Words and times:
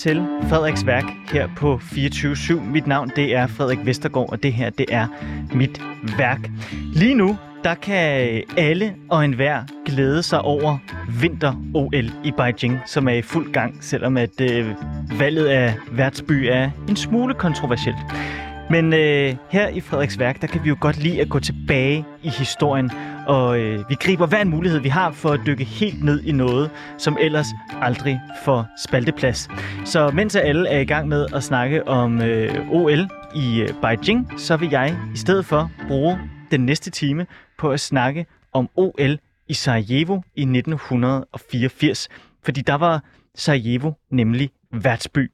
til 0.00 0.26
Frederiks 0.48 0.86
værk 0.86 1.04
her 1.32 1.48
på 1.56 1.78
24 1.78 2.60
Mit 2.60 2.86
navn 2.86 3.10
det 3.16 3.34
er 3.34 3.46
Frederik 3.46 3.78
Vestergaard, 3.84 4.32
og 4.32 4.42
det 4.42 4.52
her 4.52 4.70
det 4.70 4.86
er 4.88 5.06
mit 5.54 5.82
værk. 6.18 6.50
Lige 6.94 7.14
nu 7.14 7.38
der 7.64 7.74
kan 7.74 8.42
alle 8.56 8.94
og 9.08 9.24
enhver 9.24 9.62
glæde 9.86 10.22
sig 10.22 10.40
over 10.42 10.78
vinter-OL 11.20 12.10
i 12.24 12.32
Beijing, 12.36 12.80
som 12.86 13.08
er 13.08 13.12
i 13.12 13.22
fuld 13.22 13.52
gang, 13.52 13.84
selvom 13.84 14.16
at 14.16 14.40
øh, 14.40 14.74
valget 15.18 15.46
af 15.46 15.74
værtsby 15.92 16.32
er 16.32 16.70
en 16.88 16.96
smule 16.96 17.34
kontroversielt. 17.34 17.98
Men 18.70 18.92
øh, 18.92 19.34
her 19.50 19.68
i 19.68 19.80
Frederiks 19.80 20.18
værk, 20.18 20.40
der 20.40 20.46
kan 20.46 20.64
vi 20.64 20.68
jo 20.68 20.76
godt 20.80 20.98
lide 20.98 21.20
at 21.20 21.28
gå 21.28 21.38
tilbage 21.38 22.04
i 22.22 22.28
historien, 22.28 22.90
og 23.30 23.60
øh, 23.60 23.88
vi 23.88 23.94
griber 23.94 24.26
hver 24.26 24.42
en 24.42 24.48
mulighed, 24.48 24.80
vi 24.80 24.88
har 24.88 25.12
for 25.12 25.30
at 25.30 25.40
dykke 25.46 25.64
helt 25.64 26.04
ned 26.04 26.22
i 26.22 26.32
noget, 26.32 26.70
som 26.98 27.16
ellers 27.20 27.46
aldrig 27.80 28.20
får 28.44 28.66
spalteplads. 28.84 29.48
Så 29.84 30.10
mens 30.10 30.36
alle 30.36 30.68
er 30.68 30.80
i 30.80 30.84
gang 30.84 31.08
med 31.08 31.26
at 31.34 31.42
snakke 31.42 31.88
om 31.88 32.22
øh, 32.22 32.70
OL 32.70 33.08
i 33.34 33.60
øh, 33.60 33.68
Beijing, 33.80 34.32
så 34.36 34.56
vil 34.56 34.70
jeg 34.70 34.96
i 35.14 35.18
stedet 35.18 35.46
for 35.46 35.70
bruge 35.88 36.18
den 36.50 36.60
næste 36.60 36.90
time 36.90 37.26
på 37.58 37.70
at 37.70 37.80
snakke 37.80 38.26
om 38.52 38.68
OL 38.76 39.18
i 39.48 39.54
Sarajevo 39.54 40.20
i 40.34 40.42
1984, 40.42 42.08
fordi 42.42 42.60
der 42.60 42.74
var 42.74 43.04
Sarajevo 43.34 43.92
nemlig 44.10 44.50
værtsby. 44.72 45.30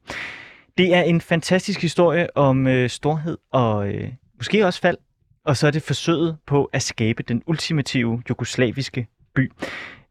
Det 0.79 0.95
er 0.95 1.03
en 1.03 1.21
fantastisk 1.21 1.83
historie 1.83 2.37
om 2.37 2.67
øh, 2.67 2.91
storhed 2.91 3.39
og 3.53 3.89
øh, 3.89 4.09
måske 4.39 4.67
også 4.67 4.81
fald, 4.81 4.97
og 5.47 5.57
så 5.57 5.67
er 5.67 5.71
det 5.71 5.83
forsøget 5.83 6.37
på 6.47 6.71
at 6.73 6.83
skabe 6.83 7.23
den 7.23 7.43
ultimative 7.47 8.23
jugoslaviske 8.29 9.07
by. 9.35 9.53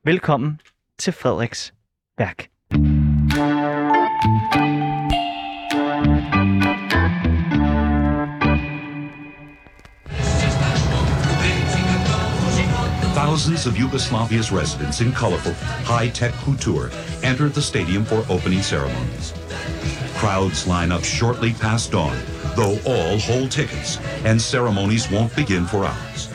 Velkommen 0.03 0.61
til 0.97 1.13
Frederiks 1.13 1.73
værk. 2.17 2.49
Thousands 13.15 13.67
of 13.67 13.73
Yugoslavia's 13.73 14.51
residents 14.51 15.01
in 15.01 15.13
colorful, 15.13 15.53
high-tech 15.93 16.33
couture 16.45 16.89
entered 17.23 17.51
the 17.51 17.61
stadium 17.61 18.05
for 18.05 18.19
opening 18.35 18.63
ceremonies. 18.63 19.33
Crowds 20.25 20.65
line 20.65 20.91
up 20.91 21.03
shortly 21.03 21.53
past 21.53 21.91
dawn, 21.91 22.17
though 22.55 22.79
all 22.87 23.19
hold 23.19 23.51
tickets, 23.51 23.99
and 24.23 24.41
ceremonies 24.41 25.11
won't 25.11 25.33
begin 25.35 25.67
for 25.67 25.85
hours. 25.85 26.29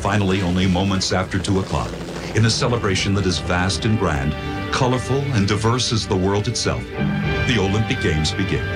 Finally, 0.00 0.42
only 0.42 0.66
moments 0.66 1.10
after 1.10 1.38
2 1.38 1.60
o'clock, 1.60 1.90
in 2.34 2.44
a 2.44 2.50
celebration 2.50 3.14
that 3.14 3.24
is 3.24 3.38
vast 3.38 3.86
and 3.86 3.98
grand, 3.98 4.34
colorful 4.70 5.20
and 5.32 5.48
diverse 5.48 5.90
as 5.90 6.06
the 6.06 6.14
world 6.14 6.48
itself, 6.48 6.84
the 7.46 7.56
Olympic 7.58 8.02
Games 8.02 8.32
begin. 8.32 8.66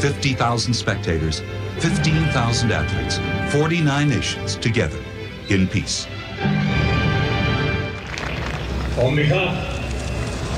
50,000 0.00 0.74
spectators, 0.74 1.40
15,000 1.78 2.72
athletes, 2.72 3.52
49 3.52 4.08
nations 4.08 4.56
together 4.56 4.98
in 5.50 5.68
peace. 5.68 6.08
On 8.98 9.14
behalf 9.14 9.79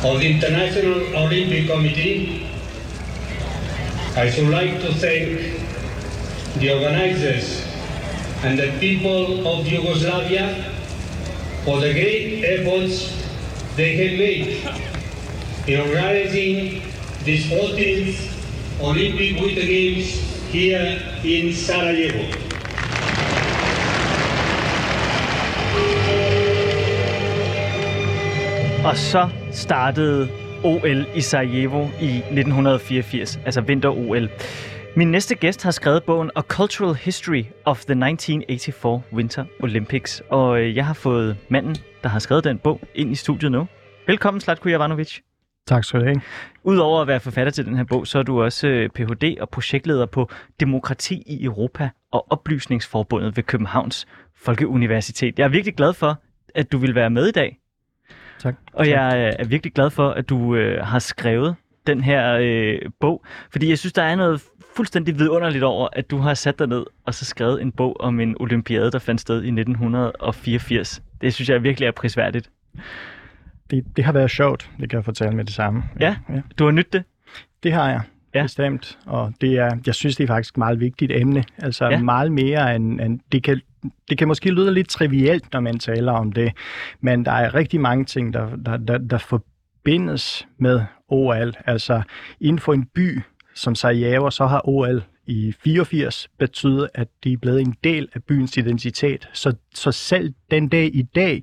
of 0.04 0.18
the 0.18 0.34
International 0.34 0.98
Olympic 1.16 1.68
Committee, 1.68 2.48
I 4.16 4.28
should 4.30 4.48
like 4.48 4.80
to 4.80 4.92
thank 4.94 5.62
the 6.58 6.72
organizers 6.74 7.64
and 8.42 8.58
the 8.58 8.76
people 8.80 9.46
of 9.46 9.66
Yugoslavia 9.66 10.72
for 11.64 11.80
the 11.80 11.92
great 11.92 12.42
efforts 12.42 13.14
they 13.76 13.94
have 13.96 14.18
made 14.18 15.68
in 15.68 15.80
organizing 15.80 16.82
this 17.22 17.46
14th 17.46 18.80
Olympic 18.82 19.40
Winter 19.40 19.60
Games 19.60 20.08
here 20.50 21.00
in 21.22 21.54
Sarajevo. 21.54 22.41
Og 28.84 28.96
så 28.96 29.28
startede 29.52 30.28
OL 30.64 31.06
i 31.14 31.20
Sarajevo 31.20 31.82
i 32.00 32.16
1984, 32.16 33.40
altså 33.44 33.60
vinter-OL. 33.60 34.28
Min 34.96 35.10
næste 35.10 35.34
gæst 35.34 35.62
har 35.62 35.70
skrevet 35.70 36.04
bogen 36.04 36.30
A 36.36 36.40
Cultural 36.40 36.94
History 36.94 37.44
of 37.64 37.84
the 37.84 37.92
1984 37.92 39.02
Winter 39.12 39.44
Olympics, 39.60 40.22
og 40.30 40.60
øh, 40.60 40.76
jeg 40.76 40.86
har 40.86 40.94
fået 40.94 41.36
manden, 41.48 41.76
der 42.02 42.08
har 42.08 42.18
skrevet 42.18 42.44
den 42.44 42.58
bog, 42.58 42.80
ind 42.94 43.12
i 43.12 43.14
studiet 43.14 43.52
nu. 43.52 43.66
Velkommen, 44.06 44.40
Slatko 44.40 44.68
Jovanovic. 44.68 45.18
Tak 45.66 45.84
skal 45.84 46.00
du 46.00 46.04
have. 46.04 46.20
Udover 46.64 47.00
at 47.00 47.08
være 47.08 47.20
forfatter 47.20 47.50
til 47.50 47.66
den 47.66 47.76
her 47.76 47.84
bog, 47.84 48.06
så 48.06 48.18
er 48.18 48.22
du 48.22 48.42
også 48.42 48.68
øh, 48.68 48.90
Ph.D. 48.90 49.36
og 49.40 49.48
projektleder 49.48 50.06
på 50.06 50.30
Demokrati 50.60 51.22
i 51.26 51.44
Europa 51.44 51.90
og 52.12 52.32
Oplysningsforbundet 52.32 53.36
ved 53.36 53.44
Københavns 53.44 54.06
Folkeuniversitet. 54.36 55.38
Jeg 55.38 55.44
er 55.44 55.48
virkelig 55.48 55.74
glad 55.76 55.92
for, 55.92 56.22
at 56.54 56.72
du 56.72 56.78
vil 56.78 56.94
være 56.94 57.10
med 57.10 57.28
i 57.28 57.32
dag. 57.32 57.61
Tak. 58.42 58.54
Og 58.72 58.88
jeg 58.88 59.12
øh, 59.16 59.44
er 59.44 59.48
virkelig 59.48 59.72
glad 59.72 59.90
for, 59.90 60.10
at 60.10 60.28
du 60.28 60.54
øh, 60.54 60.86
har 60.86 60.98
skrevet 60.98 61.56
den 61.86 62.00
her 62.00 62.38
øh, 62.40 62.78
bog, 63.00 63.24
fordi 63.52 63.68
jeg 63.68 63.78
synes, 63.78 63.92
der 63.92 64.02
er 64.02 64.16
noget 64.16 64.42
fuldstændig 64.76 65.18
vidunderligt 65.18 65.64
over, 65.64 65.88
at 65.92 66.10
du 66.10 66.16
har 66.18 66.34
sat 66.34 66.58
dig 66.58 66.66
ned 66.66 66.86
og 67.06 67.14
så 67.14 67.24
skrevet 67.24 67.62
en 67.62 67.72
bog 67.72 68.00
om 68.00 68.20
en 68.20 68.36
olympiade, 68.40 68.90
der 68.90 68.98
fandt 68.98 69.20
sted 69.20 69.42
i 69.42 69.46
1984. 69.46 71.02
Det 71.20 71.34
synes 71.34 71.48
jeg 71.48 71.62
virkelig 71.62 71.86
er 71.86 71.90
prisværdigt. 71.90 72.50
Det, 73.70 73.84
det 73.96 74.04
har 74.04 74.12
været 74.12 74.30
sjovt, 74.30 74.70
det 74.80 74.90
kan 74.90 74.96
jeg 74.96 75.04
fortælle 75.04 75.36
med 75.36 75.44
det 75.44 75.54
samme. 75.54 75.82
Ja, 76.00 76.16
ja. 76.28 76.40
du 76.58 76.64
har 76.64 76.70
nydt 76.70 76.92
det? 76.92 77.04
Det 77.62 77.72
har 77.72 77.88
jeg, 77.88 78.00
ja. 78.34 78.42
bestemt. 78.42 78.98
Og 79.06 79.32
det 79.40 79.58
er, 79.58 79.76
jeg 79.86 79.94
synes, 79.94 80.16
det 80.16 80.24
er 80.24 80.28
faktisk 80.28 80.54
et 80.54 80.58
meget 80.58 80.80
vigtigt 80.80 81.12
emne. 81.12 81.44
Altså 81.58 81.88
ja. 81.88 81.98
meget 82.02 82.32
mere 82.32 82.76
end, 82.76 83.00
end 83.00 83.20
det 83.32 83.42
kan 83.42 83.60
det 84.08 84.18
kan 84.18 84.28
måske 84.28 84.50
lyde 84.50 84.74
lidt 84.74 84.88
trivielt, 84.88 85.52
når 85.52 85.60
man 85.60 85.78
taler 85.78 86.12
om 86.12 86.32
det, 86.32 86.52
men 87.00 87.24
der 87.24 87.32
er 87.32 87.54
rigtig 87.54 87.80
mange 87.80 88.04
ting, 88.04 88.32
der, 88.32 88.56
der, 88.56 88.76
der, 88.76 88.98
der 88.98 89.18
forbindes 89.18 90.46
med 90.58 90.80
OL. 91.08 91.54
Altså 91.66 92.02
inden 92.40 92.58
for 92.58 92.72
en 92.72 92.86
by 92.94 93.20
som 93.54 93.74
Sarajevo, 93.74 94.30
så 94.30 94.46
har 94.46 94.68
OL 94.68 95.02
i 95.26 95.54
84 95.64 96.28
betydet, 96.38 96.88
at 96.94 97.08
de 97.24 97.32
er 97.32 97.36
blevet 97.36 97.60
en 97.60 97.74
del 97.84 98.08
af 98.14 98.24
byens 98.24 98.56
identitet. 98.56 99.28
Så, 99.32 99.54
så 99.74 99.92
selv 99.92 100.34
den 100.50 100.68
dag 100.68 100.90
i 100.94 101.02
dag 101.02 101.42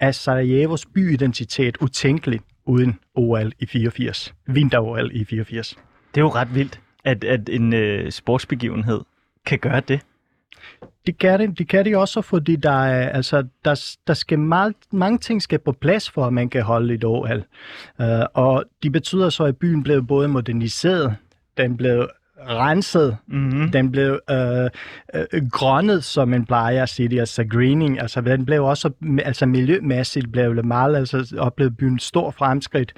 er 0.00 0.12
Sarajevos 0.12 0.86
byidentitet 0.86 1.76
utænkelig 1.80 2.40
uden 2.66 2.98
OL 3.14 3.52
i 3.58 3.66
84. 3.66 4.34
Vinter-OL 4.46 5.10
i 5.12 5.24
84. 5.24 5.76
Det 6.14 6.20
er 6.20 6.24
jo 6.24 6.28
ret 6.28 6.54
vildt, 6.54 6.80
at, 7.04 7.24
at 7.24 7.48
en 7.48 7.72
øh, 7.72 8.12
sportsbegivenhed 8.12 9.00
kan 9.46 9.58
gøre 9.58 9.80
det. 9.80 10.00
Det 11.06 11.18
kan 11.18 11.40
det, 11.40 11.58
det 11.58 11.68
kan 11.68 11.84
det 11.84 11.96
også, 11.96 12.22
fordi 12.22 12.56
der, 12.56 12.84
er, 12.84 13.08
altså, 13.08 13.46
der, 13.64 13.96
der 14.06 14.14
skal 14.14 14.38
meget, 14.38 14.74
mange 14.92 15.18
ting 15.18 15.42
skal 15.42 15.58
på 15.58 15.72
plads 15.72 16.10
for, 16.10 16.26
at 16.26 16.32
man 16.32 16.50
kan 16.50 16.62
holde 16.62 16.94
et 16.94 17.04
OL. 17.04 17.44
Uh, 17.98 18.06
øh, 18.06 18.24
og 18.34 18.64
det 18.82 18.92
betyder 18.92 19.30
så, 19.30 19.44
at 19.44 19.56
byen 19.56 19.82
blev 19.82 20.06
både 20.06 20.28
moderniseret, 20.28 21.16
den 21.56 21.76
blev 21.76 22.08
renset. 22.48 23.16
Mm-hmm. 23.26 23.70
Den 23.70 23.92
blev 23.92 24.20
øh, 24.30 24.70
øh, 25.14 25.48
grønnet, 25.50 26.04
som 26.04 26.28
man 26.28 26.44
plejer 26.44 26.82
at 26.82 26.88
sige 26.88 27.08
det, 27.08 27.20
altså 27.20 27.44
greening. 27.44 28.00
Altså, 28.00 28.20
den 28.20 28.46
blev 28.46 28.64
også, 28.64 28.90
altså 29.24 29.46
miljømæssigt 29.46 30.32
blev 30.32 30.56
det 30.56 30.64
meget, 30.64 30.96
altså 30.96 31.36
oplevede 31.38 31.74
byen 31.74 31.98
stor 31.98 32.30
fremskridt. 32.30 32.92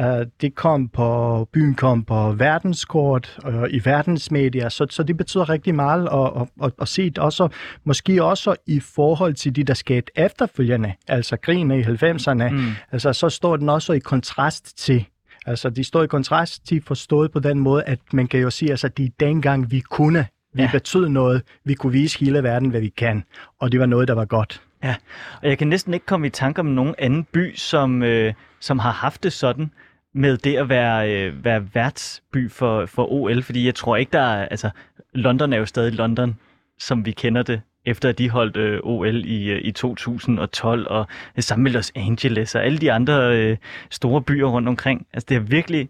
Uh, 0.00 0.04
det 0.40 0.54
kom 0.54 0.88
på, 0.88 1.48
byen 1.52 1.74
kom 1.74 2.04
på 2.04 2.32
verdenskort 2.32 3.38
og 3.44 3.54
uh, 3.54 3.64
i 3.70 3.80
verdensmedier, 3.84 4.68
så, 4.68 4.86
så 4.90 5.02
det 5.02 5.16
betyder 5.16 5.48
rigtig 5.48 5.74
meget 5.74 6.08
og, 6.08 6.36
og, 6.36 6.48
og, 6.60 6.72
og 6.78 6.88
set 6.88 7.18
også, 7.18 7.48
måske 7.84 8.24
også 8.24 8.54
i 8.66 8.80
forhold 8.80 9.34
til 9.34 9.56
de, 9.56 9.64
der 9.64 9.74
skete 9.74 10.12
efterfølgende, 10.16 10.92
altså 11.08 11.36
krigen 11.36 11.70
i 11.70 11.82
90'erne, 11.82 12.48
mm. 12.50 12.70
altså 12.92 13.12
så 13.12 13.28
står 13.28 13.56
den 13.56 13.68
også 13.68 13.92
i 13.92 13.98
kontrast 13.98 14.78
til 14.78 15.06
Altså, 15.48 15.70
de 15.70 15.84
står 15.84 16.02
i 16.02 16.06
kontrast 16.06 16.66
til 16.66 16.82
forstået 16.82 17.32
på 17.32 17.38
den 17.38 17.58
måde, 17.58 17.84
at 17.84 17.98
man 18.12 18.26
kan 18.26 18.40
jo 18.40 18.50
sige, 18.50 18.70
altså, 18.70 18.88
de 18.88 19.10
dengang 19.20 19.70
vi 19.70 19.80
kunne, 19.80 20.26
vi 20.54 20.62
ja. 20.62 20.70
betød 20.72 21.08
noget, 21.08 21.42
vi 21.64 21.74
kunne 21.74 21.92
vise 21.92 22.18
hele 22.20 22.42
verden, 22.42 22.70
hvad 22.70 22.80
vi 22.80 22.88
kan, 22.88 23.24
og 23.60 23.72
det 23.72 23.80
var 23.80 23.86
noget, 23.86 24.08
der 24.08 24.14
var 24.14 24.24
godt. 24.24 24.62
Ja, 24.84 24.94
og 25.42 25.48
jeg 25.48 25.58
kan 25.58 25.68
næsten 25.68 25.94
ikke 25.94 26.06
komme 26.06 26.26
i 26.26 26.30
tanke 26.30 26.60
om 26.60 26.66
nogen 26.66 26.94
anden 26.98 27.24
by, 27.24 27.54
som, 27.56 28.02
øh, 28.02 28.34
som 28.60 28.78
har 28.78 28.90
haft 28.90 29.22
det 29.22 29.32
sådan 29.32 29.70
med 30.14 30.36
det 30.36 30.56
at 30.56 30.68
være, 30.68 31.12
øh, 31.12 31.44
være 31.44 31.68
værtsby 31.74 32.50
for, 32.50 32.86
for 32.86 33.12
OL, 33.12 33.42
fordi 33.42 33.66
jeg 33.66 33.74
tror 33.74 33.96
ikke, 33.96 34.12
der 34.12 34.20
er, 34.20 34.48
altså, 34.48 34.70
London 35.14 35.52
er 35.52 35.56
jo 35.56 35.66
stadig 35.66 35.92
London, 35.92 36.36
som 36.78 37.06
vi 37.06 37.12
kender 37.12 37.42
det 37.42 37.60
efter 37.88 38.08
at 38.08 38.18
de 38.18 38.30
holdt 38.30 38.56
øh, 38.56 38.80
OL 38.82 39.24
i, 39.24 39.50
øh, 39.50 39.60
i 39.64 39.72
2012, 39.72 40.86
og 40.90 41.06
det 41.36 41.58
med 41.58 41.70
Los 41.70 41.92
Angeles 41.94 42.54
og 42.54 42.64
alle 42.64 42.78
de 42.78 42.92
andre 42.92 43.36
øh, 43.36 43.56
store 43.90 44.22
byer 44.22 44.46
rundt 44.46 44.68
omkring. 44.68 45.06
Altså 45.12 45.26
det 45.28 45.36
er 45.36 45.40
virkelig, 45.40 45.88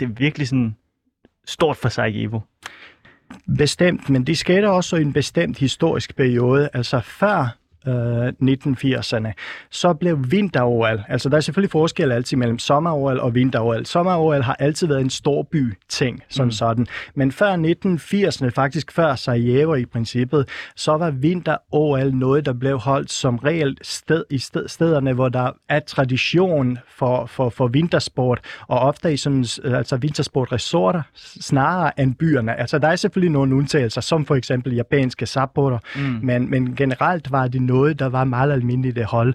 det 0.00 0.06
er 0.06 0.12
virkelig 0.12 0.48
sådan 0.48 0.76
stort 1.46 1.76
for 1.76 1.88
Sarajevo. 1.88 2.40
Bestemt, 3.58 4.10
men 4.10 4.24
det 4.24 4.38
skete 4.38 4.70
også 4.70 4.96
i 4.96 5.02
en 5.02 5.12
bestemt 5.12 5.58
historisk 5.58 6.16
periode. 6.16 6.68
Altså 6.74 7.00
før 7.00 7.56
øh, 7.86 8.28
1980'erne, 8.28 9.32
så 9.70 9.94
blev 9.94 10.18
vinter-OL, 10.30 11.02
altså 11.08 11.28
der 11.28 11.36
er 11.36 11.40
selvfølgelig 11.40 11.70
forskel 11.70 12.12
altid 12.12 12.36
mellem 12.36 12.58
sommer-OL 12.58 13.20
og 13.20 13.34
vinter-OL. 13.34 13.86
Sommer-OL 13.86 14.42
har 14.42 14.54
altid 14.54 14.86
været 14.86 15.00
en 15.00 15.10
stor 15.10 15.42
by 15.42 15.74
ting 15.88 16.22
som 16.28 16.44
mm. 16.44 16.50
sådan, 16.50 16.86
men 17.14 17.32
før 17.32 17.56
1980'erne, 17.56 18.48
faktisk 18.48 18.92
før 18.92 19.14
Sarajevo 19.14 19.74
i 19.74 19.84
princippet, 19.84 20.48
så 20.76 20.96
var 20.96 21.10
vinter-OL 21.10 22.14
noget, 22.14 22.46
der 22.46 22.52
blev 22.52 22.78
holdt 22.78 23.12
som 23.12 23.36
reelt 23.36 23.86
sted 23.86 24.24
i 24.30 24.38
sted, 24.38 24.68
stederne, 24.68 25.12
hvor 25.12 25.28
der 25.28 25.50
er 25.68 25.80
tradition 25.80 26.78
for, 26.88 27.26
for, 27.26 27.50
for 27.50 27.66
vintersport, 27.66 28.40
og 28.68 28.78
ofte 28.78 29.12
i 29.12 29.16
sådan, 29.16 29.44
altså 29.64 29.96
vintersportresorter 29.96 31.02
snarere 31.40 32.00
end 32.00 32.14
byerne. 32.14 32.60
Altså 32.60 32.78
der 32.78 32.88
er 32.88 32.96
selvfølgelig 32.96 33.32
nogle 33.32 33.54
undtagelser, 33.54 34.00
som 34.00 34.24
for 34.26 34.34
eksempel 34.34 34.74
japanske 34.74 35.26
Sapporo, 35.26 35.78
mm. 35.96 36.00
men, 36.22 36.50
men 36.50 36.76
generelt 36.76 37.32
var 37.32 37.48
det 37.48 37.62
noget, 37.68 37.98
der 37.98 38.06
var 38.08 38.24
meget 38.24 38.52
almindeligt 38.52 38.98
at 38.98 39.04
holde 39.04 39.34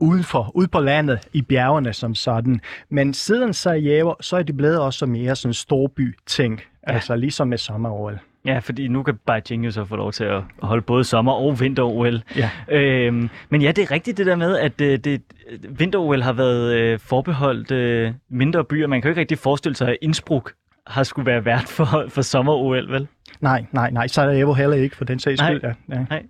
udenfor, 0.00 0.52
ude 0.54 0.68
på 0.68 0.80
landet, 0.80 1.18
i 1.32 1.42
bjergene 1.42 1.92
som 1.92 2.14
sådan. 2.14 2.60
Men 2.90 3.14
siden 3.14 3.52
Sarajevo, 3.52 4.14
så 4.20 4.36
er 4.36 4.42
det 4.42 4.56
blevet 4.56 4.80
også 4.80 5.06
mere 5.06 5.36
sådan 5.36 5.50
en 5.50 5.54
storby-ting, 5.54 6.60
ja. 6.88 6.92
altså 6.92 7.16
ligesom 7.16 7.48
med 7.48 7.58
sommer-OL. 7.58 8.18
Ja, 8.44 8.58
fordi 8.58 8.88
nu 8.88 9.02
kan 9.02 9.18
Beijing 9.26 9.64
jo 9.64 9.70
så 9.70 9.84
få 9.84 9.96
lov 9.96 10.12
til 10.12 10.24
at 10.24 10.42
holde 10.62 10.82
både 10.82 11.04
sommer- 11.04 11.32
og 11.32 11.60
vinter-OL. 11.60 12.22
Ja. 12.36 12.50
Øhm, 12.68 13.30
men 13.50 13.62
ja, 13.62 13.72
det 13.72 13.82
er 13.82 13.90
rigtigt 13.90 14.16
det 14.16 14.26
der 14.26 14.36
med, 14.36 14.58
at 14.58 14.80
øh, 14.80 14.98
det, 14.98 15.22
vinter-OL 15.68 16.22
har 16.22 16.32
været 16.32 16.74
øh, 16.74 16.98
forbeholdt 16.98 17.70
øh, 17.70 18.12
mindre 18.30 18.64
byer. 18.64 18.86
Man 18.86 19.02
kan 19.02 19.08
jo 19.08 19.10
ikke 19.10 19.20
rigtig 19.20 19.38
forestille 19.38 19.76
sig, 19.76 19.88
at 19.88 19.96
Innsbruck 20.02 20.52
har 20.86 21.02
skulle 21.02 21.26
være 21.26 21.44
vært 21.44 21.68
for, 21.68 22.04
for 22.08 22.22
sommer-OL, 22.22 22.92
vel? 22.92 23.06
Nej, 23.40 23.64
nej, 23.72 23.90
nej. 23.90 24.06
Sarajevo 24.06 24.52
heller 24.52 24.76
ikke, 24.76 24.96
for 24.96 25.04
den 25.04 25.18
sags 25.18 25.40
skyld. 25.40 25.60
Ja. 25.62 25.72
Ja. 25.88 26.04
Nej. 26.10 26.22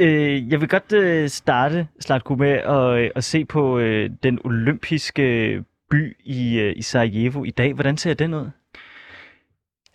Øh, 0.00 0.52
jeg 0.52 0.60
vil 0.60 0.68
godt 0.68 0.92
øh, 0.92 1.28
starte, 1.28 1.88
Slatko, 2.00 2.34
med 2.34 2.50
at, 2.50 2.64
og, 2.64 3.00
at 3.00 3.24
se 3.24 3.44
på 3.44 3.78
øh, 3.78 4.10
den 4.22 4.38
olympiske 4.44 5.22
øh, 5.22 5.62
by 5.90 6.16
i, 6.24 6.58
øh, 6.58 6.72
i 6.76 6.82
Sarajevo 6.82 7.44
i 7.44 7.50
dag. 7.50 7.72
Hvordan 7.72 7.96
ser 7.96 8.14
den 8.14 8.34
ud? 8.34 8.50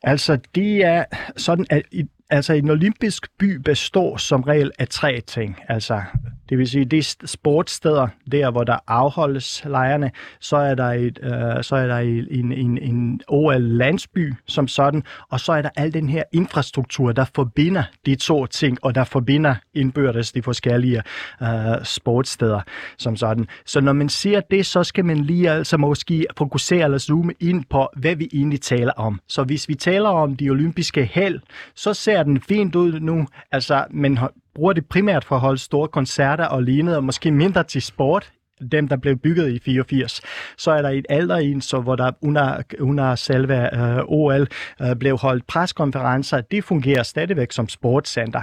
Altså, 0.04 0.40
det 0.56 0.86
er 0.86 1.06
sådan, 1.38 1.66
at 1.70 1.84
i, 1.92 2.06
altså 2.30 2.54
en 2.54 2.70
olympisk 2.70 3.38
by 3.38 3.56
består 3.56 4.18
som 4.18 4.42
regel 4.42 4.72
af 4.80 4.88
tre 4.88 5.22
ting. 5.22 5.60
Altså, 5.68 6.02
det 6.50 6.58
vil 6.58 6.68
sige, 6.68 6.86
de 6.86 7.04
sportssteder, 7.04 8.08
der 8.32 8.52
hvor 8.52 8.64
der 8.64 8.78
afholdes 8.88 9.64
lejrene, 9.66 10.12
så 10.40 10.58
er 10.58 10.76
der, 10.76 10.92
et, 10.92 11.20
øh, 11.24 11.64
så 11.64 11.76
er 11.76 11.88
der 11.88 11.98
en, 11.98 12.52
en, 12.52 12.78
en 12.78 13.22
OL-landsby 13.28 14.34
som 14.48 14.68
sådan, 14.68 15.04
og 15.30 15.40
så 15.40 15.52
er 15.52 15.62
der 15.62 15.70
al 15.76 15.94
den 15.94 16.10
her 16.10 16.24
infrastruktur, 16.32 17.12
der 17.12 17.26
forbinder 17.36 17.84
de 18.06 18.16
to 18.16 18.46
ting, 18.46 18.78
og 18.82 18.96
der 18.96 19.04
forbinder 19.04 19.56
indbyrdes 19.74 20.32
de 20.32 20.42
forskellige 20.42 21.02
øh, 21.42 21.48
sportssteder 21.84 22.62
som 22.98 23.16
sådan. 23.16 23.48
Så 23.66 23.82
når 23.82 23.94
man 23.94 24.10
ser 24.10 24.42
det, 24.52 24.66
så 24.66 24.84
skal 24.84 25.06
man 25.06 25.18
lige 25.18 25.52
altså 25.52 25.78
måske 25.78 26.26
fokusere 26.38 26.84
eller 26.84 26.98
zoome 26.98 27.34
ind 27.40 27.64
på, 27.70 27.88
hvad 27.96 28.16
vi 28.16 28.30
egentlig 28.34 28.62
taler 28.62 28.94
om. 28.94 29.20
Så 29.28 29.44
hvis 29.44 29.70
vi 29.70 29.76
taler 29.76 30.10
om 30.10 30.36
de 30.36 30.50
olympiske 30.50 31.06
held, 31.06 31.40
så 31.76 31.94
ser 31.94 32.24
den 32.24 32.42
fint 32.42 32.76
ud 32.76 33.00
nu, 33.00 33.28
altså, 33.52 33.86
men 33.92 34.20
bruger 34.56 34.74
det 34.74 34.86
primært 34.86 35.24
for 35.24 35.36
at 35.36 35.42
holde 35.42 35.60
store 35.60 35.88
koncerter 35.88 36.46
og 36.46 36.64
lignende, 36.64 36.98
og 36.98 37.04
måske 37.04 37.32
mindre 37.32 37.64
til 37.64 37.82
sport, 37.82 38.32
dem, 38.72 38.88
der 38.88 38.98
blev 38.98 39.18
bygget 39.18 39.52
i 39.52 39.60
84. 39.60 40.22
Så 40.58 40.72
er 40.72 40.82
der 40.82 40.90
et 40.90 41.06
ældre 41.10 41.44
en, 41.44 41.62
så 41.62 41.80
hvor 41.80 41.96
der 41.96 42.12
under, 42.22 42.62
under 42.80 43.16
selve 43.16 43.76
øh, 43.76 44.04
OL 44.08 44.48
øh, 44.82 44.96
blev 44.96 45.18
holdt 45.18 45.48
preskonferencer. 45.48 46.42
Det 46.42 46.64
fungerer 46.64 47.04
stadigvæk 47.04 47.52
som 47.52 47.70
sportscenter. 47.70 48.42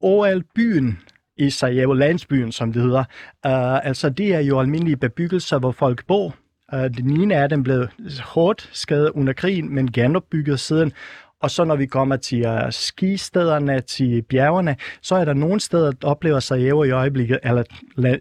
OL-byen 0.00 0.98
i 1.36 1.50
Sarajevo, 1.50 1.92
landsbyen, 1.92 2.52
som 2.52 2.72
det 2.72 2.82
hedder, 2.82 3.04
øh, 3.46 3.86
altså 3.86 4.10
det 4.10 4.34
er 4.34 4.40
jo 4.40 4.60
almindelige 4.60 4.96
bebyggelser, 4.96 5.58
hvor 5.58 5.72
folk 5.72 6.06
bor. 6.06 6.34
Øh, 6.74 6.96
den 6.96 7.20
ene 7.20 7.36
af 7.36 7.48
dem 7.48 7.62
blev 7.62 7.86
hårdt 8.24 8.70
skadet 8.72 9.10
under 9.10 9.32
krigen, 9.32 9.74
men 9.74 9.92
genopbygget 9.92 10.60
siden. 10.60 10.92
Og 11.42 11.50
så 11.50 11.64
når 11.64 11.76
vi 11.76 11.86
kommer 11.86 12.16
til 12.16 12.46
uh, 12.46 12.70
skistederne, 12.70 13.80
til 13.80 14.22
bjergene, 14.22 14.76
så 15.02 15.14
er 15.14 15.24
der 15.24 15.34
nogle 15.34 15.60
steder, 15.60 15.92
der 15.92 16.08
oplever 16.08 16.40
Sarajevo 16.40 16.84
i 16.84 16.90
øjeblikket, 16.90 17.38
eller, 17.42 17.62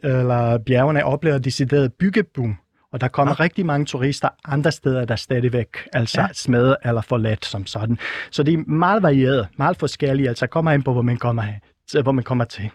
eller 0.03 0.57
bjergene 0.57 1.05
oplever 1.05 1.37
decideret 1.37 1.93
byggebum. 1.93 2.57
Og 2.91 3.01
der 3.01 3.07
kommer 3.07 3.35
ja. 3.39 3.43
rigtig 3.43 3.65
mange 3.65 3.85
turister 3.85 4.29
andre 4.45 4.71
steder, 4.71 5.05
der 5.05 5.15
stadigvæk 5.15 5.67
altså 5.93 6.21
ja. 6.21 6.27
smed 6.33 6.75
eller 6.85 7.01
forladt 7.01 7.45
som 7.45 7.65
sådan. 7.65 7.97
Så 8.31 8.43
det 8.43 8.53
er 8.53 8.57
meget 8.57 9.03
varieret, 9.03 9.47
meget 9.57 9.77
forskelligt. 9.77 10.29
Altså 10.29 10.47
kommer 10.47 10.71
ind 10.71 10.83
på, 10.83 10.93
hvor 10.93 11.01
man 11.01 11.17
kommer 11.17 11.41
hen 11.41 11.55
hvor 12.03 12.11
man 12.11 12.23
kommer 12.23 12.45
til. 12.45 12.69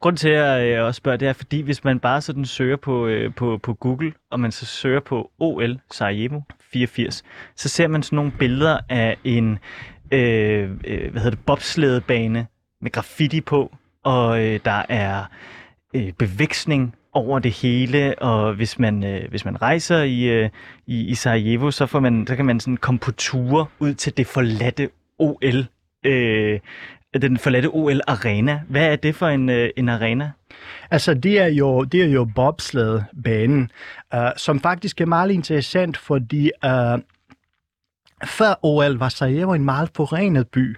Grunden 0.00 0.16
til, 0.16 0.28
at 0.28 0.68
jeg 0.68 0.82
også 0.82 0.98
spørger, 0.98 1.18
det 1.18 1.28
er, 1.28 1.32
fordi 1.32 1.60
hvis 1.60 1.84
man 1.84 2.00
bare 2.00 2.20
sådan 2.20 2.44
søger 2.44 2.76
på, 2.76 3.06
øh, 3.06 3.34
på, 3.34 3.58
på 3.62 3.74
Google, 3.74 4.12
og 4.30 4.40
man 4.40 4.52
så 4.52 4.66
søger 4.66 5.00
på 5.00 5.30
OL 5.38 5.80
Sarajevo 5.92 6.40
84, 6.72 7.22
så 7.56 7.68
ser 7.68 7.88
man 7.88 8.02
sådan 8.02 8.16
nogle 8.16 8.32
billeder 8.38 8.78
af 8.88 9.16
en 9.24 9.58
øh, 10.12 10.70
øh, 10.84 11.10
hvad 11.10 11.22
hedder 11.22 11.36
det, 11.36 11.46
bobsledebane 11.46 12.46
med 12.80 12.90
graffiti 12.90 13.40
på, 13.40 13.76
og 14.04 14.44
øh, 14.44 14.60
der 14.64 14.82
er 14.88 15.24
øh, 15.94 16.12
bevæksning 16.12 16.94
over 17.12 17.38
det 17.38 17.52
hele, 17.52 18.18
og 18.18 18.54
hvis 18.54 18.78
man 18.78 19.04
øh, 19.04 19.30
hvis 19.30 19.44
man 19.44 19.62
rejser 19.62 20.02
i, 20.02 20.22
øh, 20.22 20.50
i, 20.86 21.06
i 21.06 21.14
Sarajevo, 21.14 21.70
så 21.70 21.86
får 21.86 22.00
man 22.00 22.26
så 22.26 22.36
kan 22.36 22.44
man 22.44 22.60
sådan 22.60 22.76
komme 22.76 22.98
på 22.98 23.12
ture 23.12 23.66
ud 23.78 23.94
til 23.94 24.16
det 24.16 24.26
forladte 24.26 24.90
OL 25.18 25.66
øh, 26.04 26.60
den 27.14 27.38
forladte 27.38 27.66
OL 27.66 28.00
Arena. 28.06 28.60
Hvad 28.68 28.86
er 28.86 28.96
det 28.96 29.14
for 29.14 29.28
en, 29.28 29.48
øh, 29.48 29.70
en 29.76 29.88
arena? 29.88 30.30
Altså, 30.90 31.14
det 31.14 31.40
er 31.40 31.46
jo, 31.46 31.84
det 31.84 32.02
er 32.02 32.08
jo 32.08 32.28
bobsledbanen, 32.34 33.70
øh, 34.14 34.30
som 34.36 34.60
faktisk 34.60 35.00
er 35.00 35.06
meget 35.06 35.30
interessant, 35.30 35.96
fordi 35.96 36.50
øh, 36.64 36.98
før 38.24 38.54
OL 38.62 38.96
var 38.98 39.08
Sarajevo 39.08 39.52
en 39.52 39.64
meget 39.64 39.90
forurenet 39.96 40.48
by. 40.48 40.76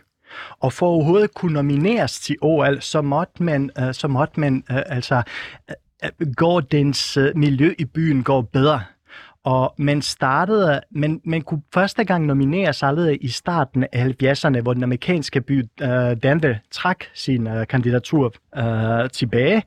Og 0.61 0.73
for 0.73 0.87
overhovedet 0.87 1.25
at 1.25 1.35
kunne 1.35 1.53
nomineres 1.53 2.21
til 2.21 2.37
OL, 2.41 2.81
så 2.81 3.03
måtte 3.03 3.43
man, 3.43 3.71
øh, 3.79 3.95
så 3.95 4.09
måtte 4.09 4.41
man 4.41 4.65
øh, 4.71 4.83
altså, 4.87 5.23
øh, 5.71 6.09
øh 6.21 6.33
går 6.37 6.61
dens 6.61 7.17
øh, 7.17 7.37
miljø 7.37 7.75
i 7.79 7.85
byen 7.85 8.23
går 8.23 8.41
bedre. 8.41 8.83
Og 9.45 9.75
man 9.79 10.03
startede, 10.03 10.81
men 10.91 11.21
man 11.25 11.43
kunne 11.43 11.63
første 11.75 12.05
gang 12.05 12.27
nomineres 12.27 12.83
allerede 12.83 13.17
i 13.17 13.29
starten 13.29 13.87
af 13.93 14.15
70'erne, 14.23 14.61
hvor 14.61 14.75
den 14.75 14.83
amerikanske 14.83 15.41
by 15.41 15.63
uh, 15.63 15.89
Dante 16.23 16.61
trak 16.71 17.05
sin 17.15 17.47
uh, 17.47 17.67
kandidatur 17.67 18.35
uh, 18.59 19.11
tilbage. 19.13 19.63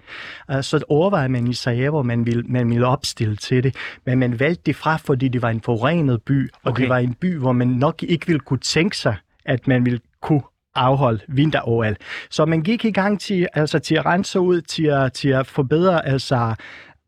Uh, 0.53 0.61
så 0.61 0.83
overvejede 0.89 1.29
man 1.29 1.47
i 1.47 1.53
Sarajevo, 1.53 2.03
man 2.03 2.25
ville, 2.25 2.43
man 2.43 2.69
ville 2.69 2.87
opstille 2.87 3.35
til 3.35 3.63
det. 3.63 3.75
Men 4.05 4.19
man 4.19 4.39
valgte 4.39 4.61
det 4.65 4.75
fra, 4.75 4.97
fordi 4.97 5.27
det 5.27 5.41
var 5.41 5.49
en 5.49 5.61
forurenet 5.61 6.21
by, 6.21 6.49
og 6.49 6.71
okay. 6.71 6.81
det 6.81 6.89
var 6.89 6.97
en 6.97 7.13
by, 7.13 7.37
hvor 7.37 7.51
man 7.51 7.67
nok 7.67 8.03
ikke 8.03 8.27
ville 8.27 8.39
kunne 8.39 8.59
tænke 8.59 8.97
sig, 8.97 9.15
at 9.45 9.67
man 9.67 9.85
ville 9.85 9.99
kunne 10.21 10.41
afholde 10.75 11.19
vinter-OL. 11.27 11.95
Så 12.29 12.45
man 12.45 12.61
gik 12.61 12.85
i 12.85 12.91
gang 12.91 13.19
til, 13.19 13.47
altså 13.53 13.79
til 13.79 13.95
at 13.95 14.05
rense 14.05 14.39
ud, 14.39 14.61
til 14.61 14.85
at, 14.85 15.13
til 15.13 15.29
at 15.29 15.47
forbedre 15.47 16.05
altså, 16.05 16.55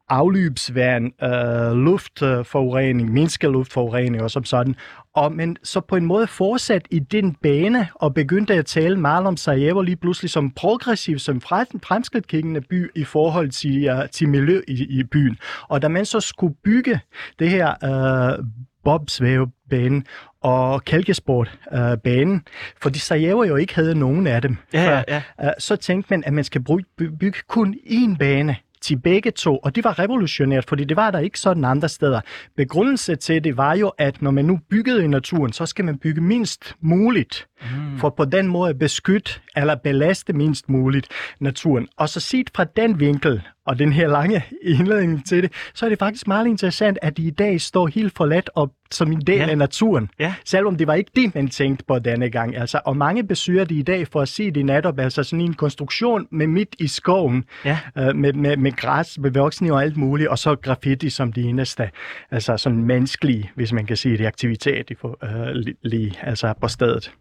afløbsvand, 0.10 1.24
øh, 1.24 1.78
luftforurening, 1.78 3.12
mindske 3.12 3.48
luftforurening 3.48 4.24
og 4.24 4.32
som 4.32 4.44
sådan. 4.44 4.76
Og, 5.16 5.32
men 5.32 5.58
så 5.64 5.82
på 5.82 5.96
en 5.96 6.06
måde 6.06 6.28
fortsat 6.28 6.88
i 6.92 7.00
den 7.00 7.36
bane 7.36 7.88
og 7.96 8.14
begyndte 8.14 8.54
at 8.54 8.66
tale 8.66 9.00
meget 9.00 9.26
om 9.26 9.38
Sarajevo 9.38 9.82
lige 9.82 9.96
pludselig 9.96 10.32
som 10.32 10.52
progressiv, 10.52 11.20
som 11.20 11.42
fremskridtkiggende 11.42 12.62
by 12.62 12.92
i 12.96 13.04
forhold 13.04 13.50
til, 13.50 13.92
uh, 13.92 14.10
til 14.12 14.30
miljø 14.30 14.62
i, 14.68 15.00
i 15.00 15.04
byen. 15.04 15.38
Og 15.68 15.82
da 15.82 15.88
man 15.88 16.06
så 16.06 16.20
skulle 16.20 16.56
bygge 16.64 17.00
det 17.40 17.50
her 17.50 17.74
uh, 17.84 18.46
bobsvævebane 18.84 20.04
og 20.42 20.86
kalkesportbanen, 20.86 22.36
uh, 22.36 22.42
fordi 22.82 23.00
Sarajevo 23.00 23.44
jo 23.44 23.56
ikke 23.56 23.76
havde 23.76 23.96
nogen 23.96 24.28
af 24.28 24.42
dem. 24.42 24.58
Ja, 24.74 24.84
ja, 24.84 25.04
ja. 25.08 25.22
Uh, 25.44 25.50
så 25.60 25.76
tænkte 25.76 26.14
man, 26.14 26.24
at 26.26 26.34
man 26.34 26.44
skal 26.44 26.64
bygge, 26.64 27.18
bygge 27.20 27.40
kun 27.48 27.76
én 27.86 28.18
bane 28.18 28.56
til 28.86 29.00
begge 29.00 29.32
to, 29.32 29.58
og 29.58 29.75
det 29.75 29.84
var 29.84 30.00
revolutionært, 30.00 30.65
fordi 30.65 30.84
det 30.84 30.98
var 30.98 31.12
der 31.12 31.20
ikke 31.20 31.39
sådan 31.39 31.65
andre 31.65 31.89
steder. 31.89 32.22
Begrundelse 32.58 33.15
til 33.15 33.44
det 33.44 33.58
var 33.58 33.75
jo, 33.75 33.92
at 33.98 34.22
når 34.22 34.32
man 34.32 34.46
nu 34.46 34.60
byggede 34.70 35.04
i 35.04 35.08
naturen, 35.08 35.54
så 35.54 35.65
skal 35.65 35.86
man 35.86 35.98
bygge 35.98 36.22
mindst 36.22 36.75
muligt, 36.82 37.48
mm. 37.62 37.98
for 37.98 38.10
på 38.10 38.25
den 38.25 38.48
måde 38.48 38.70
at 38.70 38.80
beskytte 38.80 39.32
eller 39.56 39.76
belaste 39.76 40.34
mindst 40.34 40.70
muligt 40.70 41.08
naturen. 41.40 41.88
Og 41.98 42.10
så 42.10 42.20
set 42.20 42.50
fra 42.56 42.64
den 42.64 43.00
vinkel, 43.00 43.42
og 43.66 43.80
den 43.80 43.94
her 43.94 44.08
lange 44.08 44.46
indledning 44.62 45.26
til 45.26 45.44
det, 45.44 45.52
så 45.74 45.86
er 45.86 45.90
det 45.90 46.00
faktisk 46.00 46.28
meget 46.28 46.48
interessant, 46.48 46.98
at 47.02 47.18
de 47.18 47.24
i 47.24 47.30
dag 47.30 47.62
står 47.62 47.88
helt 47.88 48.14
forladt 48.18 48.50
og 48.56 48.72
som 48.92 49.12
en 49.12 49.22
del 49.22 49.38
ja. 49.38 49.50
af 49.50 49.58
naturen. 49.58 50.10
Ja. 50.20 50.34
Selvom 50.46 50.78
det 50.78 50.88
var 50.88 50.94
ikke 50.94 51.12
det, 51.16 51.36
man 51.36 51.48
tænkte 51.48 51.86
på 51.86 52.00
denne 52.00 52.30
gang. 52.30 52.58
Altså, 52.58 52.80
og 52.86 52.98
mange 52.98 53.24
besøger 53.24 53.66
det 53.66 53.76
i 53.76 53.82
dag 53.82 54.08
for 54.08 54.22
at 54.22 54.30
se 54.30 54.52
det 54.52 54.66
netop, 54.66 55.00
altså 55.00 55.24
sådan 55.24 55.42
en 55.42 55.54
konstruktion 55.54 56.28
med 56.32 56.48
midt 56.48 56.76
i 56.80 56.88
skoven, 56.88 57.44
ja. 57.66 57.80
øh, 57.98 58.16
med, 58.16 58.34
med, 58.34 58.58
med 58.58 58.72
græs, 58.72 59.20
med 59.20 59.32
voksne 59.32 59.74
og 59.74 59.84
alt 59.84 59.98
muligt, 59.98 60.30
og 60.30 60.40
så 60.40 60.56
graffiti 60.56 61.10
som 61.10 61.34
det 61.34 61.46
eneste, 61.46 61.90
altså 62.32 62.58
sådan 62.58 62.84
menneskelige, 62.84 63.52
hvis 63.56 63.74
man 63.74 63.86
kan 63.86 63.98
sige 63.98 64.18
det, 64.18 64.26
aktivitet 64.26 64.92
for, 65.02 65.18
øh, 65.24 65.74
lige, 65.82 66.14
altså 66.22 66.54
på 66.62 66.68
stedet. 66.68 67.12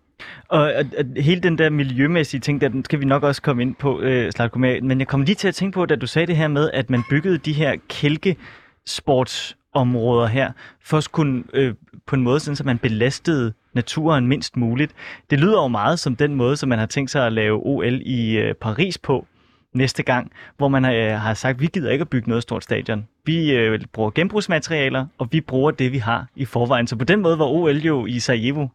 Og, 0.48 0.60
og, 0.60 0.84
og 0.98 1.04
hele 1.16 1.40
den 1.40 1.58
der 1.58 1.70
miljømæssige 1.70 2.40
ting, 2.40 2.60
der, 2.60 2.68
den 2.68 2.84
skal 2.84 3.00
vi 3.00 3.04
nok 3.04 3.22
også 3.22 3.42
komme 3.42 3.62
ind 3.62 3.74
på, 3.74 4.00
øh, 4.00 4.32
Slatko, 4.32 4.58
men 4.58 4.98
jeg 4.98 5.08
kom 5.08 5.22
lige 5.22 5.34
til 5.34 5.48
at 5.48 5.54
tænke 5.54 5.74
på, 5.74 5.86
da 5.86 5.96
du 5.96 6.06
sagde 6.06 6.26
det 6.26 6.36
her 6.36 6.48
med, 6.48 6.70
at 6.72 6.90
man 6.90 7.02
byggede 7.10 7.38
de 7.38 7.52
her 7.52 7.76
kælkesportsområder 7.88 10.26
her, 10.26 10.52
for 10.84 10.98
at 10.98 11.08
kunne 11.12 11.44
øh, 11.52 11.74
på 12.06 12.16
en 12.16 12.22
måde, 12.22 12.40
sådan, 12.40 12.56
så 12.56 12.64
man 12.64 12.78
belastede 12.78 13.52
naturen 13.72 14.26
mindst 14.26 14.56
muligt. 14.56 14.92
Det 15.30 15.40
lyder 15.40 15.62
jo 15.62 15.68
meget 15.68 15.98
som 15.98 16.16
den 16.16 16.34
måde, 16.34 16.56
som 16.56 16.68
man 16.68 16.78
har 16.78 16.86
tænkt 16.86 17.10
sig 17.10 17.26
at 17.26 17.32
lave 17.32 17.66
OL 17.66 18.00
i 18.02 18.36
øh, 18.36 18.54
Paris 18.54 18.98
på 18.98 19.26
næste 19.74 20.02
gang, 20.02 20.32
hvor 20.56 20.68
man 20.68 20.84
øh, 20.84 21.20
har 21.20 21.34
sagt, 21.34 21.60
vi 21.60 21.66
gider 21.66 21.90
ikke 21.90 22.02
at 22.02 22.08
bygge 22.08 22.28
noget 22.28 22.42
stort 22.42 22.64
stadion. 22.64 23.06
Vi 23.24 23.52
øh, 23.52 23.80
bruger 23.92 24.10
genbrugsmaterialer, 24.10 25.06
og 25.18 25.28
vi 25.32 25.40
bruger 25.40 25.70
det, 25.70 25.92
vi 25.92 25.98
har 25.98 26.26
i 26.36 26.44
forvejen. 26.44 26.86
Så 26.86 26.96
på 26.96 27.04
den 27.04 27.20
måde 27.20 27.38
var 27.38 27.44
OL 27.44 27.76
jo 27.76 28.06
i 28.06 28.18
Sarajevo 28.18 28.68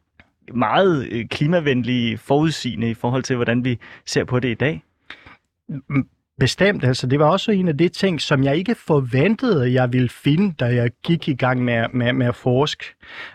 meget 0.53 1.08
øh, 1.12 1.27
klimavenlige 1.27 2.18
forudsigende 2.18 2.89
i 2.89 2.94
forhold 2.94 3.24
til, 3.24 3.36
hvordan 3.36 3.65
vi 3.65 3.79
ser 4.06 4.24
på 4.24 4.39
det 4.39 4.50
i 4.50 4.53
dag. 4.53 4.84
Mm, 5.70 6.08
Bestemt, 6.39 6.84
altså 6.84 7.08
det 7.08 7.19
var 7.19 7.25
også 7.25 7.51
en 7.51 7.67
af 7.67 7.77
de 7.77 7.88
ting, 7.88 8.22
som 8.22 8.43
jeg 8.43 8.58
ikke 8.58 8.75
forventede, 8.75 9.74
jeg 9.74 9.93
ville 9.93 10.10
finde, 10.10 10.53
da 10.60 10.65
jeg 10.65 10.89
gik 11.03 11.27
i 11.27 11.34
gang 11.34 11.63
med, 11.63 11.86
med, 11.93 12.13
med 12.13 12.27
at 12.27 12.36
forske 12.36 12.86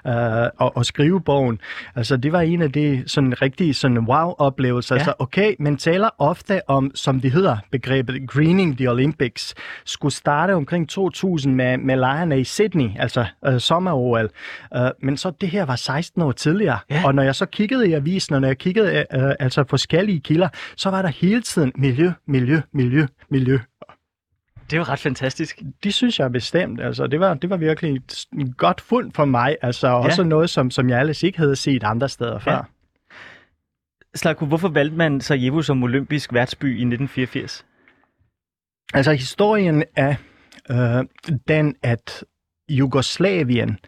øh, 0.07 0.13
og, 0.59 0.77
og 0.77 0.87
skrive 0.87 1.21
bogen. 1.21 1.61
Altså 1.95 2.17
det 2.17 2.33
var 2.33 2.41
en 2.41 2.63
af 2.63 2.73
de 2.73 3.05
sådan 3.07 3.43
rigtige 3.43 3.75
sådan 3.75 3.99
wow-oplevelser. 3.99 4.95
Ja. 4.95 4.99
Altså 4.99 5.15
okay, 5.19 5.55
man 5.59 5.77
taler 5.77 6.09
ofte 6.19 6.71
om, 6.71 6.91
som 6.95 7.21
det 7.21 7.33
hedder, 7.33 7.57
begrebet 7.71 8.31
greening 8.31 8.77
the 8.77 8.91
Olympics, 8.91 9.55
skulle 9.85 10.15
starte 10.15 10.55
omkring 10.55 10.89
2000 10.89 11.55
med, 11.55 11.79
med 11.79 11.97
lejrene 11.97 12.41
i 12.41 12.45
Sydney, 12.45 12.91
altså 12.99 13.25
øh, 13.47 13.61
sommer-OL. 13.61 14.31
Øh, 14.77 14.81
men 15.03 15.17
så 15.17 15.33
det 15.41 15.49
her 15.49 15.65
var 15.65 15.77
16 15.77 16.23
år 16.23 16.33
tidligere, 16.33 16.79
ja. 16.91 17.03
og 17.05 17.15
når 17.15 17.23
jeg 17.23 17.35
så 17.35 17.47
kiggede 17.47 17.89
i 17.89 17.93
avisen, 17.93 18.35
og 18.35 18.41
når 18.41 18.49
jeg 18.49 18.59
kiggede 18.59 19.05
øh, 19.15 19.33
altså 19.41 19.65
forskellige 19.69 20.21
kilder, 20.21 20.49
så 20.77 20.91
var 20.91 21.03
der 21.03 21.09
hele 21.09 21.43
tiden 21.43 21.73
miljø, 21.77 22.13
miljø, 22.27 22.61
miljø 22.73 22.94
miljø, 22.95 23.07
miljø. 23.29 23.59
Det 24.71 24.73
er 24.73 24.77
jo 24.77 24.83
ret 24.83 24.99
fantastisk. 24.99 25.63
Det 25.85 25.95
synes 25.95 26.19
jeg 26.19 26.33
bestemt. 26.33 26.81
Altså, 26.81 27.07
det, 27.07 27.21
var, 27.21 27.35
det 27.35 27.51
var 27.51 27.57
virkelig 27.57 27.97
et, 27.97 28.27
godt 28.57 28.81
fund 28.81 29.13
for 29.13 29.25
mig. 29.25 29.57
Altså, 29.63 29.87
ja. 29.87 29.95
også 29.95 30.25
noget, 30.25 30.51
som, 30.51 30.71
som 30.71 30.91
jeg 30.91 31.01
ellers 31.01 31.23
ikke 31.23 31.39
havde 31.39 31.57
set 31.57 31.85
andre 31.85 32.09
steder 32.09 32.39
før. 32.39 32.53
Ja. 32.53 32.61
Slavko, 34.15 34.47
hvorfor 34.47 34.69
valgte 34.69 34.97
man 34.97 35.21
Sarajevo 35.21 35.63
som 35.63 35.83
olympisk 35.83 36.33
værtsby 36.33 36.65
i 36.65 36.85
1984? 36.85 37.67
Altså, 38.95 39.13
historien 39.13 39.85
er 39.97 40.15
øh, 40.71 41.05
den, 41.49 41.77
at 41.83 42.25
Jugoslavien 42.69 43.79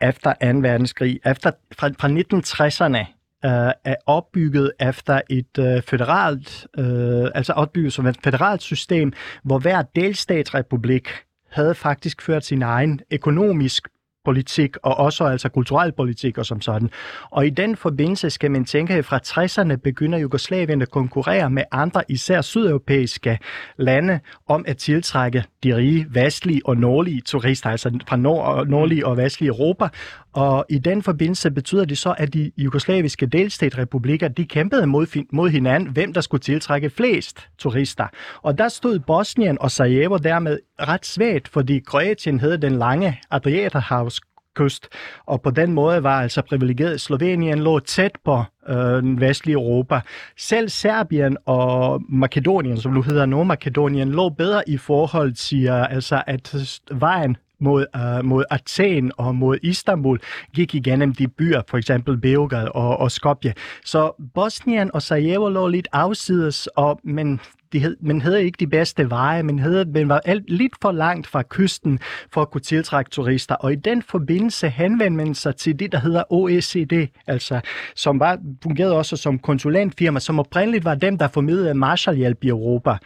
efter 0.00 0.32
2. 0.52 0.58
verdenskrig, 0.58 1.20
efter, 1.26 1.50
fra, 1.78 1.88
fra 1.88 2.08
1960'erne, 2.08 3.17
øh, 3.44 3.72
er 3.84 3.94
opbygget 4.06 4.72
efter 4.80 5.20
et 5.30 5.58
øh, 5.58 5.82
federalt, 5.82 6.66
øh, 6.78 7.30
altså 7.34 7.52
opbygget 7.52 7.92
som 7.92 8.06
et 8.06 8.16
federalt 8.24 8.62
system, 8.62 9.12
hvor 9.44 9.58
hver 9.58 9.82
delstatsrepublik 9.82 11.08
havde 11.50 11.74
faktisk 11.74 12.22
ført 12.22 12.44
sin 12.44 12.62
egen 12.62 13.00
økonomisk 13.10 13.88
politik, 14.28 14.76
og 14.82 14.96
også 14.96 15.24
altså 15.24 15.48
kulturel 15.48 15.92
politik 15.92 16.38
og 16.38 16.46
som 16.46 16.60
sådan. 16.60 16.90
Og 17.30 17.46
i 17.46 17.50
den 17.50 17.76
forbindelse 17.76 18.30
skal 18.30 18.50
man 18.50 18.64
tænke, 18.64 18.94
at 18.94 19.04
fra 19.04 19.20
60'erne 19.26 19.76
begynder 19.76 20.18
Jugoslavien 20.18 20.82
at 20.82 20.90
konkurrere 20.90 21.50
med 21.50 21.62
andre, 21.72 22.02
især 22.08 22.40
sydeuropæiske 22.40 23.38
lande, 23.76 24.20
om 24.48 24.64
at 24.68 24.76
tiltrække 24.76 25.44
de 25.64 25.76
rige 25.76 26.06
vestlige 26.10 26.60
og 26.64 26.76
nordlige 26.76 27.20
turister, 27.20 27.70
altså 27.70 27.98
fra 28.08 28.16
nord- 28.16 28.66
nordlige 28.66 29.06
og 29.06 29.16
vestlige 29.16 29.48
Europa. 29.48 29.88
Og 30.32 30.66
i 30.68 30.78
den 30.78 31.02
forbindelse 31.02 31.50
betyder 31.50 31.84
det 31.84 31.98
så, 31.98 32.14
at 32.18 32.34
de 32.34 32.52
jugoslaviske 32.56 33.26
delstatrepublikker, 33.26 34.28
de 34.28 34.44
kæmpede 34.44 34.86
mod, 34.86 35.24
mod 35.32 35.50
hinanden, 35.50 35.90
hvem 35.90 36.12
der 36.12 36.20
skulle 36.20 36.40
tiltrække 36.40 36.90
flest 36.90 37.48
turister. 37.58 38.06
Og 38.42 38.58
der 38.58 38.68
stod 38.68 38.98
Bosnien 38.98 39.58
og 39.60 39.70
Sarajevo 39.70 40.16
dermed 40.16 40.58
ret 40.80 41.06
svagt, 41.06 41.48
fordi 41.48 41.78
Kroatien 41.78 42.40
havde 42.40 42.58
den 42.58 42.72
lange 42.72 43.20
Adriaterhavs 43.30 44.20
kyst, 44.58 44.88
og 45.26 45.42
på 45.42 45.50
den 45.50 45.72
måde 45.72 46.02
var 46.02 46.22
altså 46.22 46.42
privilegeret. 46.42 47.00
Slovenien 47.00 47.58
lå 47.58 47.78
tæt 47.78 48.12
på 48.24 48.44
øh, 48.68 48.76
den 48.76 49.20
vestlige 49.20 49.54
Europa. 49.54 50.00
Selv 50.36 50.68
Serbien 50.68 51.36
og 51.46 52.02
Makedonien, 52.08 52.76
som 52.76 52.92
nu 52.92 53.02
hedder 53.02 53.26
Nordmakedonien, 53.26 54.08
lå 54.08 54.28
bedre 54.28 54.68
i 54.68 54.76
forhold 54.76 55.32
til 55.32 55.70
uh, 55.70 55.92
altså, 55.92 56.22
at 56.26 56.80
vejen 56.92 57.36
mod, 57.60 57.86
uh, 57.94 58.24
mod 58.24 58.44
Athen 58.50 59.12
og 59.16 59.34
mod 59.34 59.58
Istanbul 59.62 60.20
gik 60.54 60.74
igennem 60.74 61.14
de 61.14 61.28
byer, 61.28 61.62
for 61.68 61.78
eksempel 61.78 62.16
Beograd 62.18 62.68
og, 62.74 62.96
og 62.96 63.10
Skopje. 63.10 63.54
Så 63.84 64.12
Bosnien 64.34 64.90
og 64.94 65.02
Sarajevo 65.02 65.48
lå 65.48 65.68
lidt 65.68 65.88
afsides, 65.92 66.66
og, 66.66 67.00
men 67.04 67.40
de 67.72 67.78
hed, 67.78 67.96
man 68.00 68.20
havde 68.20 68.44
ikke 68.44 68.56
de 68.60 68.66
bedste 68.66 69.10
veje, 69.10 69.42
men 69.42 69.58
havde, 69.58 69.84
man 69.84 70.08
var 70.08 70.20
alt, 70.24 70.50
lidt 70.50 70.72
for 70.82 70.92
langt 70.92 71.26
fra 71.26 71.42
kysten 71.42 71.98
for 72.32 72.42
at 72.42 72.50
kunne 72.50 72.60
tiltrække 72.60 73.10
turister. 73.10 73.54
Og 73.54 73.72
i 73.72 73.76
den 73.76 74.02
forbindelse 74.02 74.68
henvendte 74.68 75.24
man 75.24 75.34
sig 75.34 75.56
til 75.56 75.78
det, 75.78 75.92
der 75.92 75.98
hedder 75.98 76.22
OECD, 76.30 77.08
altså, 77.26 77.60
som 77.94 78.20
var, 78.20 78.38
fungerede 78.62 78.96
også 78.96 79.16
som 79.16 79.38
konsulentfirma, 79.38 80.20
som 80.20 80.38
oprindeligt 80.38 80.84
var 80.84 80.94
dem, 80.94 81.18
der 81.18 81.28
formidlede 81.28 81.74
Marshallhjælp 81.74 82.44
i 82.44 82.48
Europa. 82.48 82.96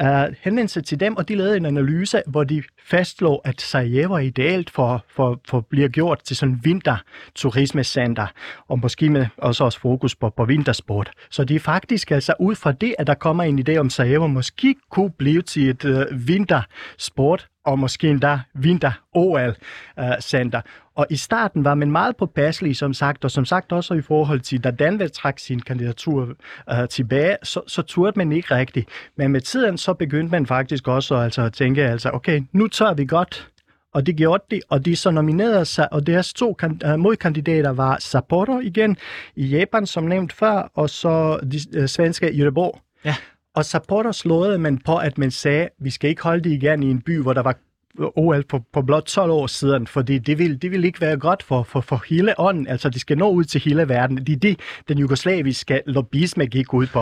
Ja. 0.00 0.28
Uh, 0.28 0.34
henvendte 0.40 0.72
sig 0.72 0.84
til 0.84 1.00
dem, 1.00 1.16
og 1.16 1.28
de 1.28 1.34
lavede 1.34 1.56
en 1.56 1.66
analyse, 1.66 2.22
hvor 2.26 2.44
de 2.44 2.62
fastslog, 2.84 3.40
at 3.44 3.60
Sarajevo 3.60 4.14
er 4.14 4.18
idealt 4.18 4.70
for, 4.70 5.04
for, 5.08 5.40
for 5.48 5.58
at 5.58 5.66
blive 5.66 5.88
gjort 5.88 6.20
til 6.24 6.36
sådan 6.36 6.54
en 6.54 6.60
vinterturismecenter, 6.64 8.26
og 8.68 8.78
måske 8.78 9.10
med 9.10 9.26
også, 9.36 9.64
også 9.64 9.80
fokus 9.80 10.14
på, 10.14 10.30
på 10.30 10.44
vintersport. 10.44 11.10
Så 11.30 11.44
det 11.44 11.56
er 11.56 11.60
faktisk 11.60 12.10
altså 12.10 12.34
ud 12.40 12.54
fra 12.54 12.72
det, 12.72 12.94
at 12.98 13.06
der 13.06 13.14
kommer 13.14 13.44
en 13.44 13.64
idé 13.68 13.76
om 13.76 13.90
Sarajevo 13.90 14.09
måske 14.18 14.74
kunne 14.90 15.10
blive 15.10 15.42
til 15.42 15.70
et 15.70 15.84
øh, 15.84 16.28
vintersport, 16.28 17.48
og 17.64 17.78
måske 17.78 18.08
endda 18.08 18.40
vinter-OL-center. 18.54 20.58
Øh, 20.58 20.64
og 20.94 21.06
i 21.10 21.16
starten 21.16 21.64
var 21.64 21.74
man 21.74 21.90
meget 21.90 22.16
påpasselig, 22.16 22.76
som 22.76 22.94
sagt, 22.94 23.24
og 23.24 23.30
som 23.30 23.44
sagt 23.44 23.72
også 23.72 23.94
i 23.94 24.02
forhold 24.02 24.40
til, 24.40 24.64
da 24.64 24.70
Danved 24.70 25.08
trak 25.08 25.38
sin 25.38 25.60
kandidatur 25.60 26.28
øh, 26.72 26.88
tilbage, 26.88 27.36
så, 27.42 27.60
så 27.66 27.82
turde 27.82 28.18
man 28.18 28.32
ikke 28.32 28.54
rigtigt. 28.54 28.88
Men 29.16 29.32
med 29.32 29.40
tiden 29.40 29.78
så 29.78 29.94
begyndte 29.94 30.30
man 30.30 30.46
faktisk 30.46 30.88
også 30.88 31.14
altså, 31.14 31.42
at 31.42 31.52
tænke, 31.52 31.84
altså, 31.84 32.10
okay, 32.12 32.42
nu 32.52 32.68
tør 32.68 32.94
vi 32.94 33.06
godt 33.06 33.50
og 33.94 34.06
det 34.06 34.16
gjorde 34.16 34.44
de, 34.50 34.60
og 34.68 34.84
de 34.84 34.96
så 34.96 35.10
nominerede 35.10 35.64
sig, 35.64 35.92
og 35.92 36.06
deres 36.06 36.34
to 36.34 36.52
kan, 36.52 36.80
øh, 36.84 36.98
modkandidater 36.98 37.70
var 37.70 37.96
Sapporo 38.00 38.60
igen 38.60 38.96
i 39.36 39.46
Japan, 39.46 39.86
som 39.86 40.04
nævnt 40.04 40.32
før, 40.32 40.70
og 40.74 40.90
så 40.90 41.40
de 41.52 41.78
øh, 41.78 41.88
svenske 41.88 42.26
Göteborg. 42.26 42.80
Ja. 43.04 43.14
Og 43.54 43.64
Sapporo 43.64 44.12
slåede 44.12 44.58
man 44.58 44.78
på, 44.78 44.96
at 44.96 45.18
man 45.18 45.30
sagde, 45.30 45.62
at 45.62 45.70
vi 45.78 45.90
skal 45.90 46.10
ikke 46.10 46.22
holde 46.22 46.44
det 46.44 46.50
igen 46.50 46.82
i 46.82 46.90
en 46.90 47.00
by, 47.00 47.20
hvor 47.20 47.32
der 47.32 47.42
var 47.42 47.54
OL 47.98 48.44
på, 48.44 48.60
på 48.72 48.82
blot 48.82 49.04
12 49.04 49.30
år 49.30 49.46
siden, 49.46 49.86
fordi 49.86 50.18
det 50.18 50.38
vil, 50.38 50.62
det 50.62 50.70
vil 50.70 50.84
ikke 50.84 51.00
være 51.00 51.16
godt 51.18 51.42
for, 51.42 51.62
for, 51.62 51.80
for 51.80 52.04
hele 52.08 52.40
ånden. 52.40 52.66
Altså, 52.66 52.90
det 52.90 53.00
skal 53.00 53.18
nå 53.18 53.30
ud 53.30 53.44
til 53.44 53.60
hele 53.60 53.88
verden. 53.88 54.16
Det 54.16 54.32
er 54.32 54.36
det, 54.36 54.60
den 54.88 54.98
jugoslaviske 54.98 55.82
lobbyisme 55.86 56.46
gik 56.46 56.74
ud 56.74 56.86
på. 56.86 57.00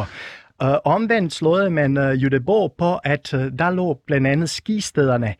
Uh, 0.65 0.75
omvendt 0.85 1.33
slåede 1.33 1.71
man 1.71 1.97
uh, 1.97 2.13
Göteborg 2.13 2.75
på, 2.79 2.97
at 2.97 3.35
uh, 3.35 3.41
der 3.41 3.71
lå 3.71 4.01
blandt 4.07 4.27
andet 4.27 4.51
skistederne 4.51 5.35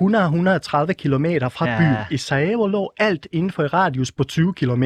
100-130 0.00 0.92
km 0.92 1.26
fra 1.50 1.68
ja. 1.68 1.78
byen. 1.78 1.96
I 2.10 2.16
Sarajevo 2.16 2.66
lå 2.66 2.92
alt 2.98 3.26
inden 3.32 3.50
for 3.50 3.62
radius 3.62 4.12
på 4.12 4.24
20 4.24 4.54
km. 4.54 4.84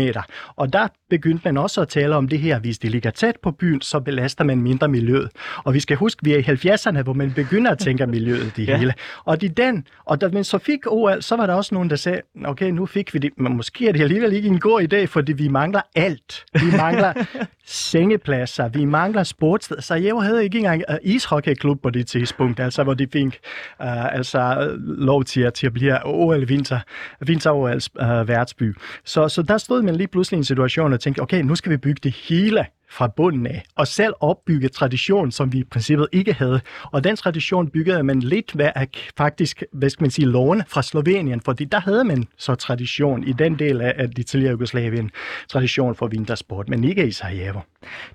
Og 0.56 0.72
der 0.72 0.88
begyndte 1.10 1.42
man 1.44 1.56
også 1.56 1.80
at 1.80 1.88
tale 1.88 2.16
om 2.16 2.28
det 2.28 2.38
her, 2.38 2.58
hvis 2.58 2.78
det 2.78 2.90
ligger 2.90 3.10
tæt 3.10 3.36
på 3.42 3.50
byen, 3.50 3.80
så 3.80 4.00
belaster 4.00 4.44
man 4.44 4.62
mindre 4.62 4.88
miljøet. 4.88 5.30
Og 5.64 5.74
vi 5.74 5.80
skal 5.80 5.96
huske, 5.96 6.24
vi 6.24 6.32
er 6.32 6.38
i 6.38 6.42
70'erne, 6.42 7.02
hvor 7.02 7.12
man 7.12 7.32
begynder 7.32 7.70
at 7.70 7.78
tænke 7.78 8.06
miljøet 8.06 8.52
det 8.56 8.68
ja. 8.68 8.76
hele. 8.76 8.94
Og 9.24 9.40
det 9.40 9.56
den, 9.56 9.86
og 10.04 10.20
da 10.20 10.28
man 10.28 10.44
så 10.44 10.58
fik 10.58 10.78
OL, 10.86 11.22
så 11.22 11.36
var 11.36 11.46
der 11.46 11.54
også 11.54 11.74
nogen, 11.74 11.90
der 11.90 11.96
sagde, 11.96 12.20
okay, 12.44 12.70
nu 12.70 12.86
fik 12.86 13.14
vi 13.14 13.18
det, 13.18 13.30
men 13.36 13.56
måske 13.56 13.88
er 13.88 13.92
det 13.92 14.02
alligevel 14.02 14.32
ikke 14.32 14.48
en 14.48 14.60
god 14.60 14.92
idé, 14.92 15.04
fordi 15.04 15.32
vi 15.32 15.48
mangler 15.48 15.80
alt. 15.94 16.44
Vi 16.54 16.76
mangler 16.76 17.12
sengepladser, 17.66 18.68
vi 18.68 18.84
mangler 18.84 19.22
sportssteder. 19.22 19.80
Så 19.80 19.94
jeg 19.94 20.14
havde 20.14 20.44
ikke 20.44 20.58
engang 20.58 20.82
uh, 20.90 20.96
ishockeyklub 21.02 21.82
på 21.82 21.90
det 21.90 22.06
tidspunkt, 22.06 22.60
altså 22.60 22.84
hvor 22.84 22.94
de 22.94 23.06
fik 23.12 23.24
uh, 23.24 24.14
altså, 24.14 24.70
lov 24.80 25.24
til 25.24 25.40
at, 25.40 25.54
til 25.54 25.66
at 25.66 25.72
blive 25.72 25.98
OL 26.04 26.48
vinter, 26.48 26.80
vinter 27.20 27.50
OL's 27.50 28.04
uh, 28.04 28.28
værtsby. 28.28 28.76
Så, 29.04 29.28
så 29.28 29.42
der 29.42 29.58
stod 29.58 29.82
man 29.82 29.96
lige 29.96 30.08
pludselig 30.08 30.36
i 30.36 30.38
en 30.38 30.44
situation 30.44 30.92
og 30.98 31.02
tænkte, 31.02 31.20
okay, 31.20 31.42
nu 31.42 31.54
skal 31.54 31.72
vi 31.72 31.76
bygge 31.76 32.00
det 32.02 32.12
hele 32.12 32.66
fra 32.90 33.08
bunden 33.08 33.46
af, 33.46 33.64
og 33.76 33.86
selv 33.86 34.12
opbygge 34.20 34.68
tradition, 34.68 35.30
som 35.30 35.52
vi 35.52 35.58
i 35.58 35.64
princippet 35.64 36.08
ikke 36.12 36.32
havde. 36.32 36.60
Og 36.92 37.04
den 37.04 37.16
tradition 37.16 37.70
byggede 37.70 38.02
man 38.02 38.20
lidt 38.20 38.58
ved 38.58 38.70
at 38.74 39.12
faktisk, 39.16 39.62
hvad 39.72 39.90
skal 39.90 40.04
man 40.04 40.10
sige, 40.10 40.26
låne 40.26 40.64
fra 40.68 40.82
Slovenien, 40.82 41.40
fordi 41.40 41.64
der 41.64 41.80
havde 41.80 42.04
man 42.04 42.24
så 42.36 42.54
tradition 42.54 43.24
i 43.24 43.32
den 43.32 43.58
del 43.58 43.80
af 43.80 44.10
det 44.10 44.26
tidligere 44.26 44.50
Jugoslavien, 44.50 45.10
tradition 45.48 45.94
for 45.94 46.06
vintersport, 46.06 46.68
men 46.68 46.84
ikke 46.84 47.06
i 47.06 47.12
Sarajevo. 47.12 47.60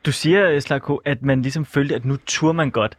Du 0.05 0.11
siger, 0.11 0.59
Slako, 0.59 0.95
at 0.95 1.21
man 1.21 1.41
ligesom 1.41 1.65
følte, 1.65 1.95
at 1.95 2.05
nu 2.05 2.17
tur 2.25 2.51
man 2.51 2.71
godt. 2.71 2.97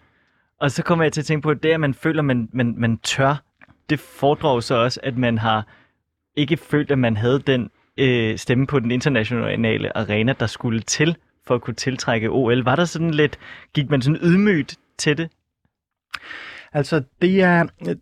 Og 0.61 0.71
så 0.71 0.83
kommer 0.83 1.05
jeg 1.05 1.12
til 1.12 1.21
at 1.21 1.26
tænke 1.26 1.43
på, 1.43 1.50
at 1.50 1.62
det, 1.62 1.69
at 1.69 1.81
man 1.81 1.95
føler, 1.95 2.19
at 2.21 2.25
man, 2.25 2.49
man, 2.53 2.75
man 2.79 2.99
tør, 2.99 3.43
det 3.91 4.00
foredrager 4.00 4.61
så 4.61 4.75
også, 4.75 5.00
at 5.03 5.17
man 5.17 5.38
har 5.38 5.67
ikke 6.37 6.57
følt, 6.57 6.91
at 6.91 6.99
man 6.99 7.17
havde 7.17 7.38
den 7.38 7.71
øh, 7.99 8.39
stemme 8.39 8.67
på 8.67 8.81
den 8.81 8.91
internationale 8.91 9.97
arena, 9.97 10.35
der 10.41 10.47
skulle 10.47 10.81
til 10.81 11.17
for 11.47 11.55
at 11.55 11.61
kunne 11.61 11.75
tiltrække 11.75 12.31
OL. 12.31 12.65
Var 12.65 12.77
der 12.77 12.85
sådan 12.85 13.11
lidt, 13.11 13.39
gik 13.75 13.91
man 13.91 14.03
sådan 14.03 14.21
ydmygt 14.23 14.79
til 14.99 15.19
det? 15.19 15.31
Altså, 16.73 17.03
det 17.23 17.43
er, 17.43 17.67
øh, 17.89 17.97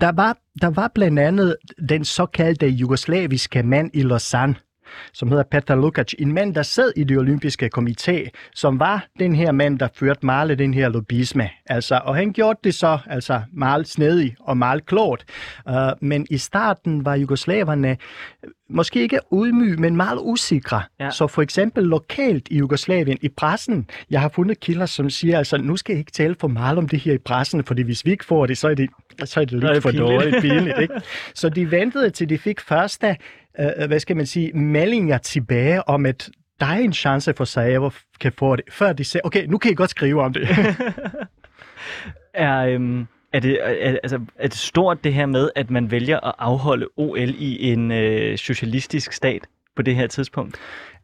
der, 0.00 0.12
var, 0.12 0.38
der 0.62 0.70
var 0.70 0.90
blandt 0.94 1.18
andet 1.18 1.56
den 1.88 2.04
såkaldte 2.04 2.68
jugoslaviske 2.68 3.62
mand 3.62 3.90
i 3.94 4.02
Lausanne, 4.02 4.54
som 5.12 5.28
hedder 5.28 5.44
Petar 5.50 5.76
Lukac, 5.76 6.12
en 6.18 6.32
mand, 6.32 6.54
der 6.54 6.62
sad 6.62 6.92
i 6.96 7.04
det 7.04 7.18
olympiske 7.18 7.70
komité, 7.78 8.28
som 8.54 8.80
var 8.80 9.06
den 9.18 9.34
her 9.34 9.52
mand, 9.52 9.78
der 9.78 9.88
førte 9.94 10.26
meget 10.26 10.58
den 10.58 10.74
her 10.74 10.88
lobbyisme. 10.88 11.50
Altså, 11.66 12.00
og 12.04 12.16
han 12.16 12.32
gjorde 12.32 12.58
det 12.64 12.74
så 12.74 12.98
altså 13.06 13.42
meget 13.52 13.88
snedig 13.88 14.36
og 14.40 14.56
meget 14.56 14.86
klogt. 14.86 15.24
Uh, 15.70 15.74
men 16.00 16.26
i 16.30 16.38
starten 16.38 17.04
var 17.04 17.14
jugoslaverne 17.14 17.96
måske 18.68 19.00
ikke 19.00 19.20
udmy, 19.30 19.74
men 19.74 19.96
meget 19.96 20.18
usikre. 20.22 20.82
Ja. 21.00 21.10
Så 21.10 21.26
for 21.26 21.42
eksempel 21.42 21.84
lokalt 21.84 22.48
i 22.50 22.58
Jugoslavien, 22.58 23.18
i 23.22 23.28
pressen, 23.28 23.90
jeg 24.10 24.20
har 24.20 24.28
fundet 24.28 24.60
kilder, 24.60 24.86
som 24.86 25.10
siger, 25.10 25.38
altså 25.38 25.56
nu 25.56 25.76
skal 25.76 25.92
jeg 25.92 25.98
ikke 25.98 26.12
tale 26.12 26.36
for 26.40 26.48
meget 26.48 26.78
om 26.78 26.88
det 26.88 27.00
her 27.00 27.12
i 27.12 27.18
pressen, 27.18 27.64
fordi 27.64 27.82
hvis 27.82 28.04
vi 28.04 28.10
ikke 28.10 28.24
får 28.24 28.46
det, 28.46 28.58
så 28.58 28.68
er 28.68 28.74
det, 28.74 28.90
så 29.24 29.40
er 29.40 29.44
det 29.44 29.60
lidt 29.60 29.82
for 29.82 29.90
dårligt 29.90 30.36
pinligt. 30.40 30.78
Ikke? 30.80 30.94
Så 31.34 31.48
de 31.48 31.70
ventede 31.70 32.10
til 32.10 32.28
de 32.28 32.38
fik 32.38 32.60
første, 32.60 33.16
Øh, 33.58 33.66
øh, 33.76 33.86
hvad 33.86 34.00
skal 34.00 34.16
man 34.16 34.26
sige, 34.26 34.52
meldinger 34.52 35.18
tilbage 35.18 35.88
om, 35.88 36.06
at 36.06 36.30
der 36.60 36.66
er 36.66 36.78
en 36.78 36.92
chance 36.92 37.34
for 37.34 37.44
Sarajevo 37.44 37.90
kan 38.20 38.32
få 38.32 38.56
det, 38.56 38.64
før 38.70 38.92
de 38.92 39.04
siger, 39.04 39.20
okay, 39.24 39.46
nu 39.46 39.58
kan 39.58 39.70
I 39.70 39.74
godt 39.74 39.90
skrive 39.90 40.22
om 40.22 40.32
det. 40.32 40.48
er, 42.34 42.58
øhm, 42.58 43.06
er 43.32 43.40
det, 43.40 43.58
er, 43.62 43.96
altså, 44.02 44.20
er 44.38 44.48
det 44.48 44.56
stort 44.56 45.04
det 45.04 45.14
her 45.14 45.26
med, 45.26 45.50
at 45.56 45.70
man 45.70 45.90
vælger 45.90 46.20
at 46.20 46.34
afholde 46.38 46.88
OL 46.96 47.34
i 47.38 47.72
en 47.72 47.92
øh, 47.92 48.38
socialistisk 48.38 49.12
stat 49.12 49.46
på 49.76 49.82
det 49.82 49.94
her 49.94 50.06
tidspunkt? 50.06 50.56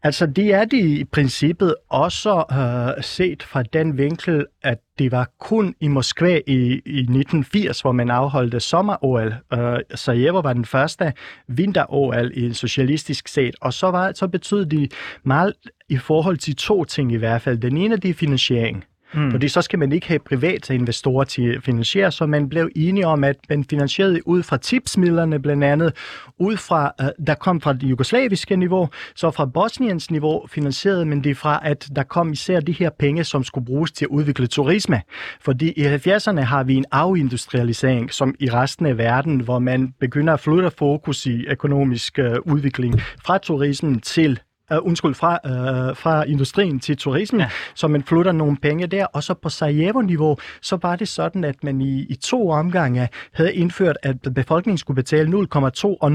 Altså, 0.05 0.27
det 0.27 0.55
er 0.55 0.65
det 0.65 0.85
i 0.85 1.05
princippet 1.05 1.75
også 1.89 2.45
øh, 2.53 3.05
set 3.05 3.43
fra 3.43 3.63
den 3.63 3.99
vinkel, 3.99 4.47
at 4.63 4.79
det 4.99 5.13
var 5.13 5.31
kun 5.41 5.75
i 5.81 5.89
Moskva 5.89 6.41
i, 6.47 6.83
i 6.87 6.99
1980, 6.99 7.81
hvor 7.81 7.93
man 7.93 8.11
afholdte 8.11 8.61
sommer-OL. 8.61 9.35
Øh, 9.53 9.79
Sarajevo 9.95 10.41
var 10.41 10.53
den 10.53 10.65
første 10.65 11.13
vinter-OL 11.49 12.31
i 12.35 12.47
en 12.47 12.55
socialistisk 12.55 13.29
set, 13.29 13.55
og 13.61 13.73
så, 13.73 13.91
var, 13.91 14.13
så 14.15 14.29
betød 14.29 14.67
det 14.67 14.93
meget 15.25 15.55
i 15.89 15.97
forhold 15.97 16.37
til 16.37 16.57
to 16.57 16.85
ting 16.85 17.13
i 17.13 17.17
hvert 17.17 17.43
fald. 17.43 17.59
Den 17.59 17.77
ene, 17.77 17.97
det 17.97 18.11
er 18.11 18.15
finansiering. 18.15 18.85
Mm. 19.15 19.31
Fordi 19.31 19.49
så 19.49 19.63
skal 19.63 19.79
man 19.79 19.93
ikke 19.93 20.09
have 20.09 20.19
private 20.19 20.75
investorer 20.75 21.25
til 21.25 21.55
at 21.57 21.63
finansiere, 21.63 22.13
så 22.13 22.27
man 22.27 22.49
blev 22.49 22.71
enige 22.77 23.07
om, 23.07 23.25
at 23.25 23.37
man 23.49 23.65
finansierede 23.65 24.29
ud 24.29 24.43
fra 24.43 24.57
tipsmidlerne 24.57 25.43
blandt 25.43 25.65
andet, 25.65 25.93
ud 26.39 26.57
fra, 26.57 26.93
øh, 27.01 27.07
der 27.27 27.35
kom 27.35 27.61
fra 27.61 27.73
det 27.73 27.83
jugoslaviske 27.83 28.57
niveau, 28.57 28.89
så 29.15 29.31
fra 29.31 29.47
Bosniens 29.47 30.11
niveau 30.11 30.47
finansierede 30.51 31.07
man 31.07 31.25
det 31.25 31.37
fra, 31.37 31.61
at 31.63 31.89
der 31.97 32.03
kom 32.03 32.33
især 32.33 32.61
de 32.61 32.73
her 32.73 32.91
penge, 32.99 33.25
som 33.25 33.45
skulle 33.45 33.67
bruges 33.67 33.93
til 33.93 34.05
at 34.05 34.09
udvikle 34.09 34.47
turisme. 34.47 35.03
Fordi 35.41 35.73
i 35.73 35.85
70'erne 35.85 36.41
har 36.41 36.65
vi 36.65 36.75
en 36.75 36.85
afindustrialisering, 36.91 38.13
som 38.13 38.35
i 38.41 38.51
resten 38.51 38.87
af 38.87 38.99
verden, 38.99 39.41
hvor 39.41 39.59
man 39.59 39.95
begynder 40.01 40.33
at 40.33 40.41
flytte 40.41 40.71
fokus 40.79 41.27
i 41.27 41.45
økonomisk 41.47 42.19
øh, 42.19 42.37
udvikling 42.45 43.01
fra 43.25 43.39
turismen 43.39 44.01
til 44.01 44.41
uh, 44.73 44.87
undskyld, 44.87 45.15
fra, 45.15 45.39
uh, 45.45 45.97
fra 45.97 46.25
industrien 46.25 46.81
til 46.81 46.97
turismen, 46.97 47.41
ja. 47.41 47.49
så 47.75 47.89
man 47.89 48.03
flytter 48.03 48.33
nogle 48.33 48.57
penge 48.57 48.87
der. 48.87 49.07
Og 49.07 49.23
så 49.23 49.35
på 49.35 49.49
Sarajevo-niveau, 49.49 50.37
så 50.63 50.79
var 50.83 50.97
det 50.97 51.09
sådan, 51.09 51.45
at 51.45 51.65
man 51.65 51.81
i, 51.81 52.07
i 52.09 52.15
to 52.15 52.51
omgange 52.51 53.09
havde 53.33 53.55
indført, 53.55 53.97
at 54.03 54.17
befolkningen 54.35 54.79
skulle 54.79 54.95
betale 54.95 55.29
0,2 55.29 55.85
og 55.85 56.11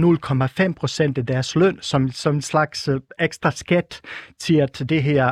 0,5 0.60 0.74
procent 0.74 1.18
af 1.18 1.26
deres 1.26 1.56
løn 1.56 1.78
som, 1.82 2.12
som 2.12 2.36
en 2.36 2.42
slags 2.42 2.90
uh, 2.90 2.96
ekstra 3.20 3.52
skat 3.52 4.02
til, 4.40 4.56
at 4.56 4.84
det 4.90 5.04
her 5.04 5.32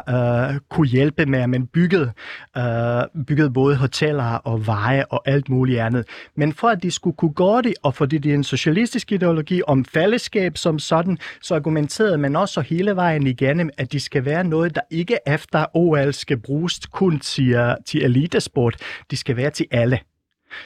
uh, 0.50 0.56
kunne 0.70 0.88
hjælpe 0.88 1.26
med, 1.26 1.40
at 1.40 1.50
man 1.50 1.68
byggede, 1.68 2.12
uh, 2.58 3.24
byggede 3.28 3.50
både 3.50 3.76
hoteller 3.76 4.24
og 4.24 4.68
veje 4.68 5.06
og 5.06 5.22
alt 5.26 5.50
muligt 5.50 5.80
andet. 5.80 6.06
Men 6.36 6.54
for 6.54 6.68
at 6.68 6.84
de 6.84 6.92
skulle 6.92 7.16
kunne 7.16 7.34
gå 7.34 7.62
det, 7.62 7.74
og 7.84 7.96
fordi 7.96 8.18
det 8.18 8.30
er 8.30 8.36
en 8.36 8.44
socialistisk 8.44 9.12
ideologi 9.12 9.62
om 9.68 9.86
fællesskab 9.86 10.58
som 10.58 10.80
sådan, 10.80 11.18
så 11.42 11.56
argumenterede 11.56 12.18
man 12.18 12.36
også 12.36 12.62
hele 12.62 12.96
vejen 12.96 13.15
vejen 13.16 13.28
igennem, 13.28 13.70
at 13.78 13.92
de 13.92 14.00
skal 14.00 14.26
være 14.26 14.44
noget, 14.44 14.76
der 14.76 14.82
ikke 14.92 15.18
efter 15.28 15.66
OL 15.74 16.14
skal 16.14 16.38
bruges 16.38 16.80
kun 16.92 17.20
til, 17.20 17.54
øh, 17.54 17.76
til 17.86 18.04
elitesport. 18.04 18.76
De 19.12 19.18
skal 19.18 19.36
være 19.38 19.50
til 19.50 19.66
alle. 19.72 20.00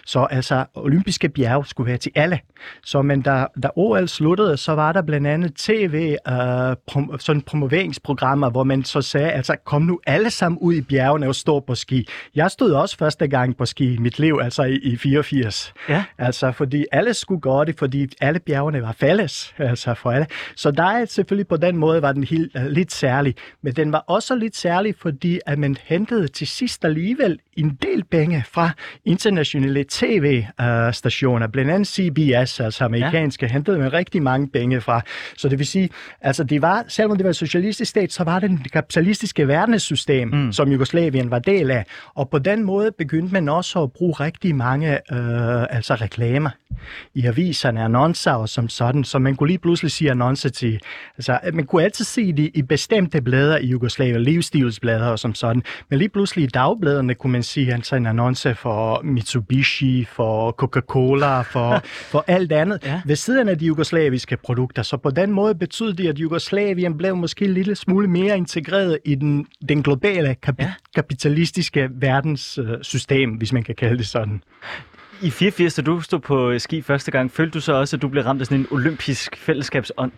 Så 0.06 0.24
altså, 0.24 0.66
olympiske 0.76 1.30
bjerge 1.30 1.66
skulle 1.66 1.88
være 1.88 1.98
til 1.98 2.12
alle. 2.16 2.40
Så 2.84 3.02
men 3.02 3.22
da, 3.22 3.46
da 3.64 3.70
OL 3.76 4.08
sluttede, 4.08 4.58
så 4.58 4.72
var 4.72 4.92
der 4.92 5.02
blandt 5.02 5.28
andet 5.28 5.56
tv, 5.56 6.16
uh, 6.30 6.36
prom, 6.88 7.20
sådan 7.20 7.42
promoveringsprogrammer, 7.42 8.50
hvor 8.50 8.64
man 8.64 8.84
så 8.84 9.02
sagde, 9.02 9.32
altså 9.32 9.56
kom 9.66 9.82
nu 9.82 10.00
alle 10.08 10.30
sammen 10.30 10.60
ud 10.62 10.74
i 10.74 10.82
bjergene 10.82 11.28
og 11.28 11.36
stå 11.36 11.60
på 11.60 11.76
ski. 11.76 12.08
Jeg 12.36 12.52
stod 12.52 12.72
også 12.72 12.98
første 12.98 13.28
gang 13.28 13.58
på 13.58 13.66
ski 13.66 13.94
i 13.94 13.98
mit 13.98 14.20
liv, 14.20 14.40
altså 14.44 14.64
i, 14.64 14.76
i 14.76 14.98
84. 14.98 15.74
Ja. 15.90 16.04
Altså, 16.18 16.52
fordi 16.52 16.86
alle 16.92 17.14
skulle 17.14 17.42
gøre 17.42 17.66
det, 17.66 17.80
fordi 17.80 18.08
alle 18.22 18.40
bjergene 18.40 18.82
var 18.82 18.92
fælles, 18.92 19.54
altså 19.58 19.94
for 19.94 20.12
alle. 20.12 20.28
Så 20.56 20.72
der 20.72 20.84
er 20.84 21.06
selvfølgelig 21.06 21.48
på 21.48 21.58
den 21.58 21.78
måde, 21.78 22.02
var 22.02 22.12
den 22.12 22.24
helt, 22.24 22.56
uh, 22.56 22.66
lidt 22.66 22.92
særlig. 22.92 23.36
Men 23.62 23.74
den 23.74 23.92
var 23.92 24.04
også 24.08 24.36
lidt 24.36 24.56
særlig, 24.56 24.96
fordi 24.98 25.40
at 25.46 25.60
man 25.60 25.78
hentede 25.84 26.28
til 26.28 26.48
sidst 26.48 26.86
alligevel 26.86 27.40
en 27.58 27.78
del 27.82 28.04
penge 28.04 28.44
fra 28.52 28.70
internationale 29.06 29.79
tv-stationer, 29.84 31.48
blandt 31.48 31.72
andet 31.72 31.88
CBS, 31.88 32.60
altså 32.60 32.86
amerikanske, 32.86 33.46
ja. 33.46 33.52
hentede 33.52 33.78
man 33.78 33.94
rigtig 33.94 34.24
mange 34.24 34.48
penge 34.48 34.82
fra. 34.82 35.02
Så 35.38 35.50
det 35.50 35.60
vil 35.60 35.68
sige, 35.68 35.90
altså 36.22 36.44
det 36.44 36.62
var, 36.62 36.86
selvom 36.88 37.18
det 37.18 37.24
var 37.24 37.30
en 37.30 37.34
socialistisk 37.34 37.90
stat, 37.90 38.12
så 38.12 38.24
var 38.24 38.40
det 38.40 38.60
det 38.64 38.72
kapitalistiske 38.72 39.48
verdenssystem, 39.48 40.28
mm. 40.28 40.52
som 40.52 40.72
Jugoslavien 40.72 41.32
var 41.32 41.40
del 41.40 41.72
af. 41.72 41.86
Og 42.16 42.30
på 42.30 42.40
den 42.40 42.64
måde 42.64 42.92
begyndte 42.92 43.34
man 43.34 43.50
også 43.50 43.84
at 43.84 43.92
bruge 43.92 44.14
rigtig 44.14 44.56
mange 44.56 44.92
øh, 44.94 45.66
altså 45.70 45.96
reklamer 45.96 46.50
i 47.16 47.26
aviserne, 47.26 47.84
annoncer 47.84 48.32
og 48.32 48.50
som 48.50 48.70
sådan, 48.70 49.04
så 49.04 49.20
man 49.20 49.36
kunne 49.36 49.48
lige 49.48 49.60
pludselig 49.60 49.92
sige 49.92 50.12
annoncer 50.12 50.50
til, 50.50 50.80
altså 51.18 51.40
man 51.54 51.66
kunne 51.66 51.84
altid 51.84 52.06
se 52.06 52.34
det 52.34 52.52
i 52.54 52.62
bestemte 52.62 53.22
blade 53.22 53.64
i 53.64 53.68
Jugoslavien, 53.68 54.22
livsstilsblade 54.22 55.12
og 55.12 55.20
som 55.20 55.36
sådan, 55.36 55.64
men 55.90 56.00
lige 56.00 56.10
pludselig 56.10 56.44
i 56.44 56.48
dagbladene 56.48 57.16
kunne 57.16 57.32
man 57.32 57.44
sige 57.44 57.74
altså 57.74 57.96
en 57.96 58.06
annonce 58.06 58.56
for 58.56 59.02
Mitsubishi, 59.04 59.69
for 60.08 60.52
Coca-Cola, 60.52 61.42
for, 61.42 61.82
for 62.12 62.24
alt 62.28 62.52
andet, 62.52 62.80
ja. 62.86 63.02
ved 63.06 63.16
siden 63.16 63.50
af 63.50 63.58
de 63.58 63.66
jugoslaviske 63.66 64.38
produkter. 64.38 64.84
Så 64.84 64.98
på 64.98 65.10
den 65.12 65.32
måde 65.32 65.56
betyder 65.56 65.94
det, 65.94 66.08
at 66.08 66.20
Jugoslavien 66.20 66.98
blev 66.98 67.16
måske 67.16 67.46
en 67.46 67.54
lille 67.54 67.76
smule 67.76 68.08
mere 68.08 68.38
integreret 68.38 69.00
i 69.06 69.16
den, 69.16 69.46
den 69.70 69.84
globale 69.84 70.36
kap- 70.48 70.56
ja. 70.60 70.74
kapitalistiske 70.96 71.90
verdenssystem, 71.92 73.32
hvis 73.32 73.54
man 73.54 73.64
kan 73.64 73.76
kalde 73.76 73.98
det 73.98 74.08
sådan. 74.08 74.44
I 75.22 75.30
84, 75.30 75.74
da 75.74 75.82
du 75.82 76.02
stod 76.02 76.20
på 76.20 76.60
ski 76.60 76.82
første 76.82 77.12
gang, 77.12 77.32
følte 77.32 77.54
du 77.54 77.60
så 77.60 77.74
også, 77.74 77.96
at 77.96 78.02
du 78.02 78.08
blev 78.08 78.24
ramt 78.24 78.42
af 78.42 78.48
sådan 78.48 78.60
en 78.60 78.68
olympisk 78.72 79.38
fællesskabsånd? 79.38 80.12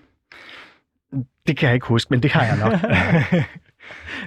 Det 1.47 1.57
kan 1.57 1.67
jeg 1.67 1.73
ikke 1.73 1.87
huske, 1.87 2.07
men 2.09 2.23
det 2.23 2.31
har 2.31 2.43
jeg 2.43 2.57
nok. 2.59 2.73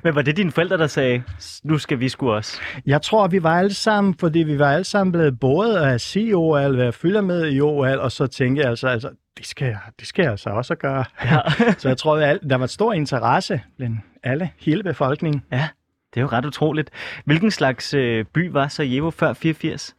Men 0.03 0.14
var 0.14 0.22
det 0.22 0.37
dine 0.37 0.53
forældre, 0.53 0.79
der 0.79 0.87
sagde, 0.87 1.22
nu 1.64 1.79
skal 1.79 2.00
vi 2.00 2.09
sgu 2.09 2.33
også? 2.33 2.61
Jeg 2.87 3.03
tror, 3.03 3.29
vi 3.29 3.42
var 3.42 3.59
alle 3.59 3.74
sammen, 3.74 4.14
fordi 4.20 4.38
vi 4.38 4.59
var 4.59 4.72
alle 4.72 4.85
sammen 4.85 5.12
blevet 5.12 5.40
både 5.40 5.87
at 5.87 6.00
se 6.00 6.33
OL, 6.35 6.79
være 6.79 6.92
fylder 6.92 7.20
med 7.20 7.53
i 7.53 7.61
OL, 7.61 7.98
og 7.98 8.12
så 8.12 8.27
tænke 8.27 8.61
jeg 8.61 8.70
altså, 8.70 8.88
altså 8.88 9.11
det 9.38 9.46
skal 9.46 9.66
jeg, 9.66 9.79
det 9.98 10.07
skal 10.07 10.22
jeg 10.22 10.31
altså 10.31 10.50
også 10.50 10.74
gøre. 10.74 11.05
Ja. 11.24 11.38
så 11.79 11.88
jeg 11.88 11.96
tror, 11.96 12.16
at 12.16 12.38
der 12.50 12.57
var 12.57 12.66
stor 12.66 12.92
interesse 12.92 13.61
blandt 13.77 13.98
alle, 14.22 14.50
hele 14.61 14.83
befolkningen. 14.83 15.42
Ja, 15.53 15.68
det 16.14 16.20
er 16.20 16.22
jo 16.22 16.29
ret 16.29 16.44
utroligt. 16.44 16.90
Hvilken 17.24 17.50
slags 17.50 17.94
øh, 17.94 18.24
by 18.24 18.50
var 18.50 18.68
Sarajevo 18.68 19.11
før 19.11 19.33
84? 19.33 19.94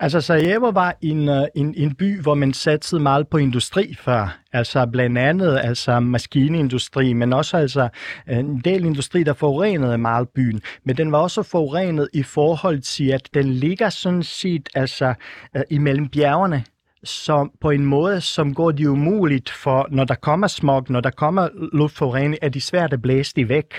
Altså 0.00 0.20
Sarajevo 0.20 0.68
var 0.68 0.96
en, 1.00 1.28
øh, 1.28 1.42
en, 1.54 1.74
en 1.76 1.94
by, 1.94 2.20
hvor 2.20 2.34
man 2.34 2.52
satsede 2.52 3.00
meget 3.00 3.28
på 3.28 3.36
industri 3.36 3.94
før. 3.94 4.38
Altså 4.52 4.86
blandt 4.86 5.18
andet 5.18 5.60
altså 5.62 6.00
maskinindustri, 6.00 7.12
men 7.12 7.32
også 7.32 7.56
altså 7.56 7.88
en 8.28 8.60
del 8.60 8.84
industri, 8.84 9.22
der 9.22 9.32
forurenede 9.32 9.98
meget 9.98 10.28
byen. 10.28 10.60
Men 10.84 10.96
den 10.96 11.12
var 11.12 11.18
også 11.18 11.42
forurenet 11.42 12.08
i 12.12 12.22
forhold 12.22 12.80
til, 12.80 13.08
at 13.08 13.28
den 13.34 13.52
ligger 13.52 13.88
sådan 13.88 14.22
set 14.22 14.68
altså 14.74 15.14
øh, 15.56 15.62
imellem 15.70 16.08
bjergene 16.08 16.64
som 17.04 17.52
på 17.60 17.70
en 17.70 17.84
måde, 17.84 18.20
som 18.20 18.54
går 18.54 18.70
det 18.70 18.86
umuligt 18.86 19.50
for, 19.50 19.86
når 19.90 20.04
der 20.04 20.14
kommer 20.14 20.46
smog, 20.46 20.86
når 20.88 21.00
der 21.00 21.10
kommer 21.10 21.48
luftforurening, 21.72 22.36
er 22.42 22.48
de 22.48 22.60
svært 22.60 22.92
at 22.92 23.02
blæse 23.02 23.32
de 23.36 23.48
væk. 23.48 23.74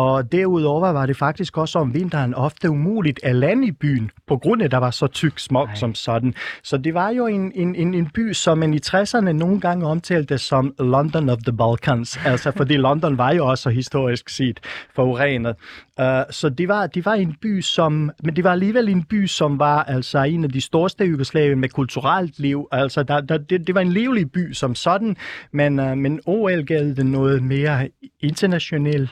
Og 0.00 0.32
derudover 0.32 0.92
var 0.92 1.06
det 1.06 1.16
faktisk 1.16 1.58
også 1.58 1.78
om 1.78 1.94
vinteren 1.94 2.34
ofte 2.34 2.70
umuligt 2.70 3.20
at 3.22 3.36
lande 3.36 3.66
i 3.66 3.70
byen, 3.70 4.10
på 4.26 4.36
grund 4.36 4.62
af, 4.62 4.64
at 4.64 4.70
der 4.70 4.78
var 4.78 4.90
så 4.90 5.06
tyk 5.06 5.38
smog 5.38 5.66
Nej. 5.66 5.74
som 5.74 5.94
sådan. 5.94 6.34
Så 6.62 6.76
det 6.76 6.94
var 6.94 7.10
jo 7.10 7.26
en, 7.26 7.52
en, 7.54 7.74
en, 7.74 7.94
en 7.94 8.10
by, 8.14 8.32
som 8.32 8.58
man 8.58 8.74
i 8.74 8.78
60'erne 8.86 9.32
nogle 9.32 9.60
gange 9.60 9.86
omtalte 9.86 10.38
som 10.38 10.74
London 10.78 11.28
of 11.28 11.38
the 11.38 11.56
Balkans. 11.56 12.18
Altså, 12.24 12.50
fordi 12.50 12.76
London 12.86 13.18
var 13.18 13.32
jo 13.32 13.46
også 13.46 13.70
historisk 13.70 14.28
set 14.28 14.60
forurenet. 14.94 15.56
Uh, 16.00 16.06
så 16.30 16.48
det 16.58 16.68
var, 16.68 16.86
det 16.86 17.04
var 17.04 17.14
en 17.14 17.36
by, 17.40 17.60
som... 17.60 18.10
Men 18.22 18.36
det 18.36 18.44
var 18.44 18.52
alligevel 18.52 18.88
en 18.88 19.04
by, 19.04 19.26
som 19.26 19.58
var 19.58 19.82
altså 19.82 20.18
en 20.18 20.44
af 20.44 20.50
de 20.50 20.60
største 20.60 21.04
i 21.04 21.08
Jugoslavien 21.08 21.58
med 21.60 21.68
kulturelt 21.68 22.38
liv. 22.38 22.68
Altså, 22.72 23.02
der, 23.02 23.20
der, 23.20 23.38
det, 23.38 23.66
det 23.66 23.74
var 23.74 23.80
en 23.80 23.92
livlig 23.92 24.32
by 24.32 24.52
som 24.52 24.74
sådan, 24.74 25.16
men, 25.52 25.80
uh, 25.80 25.98
men 25.98 26.20
OL 26.26 26.64
gav 26.64 26.84
den 26.84 27.06
noget 27.06 27.42
mere 27.42 27.88
internationalt. 28.20 29.10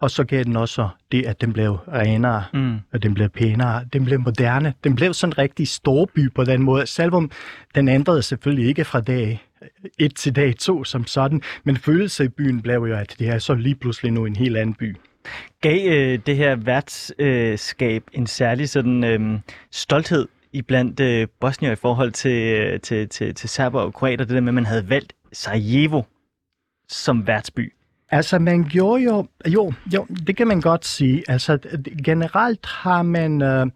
Og 0.00 0.10
så 0.10 0.24
gav 0.24 0.44
den 0.44 0.56
også 0.56 0.88
det, 1.12 1.26
at 1.26 1.40
den 1.40 1.52
blev 1.52 1.72
renere, 1.72 2.44
Mm. 2.52 2.76
og 2.92 3.02
den 3.02 3.14
blev 3.14 3.28
pænere, 3.28 3.84
den 3.92 4.04
blev 4.04 4.20
moderne. 4.20 4.74
Den 4.84 4.94
blev 4.94 5.14
sådan 5.14 5.30
en 5.32 5.38
rigtig 5.38 5.68
storby 5.68 6.32
på 6.34 6.44
den 6.44 6.62
måde, 6.62 6.86
selvom 6.86 7.30
den 7.74 7.88
ændrede 7.88 8.22
selvfølgelig 8.22 8.68
ikke 8.68 8.84
fra 8.84 9.00
dag 9.00 9.42
et 9.98 10.14
til 10.16 10.36
dag 10.36 10.56
to 10.56 10.84
som 10.84 11.06
sådan, 11.06 11.42
men 11.64 11.76
følelse 11.76 12.24
i 12.24 12.28
byen 12.28 12.62
blev 12.62 12.74
jo, 12.74 12.94
at 12.96 13.16
det 13.18 13.28
er 13.28 13.38
så 13.38 13.54
lige 13.54 13.74
pludselig 13.74 14.12
nu 14.12 14.26
en 14.26 14.36
helt 14.36 14.56
anden 14.56 14.74
by. 14.74 14.96
Gav 15.60 15.88
øh, 15.88 16.18
det 16.26 16.36
her 16.36 16.56
værtskab 16.56 18.02
en 18.12 18.26
særlig 18.26 18.68
sådan 18.68 19.04
øh, 19.04 19.40
stolthed 19.72 20.28
i 20.52 20.62
blandt 20.62 21.00
øh, 21.00 21.26
bosnier 21.40 21.72
i 21.72 21.76
forhold 21.76 22.12
til, 22.12 22.60
øh, 22.60 22.80
til, 22.80 23.08
til, 23.08 23.34
til 23.34 23.48
serber 23.48 23.80
og 23.80 23.94
kroater, 23.94 24.24
det 24.24 24.34
der 24.34 24.40
med, 24.40 24.48
at 24.48 24.54
man 24.54 24.66
havde 24.66 24.88
valgt 24.88 25.12
Sarajevo 25.32 26.02
som 26.88 27.26
værtsby. 27.26 27.72
Altså, 28.10 28.38
man 28.38 28.64
gjorde 28.64 29.02
jo... 29.02 29.26
Jo, 29.46 29.72
jo, 29.94 30.06
det 30.26 30.36
kan 30.36 30.46
man 30.46 30.60
godt 30.60 30.86
sige. 30.86 31.24
Altså, 31.28 31.58
generelt 32.04 32.66
har 32.66 33.02
man... 33.02 33.42
Øh, 33.42 33.66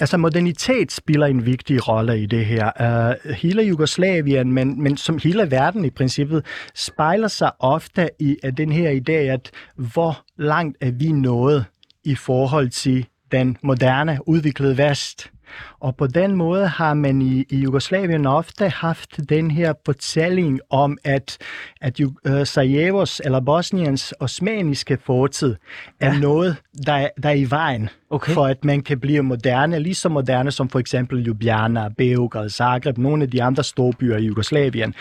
altså, 0.00 0.16
modernitet 0.16 0.92
spiller 0.92 1.26
en 1.26 1.46
vigtig 1.46 1.88
rolle 1.88 2.22
i 2.22 2.26
det 2.26 2.46
her. 2.46 2.70
Øh, 2.80 3.34
hele 3.34 3.62
Jugoslavien, 3.62 4.52
men, 4.52 4.82
men 4.82 4.96
som 4.96 5.18
hele 5.18 5.50
verden 5.50 5.84
i 5.84 5.90
princippet, 5.90 6.44
spejler 6.74 7.28
sig 7.28 7.50
ofte 7.58 8.10
i 8.18 8.36
at 8.42 8.56
den 8.56 8.72
her 8.72 9.00
idé, 9.00 9.12
at 9.12 9.50
hvor 9.76 10.24
langt 10.36 10.76
er 10.80 10.90
vi 10.90 11.12
nået 11.12 11.64
i 12.04 12.14
forhold 12.14 12.70
til 12.70 13.06
den 13.32 13.56
moderne, 13.62 14.18
udviklede 14.28 14.78
vest. 14.78 15.30
Og 15.80 15.96
på 15.96 16.06
den 16.06 16.36
måde 16.36 16.66
har 16.68 16.94
man 16.94 17.22
i, 17.22 17.44
i 17.50 17.56
Jugoslavien 17.56 18.26
ofte 18.26 18.68
haft 18.68 19.20
den 19.28 19.50
her 19.50 19.72
fortælling 19.86 20.60
om, 20.70 20.98
at, 21.04 21.38
at 21.80 22.00
uh, 22.00 22.42
Sarajevos 22.44 23.20
eller 23.24 23.40
Bosniens 23.40 24.14
osmaniske 24.20 24.98
fortid 25.04 25.56
er 26.00 26.12
Ja. 26.14 26.18
noget, 26.20 26.56
der 26.86 26.92
er, 26.92 27.08
der 27.22 27.28
er 27.28 27.34
i 27.34 27.50
vejen 27.50 27.88
Okay. 28.10 28.32
for, 28.32 28.46
at 28.46 28.64
man 28.64 28.82
kan 28.82 29.00
blive 29.00 29.22
moderne, 29.22 29.78
lige 29.78 29.94
så 29.94 30.08
moderne 30.08 30.50
som 30.50 30.68
for 30.68 30.78
eksempel 30.78 31.18
Ljubljana, 31.24 31.88
Beograd, 31.88 32.50
Zagreb, 32.50 32.98
nogle 32.98 33.22
af 33.22 33.30
de 33.30 33.42
andre 33.42 33.64
store 33.64 33.92
byer 33.92 34.16
i 34.16 34.24
Jugoslavien. 34.26 34.94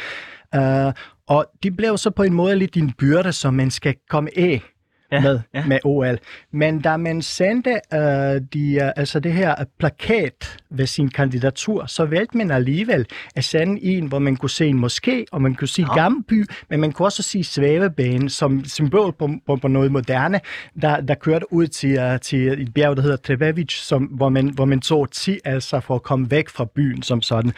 Uh, 0.58 0.94
og 1.28 1.46
de 1.64 1.72
blev 1.72 1.98
så 1.98 2.10
på 2.10 2.24
en 2.24 2.34
måde 2.34 2.56
lidt 2.56 2.78
en 2.78 2.94
byrde, 3.00 3.34
som 3.34 3.54
man 3.54 3.72
skal 3.72 3.96
komme 4.10 4.30
af 4.38 4.62
Ja, 5.12 5.22
med, 5.22 5.40
ja. 5.54 5.66
med 5.66 5.80
OL. 5.84 6.18
Men 6.52 6.82
da 6.82 6.98
man 6.98 7.22
sendte 7.22 7.80
øh, 7.94 8.00
de, 8.54 8.76
øh, 8.76 8.92
altså 8.96 9.20
det 9.20 9.34
her 9.34 9.56
plakat 9.80 10.58
ved 10.70 10.86
sin 10.86 11.10
kandidatur, 11.10 11.86
så 11.86 12.06
valgte 12.06 12.38
man 12.38 12.52
alligevel 12.52 13.06
at 13.36 13.44
sende 13.44 13.84
en, 13.84 14.06
hvor 14.06 14.20
man 14.20 14.36
kunne 14.36 14.50
se 14.50 14.68
en 14.68 14.86
moské, 14.86 15.24
og 15.32 15.42
man 15.42 15.56
kunne 15.56 15.68
se 15.68 15.82
ja. 15.82 15.94
gammel 15.94 16.24
by, 16.24 16.46
men 16.70 16.80
man 16.80 16.92
kunne 16.92 17.06
også 17.06 17.24
se 17.24 17.44
svævebane 17.44 18.30
som 18.30 18.66
symbol 18.66 19.14
på, 19.14 19.30
på, 19.48 19.56
på 19.56 19.68
noget 19.68 19.92
moderne, 19.92 20.40
der, 20.82 21.02
der 21.02 21.16
kørte 21.16 21.54
ud 21.54 21.68
til, 21.68 22.00
uh, 22.00 22.20
til 22.20 22.48
et 22.48 22.74
bjerg, 22.74 22.98
der 22.98 23.02
hedder 23.02 23.18
Trebevic, 23.18 23.74
som, 23.74 24.04
hvor, 24.04 24.30
man, 24.30 24.50
hvor 24.50 24.66
man 24.66 24.80
tog 24.80 25.12
10 25.12 25.40
altså 25.46 25.80
for 25.80 25.96
at 25.96 26.04
komme 26.04 26.32
væk 26.32 26.50
fra 26.50 26.66
byen 26.76 27.02
som 27.04 27.22
sådan. 27.22 27.54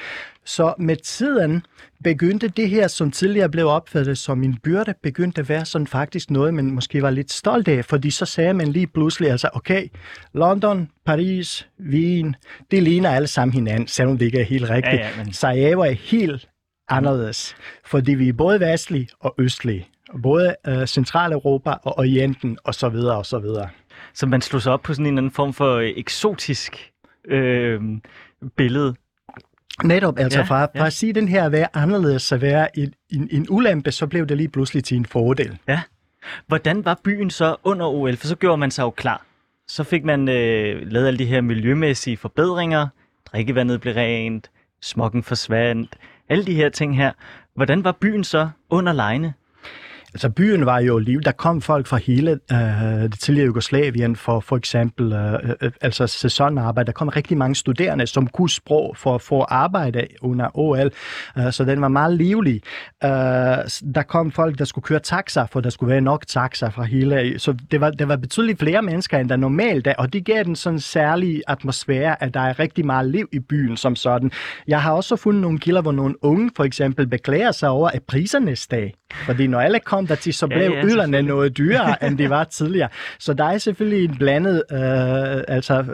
Så 0.48 0.74
med 0.80 0.96
tiden 0.96 1.66
begyndte 2.04 2.48
det 2.48 2.70
her, 2.70 2.88
som 2.88 3.12
tidligere 3.12 3.50
blev 3.50 3.68
opfattet 3.68 4.18
som 4.18 4.44
en 4.44 4.58
byrde, 4.64 4.94
begyndte 5.04 5.42
at 5.42 5.50
være 5.50 5.66
sådan 5.66 5.88
faktisk 5.88 6.32
noget, 6.32 6.54
man 6.54 6.72
måske 6.72 7.02
var 7.02 7.10
lidt 7.10 7.32
stolt 7.32 7.68
af, 7.68 7.86
fordi 7.86 8.12
så 8.12 8.26
sagde 8.26 8.54
man 8.54 8.68
lige 8.68 8.88
pludselig, 8.88 9.32
altså 9.32 9.50
okay, 9.54 9.88
London, 10.34 10.90
Paris, 11.06 11.68
Wien, 11.90 12.36
det 12.72 12.84
ligner 12.84 13.10
alle 13.10 13.28
sammen 13.28 13.54
hinanden, 13.54 13.88
selvom 13.88 14.18
det 14.18 14.26
ikke 14.26 14.40
er 14.40 14.44
helt 14.44 14.70
rigtigt. 14.70 14.94
Ja, 15.02 15.08
ja, 15.18 15.24
men- 15.24 15.34
Sarajevo 15.34 15.82
er 15.82 15.92
helt 15.92 16.50
anderledes, 16.90 17.56
fordi 17.86 18.14
vi 18.14 18.30
er 18.30 18.34
både 18.34 18.60
vestlige 18.60 19.08
og 19.20 19.36
østlige, 19.40 19.88
både 20.24 20.56
øh, 20.68 20.86
Centraleuropa 20.88 21.70
og 21.70 21.98
Orienten 22.00 22.58
og 22.64 22.76
så 22.76 22.90
videre 22.90 23.18
og 23.18 23.26
så 23.26 23.40
videre. 23.40 23.70
Så 24.14 24.26
man 24.26 24.42
slog 24.42 24.62
sig 24.62 24.74
op 24.74 24.82
på 24.82 24.94
sådan 24.94 25.06
en 25.06 25.14
eller 25.14 25.18
anden 25.22 25.32
form 25.34 25.54
for 25.54 25.76
øh, 25.76 25.90
eksotisk 25.98 26.92
øh, 27.28 27.82
billede. 28.58 28.96
Netop, 29.84 30.20
altså 30.20 30.40
Ja, 30.40 30.44
fra, 30.46 30.66
fra 30.66 30.70
ja. 30.76 30.86
at 30.86 30.94
sige 30.94 31.14
den 31.14 31.28
her 31.28 31.46
at 31.46 31.52
være 31.52 31.68
anderledes 31.74 32.32
at 32.32 32.42
være 32.42 32.80
en, 32.80 32.94
en, 33.10 33.28
en 33.32 33.46
ulempe, 33.50 33.92
så 33.92 34.08
blev 34.08 34.26
det 34.28 34.38
lige 34.38 34.50
pludselig 34.50 34.84
til 34.84 34.98
en 34.98 35.06
fordel. 35.06 35.58
Ja. 35.68 35.82
Hvordan 36.48 36.86
var 36.86 37.00
byen 37.04 37.30
så 37.30 37.56
under 37.64 37.86
OL? 37.86 38.18
For 38.18 38.28
så 38.28 38.36
gjorde 38.36 38.58
man 38.58 38.72
sig 38.72 38.84
jo 38.84 38.90
klar. 38.90 39.26
Så 39.68 39.84
fik 39.84 40.04
man 40.04 40.30
øh, 40.30 40.92
lavet 40.92 41.08
alle 41.08 41.20
de 41.20 41.26
her 41.26 41.42
miljømæssige 41.42 42.18
forbedringer. 42.18 42.88
Drikkevandet 43.26 43.82
blev 43.82 43.94
rent, 43.94 44.50
smokken 44.82 45.24
forsvandt, 45.24 45.96
alle 46.30 46.46
de 46.46 46.54
her 46.54 46.70
ting 46.70 46.98
her. 46.98 47.12
Hvordan 47.56 47.84
var 47.84 47.92
byen 47.92 48.24
så 48.24 48.50
under 48.70 48.94
lejene? 48.94 49.34
Altså 50.14 50.30
byen 50.30 50.66
var 50.66 50.80
jo 50.80 50.98
liv. 50.98 51.22
Der 51.22 51.32
kom 51.32 51.62
folk 51.62 51.88
fra 51.88 51.98
hele 51.98 52.40
øh, 52.52 52.58
det 53.04 53.20
tidligere 53.20 53.46
Jugoslavien 53.46 54.16
for 54.16 54.40
for 54.40 54.58
eksempel 54.58 55.14
øh, 55.14 55.34
øh, 55.62 55.72
altså 55.82 56.08
sæsonarbejde. 56.08 56.86
Der 56.86 56.92
kom 56.92 57.08
rigtig 57.08 57.38
mange 57.38 57.56
studerende, 57.56 58.08
som 58.08 58.28
kunne 58.28 58.50
sprog 58.50 58.98
for 58.98 59.16
at 59.16 59.22
få 59.22 59.42
arbejde 59.42 60.08
under 60.22 60.58
OL. 60.58 60.92
Øh, 61.38 61.52
så 61.52 61.64
den 61.64 61.82
var 61.82 61.88
meget 61.88 62.14
livlig. 62.18 62.62
Øh, 63.04 63.10
der 63.96 64.04
kom 64.08 64.32
folk, 64.32 64.60
der 64.60 64.66
skulle 64.66 64.84
køre 64.84 65.00
taxa, 65.00 65.44
for 65.44 65.62
der 65.62 65.70
skulle 65.70 65.92
være 65.92 66.02
nok 66.02 66.28
taxa 66.28 66.68
fra 66.68 66.84
hele. 66.84 67.40
Så 67.40 67.56
det 67.72 67.82
var, 67.82 67.90
det 67.92 68.08
var 68.08 68.16
betydeligt 68.16 68.60
flere 68.60 68.82
mennesker, 68.82 69.18
end 69.18 69.30
der 69.30 69.36
normalt 69.36 69.88
er. 69.88 69.94
Og 69.98 70.14
det 70.14 70.26
gav 70.26 70.44
den 70.44 70.56
sådan 70.56 70.76
en 70.76 70.80
særlig 70.80 71.42
atmosfære, 71.48 72.24
at 72.24 72.34
der 72.34 72.40
er 72.40 72.60
rigtig 72.60 72.86
meget 72.86 73.10
liv 73.10 73.30
i 73.32 73.40
byen 73.40 73.78
som 73.78 73.96
sådan. 73.96 74.32
Jeg 74.68 74.82
har 74.82 74.92
også 74.92 75.16
fundet 75.16 75.42
nogle 75.42 75.60
kilder, 75.60 75.82
hvor 75.82 75.92
nogle 75.92 76.24
unge 76.24 76.52
for 76.56 76.64
eksempel 76.64 77.08
beklager 77.08 77.52
sig 77.52 77.70
over, 77.70 77.90
at 77.90 78.04
priserne 78.04 78.56
steg. 78.56 78.92
Fordi 79.26 79.48
når 79.48 79.60
alle 79.60 79.80
kom 79.80 79.97
dertil, 80.06 80.34
så 80.34 80.48
Ja, 80.52 80.56
blev 80.58 80.64
ja, 80.72 80.78
ølerne 80.78 80.88
selvfølgelig. 80.88 81.24
noget 81.24 81.58
dyrere, 81.58 82.04
end 82.08 82.18
det 82.18 82.30
var 82.30 82.44
tidligere. 82.44 82.90
Så 83.20 83.34
der 83.34 83.44
er 83.44 83.58
selvfølgelig 83.58 84.04
en 84.10 84.18
blandet 84.18 84.64
øh, 84.72 85.44
altså, 85.48 85.86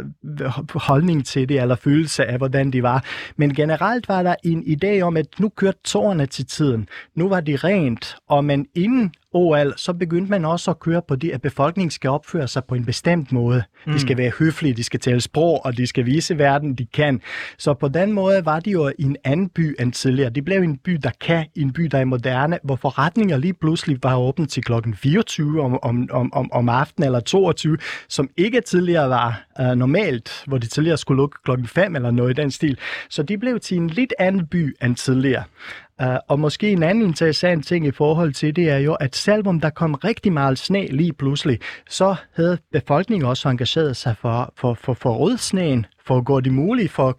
holdning 0.75 1.25
til 1.25 1.49
det, 1.49 1.61
eller 1.61 1.75
følelse 1.75 2.25
af, 2.25 2.37
hvordan 2.37 2.71
det 2.71 2.83
var. 2.83 3.03
Men 3.37 3.53
generelt 3.55 4.07
var 4.09 4.23
der 4.23 4.35
en 4.43 4.63
idé 4.63 5.01
om, 5.01 5.17
at 5.17 5.25
nu 5.39 5.49
kørte 5.49 5.77
tårerne 5.83 6.25
til 6.25 6.45
tiden. 6.45 6.87
Nu 7.15 7.29
var 7.29 7.39
det 7.39 7.63
rent, 7.63 8.15
og 8.29 8.45
man 8.45 8.65
inden 8.75 9.11
OL, 9.33 9.73
så 9.77 9.93
begyndte 9.93 10.31
man 10.31 10.45
også 10.45 10.71
at 10.71 10.79
køre 10.79 11.01
på 11.07 11.15
det, 11.15 11.31
at 11.31 11.41
befolkningen 11.41 11.91
skal 11.91 12.09
opføre 12.09 12.47
sig 12.47 12.63
på 12.63 12.75
en 12.75 12.85
bestemt 12.85 13.31
måde. 13.31 13.63
De 13.85 13.99
skal 13.99 14.17
være 14.17 14.31
høflige, 14.39 14.73
de 14.73 14.83
skal 14.83 14.99
tale 14.99 15.21
sprog, 15.21 15.65
og 15.65 15.77
de 15.77 15.87
skal 15.87 16.05
vise 16.05 16.37
verden, 16.37 16.73
de 16.73 16.85
kan. 16.85 17.21
Så 17.57 17.73
på 17.73 17.87
den 17.87 18.11
måde 18.11 18.45
var 18.45 18.59
det 18.59 18.73
jo 18.73 18.91
en 18.99 19.17
anden 19.23 19.49
by 19.49 19.75
end 19.79 19.93
tidligere. 19.93 20.29
Det 20.29 20.45
blev 20.45 20.61
en 20.61 20.77
by, 20.77 20.99
der 21.03 21.11
kan, 21.21 21.45
en 21.55 21.73
by, 21.73 21.83
der 21.83 21.97
er 21.97 22.05
moderne, 22.05 22.59
hvor 22.63 22.75
forretninger 22.75 23.37
lige 23.37 23.53
pludselig 23.53 23.99
var 24.03 24.17
åbent 24.17 24.51
til 24.51 24.63
klokken 24.63 24.95
24 24.95 25.61
om, 25.61 25.79
om, 25.83 26.09
om, 26.11 26.33
om, 26.33 26.51
om 26.51 26.69
aftenen 26.69 27.05
eller 27.05 27.19
22, 27.19 27.77
som 28.09 28.29
ikke 28.37 28.61
tidligere 28.61 29.09
var 29.09 29.45
uh, 29.59 29.65
normalt, 29.65 30.43
hvor 30.47 30.57
de 30.57 30.67
tidligere 30.67 30.97
skulle 30.97 31.17
lukke 31.17 31.37
klokken 31.43 31.67
5 31.67 31.95
eller 31.95 32.11
noget 32.11 32.39
i 32.39 32.41
den 32.41 32.51
stil. 32.51 32.77
Så 33.09 33.23
de 33.23 33.37
blev 33.37 33.59
til 33.59 33.77
en 33.77 33.87
lidt 33.87 34.13
anden 34.19 34.47
by 34.47 34.75
end 34.83 34.95
tidligere. 34.95 35.43
Uh, 36.03 36.15
og 36.27 36.39
måske 36.39 36.71
en 36.71 36.83
anden 36.83 37.03
interessant 37.03 37.67
ting 37.67 37.87
i 37.87 37.91
forhold 37.91 38.33
til 38.33 38.55
det 38.55 38.69
er 38.69 38.77
jo, 38.77 38.93
at 38.93 39.15
selvom 39.15 39.59
der 39.59 39.69
kom 39.69 39.93
rigtig 39.93 40.33
meget 40.33 40.57
sne 40.57 40.87
lige 40.87 41.13
pludselig, 41.13 41.59
så 41.89 42.15
havde 42.35 42.57
befolkningen 42.71 43.29
også 43.29 43.49
engageret 43.49 43.97
sig 43.97 44.17
for, 44.17 44.53
for, 44.57 44.73
for, 44.73 44.93
for 44.93 45.13
rødsneen, 45.13 45.85
for 46.05 46.17
at 46.17 46.25
gå 46.25 46.39
det 46.39 46.53
muligt, 46.53 46.91
for 46.91 47.09
at 47.09 47.15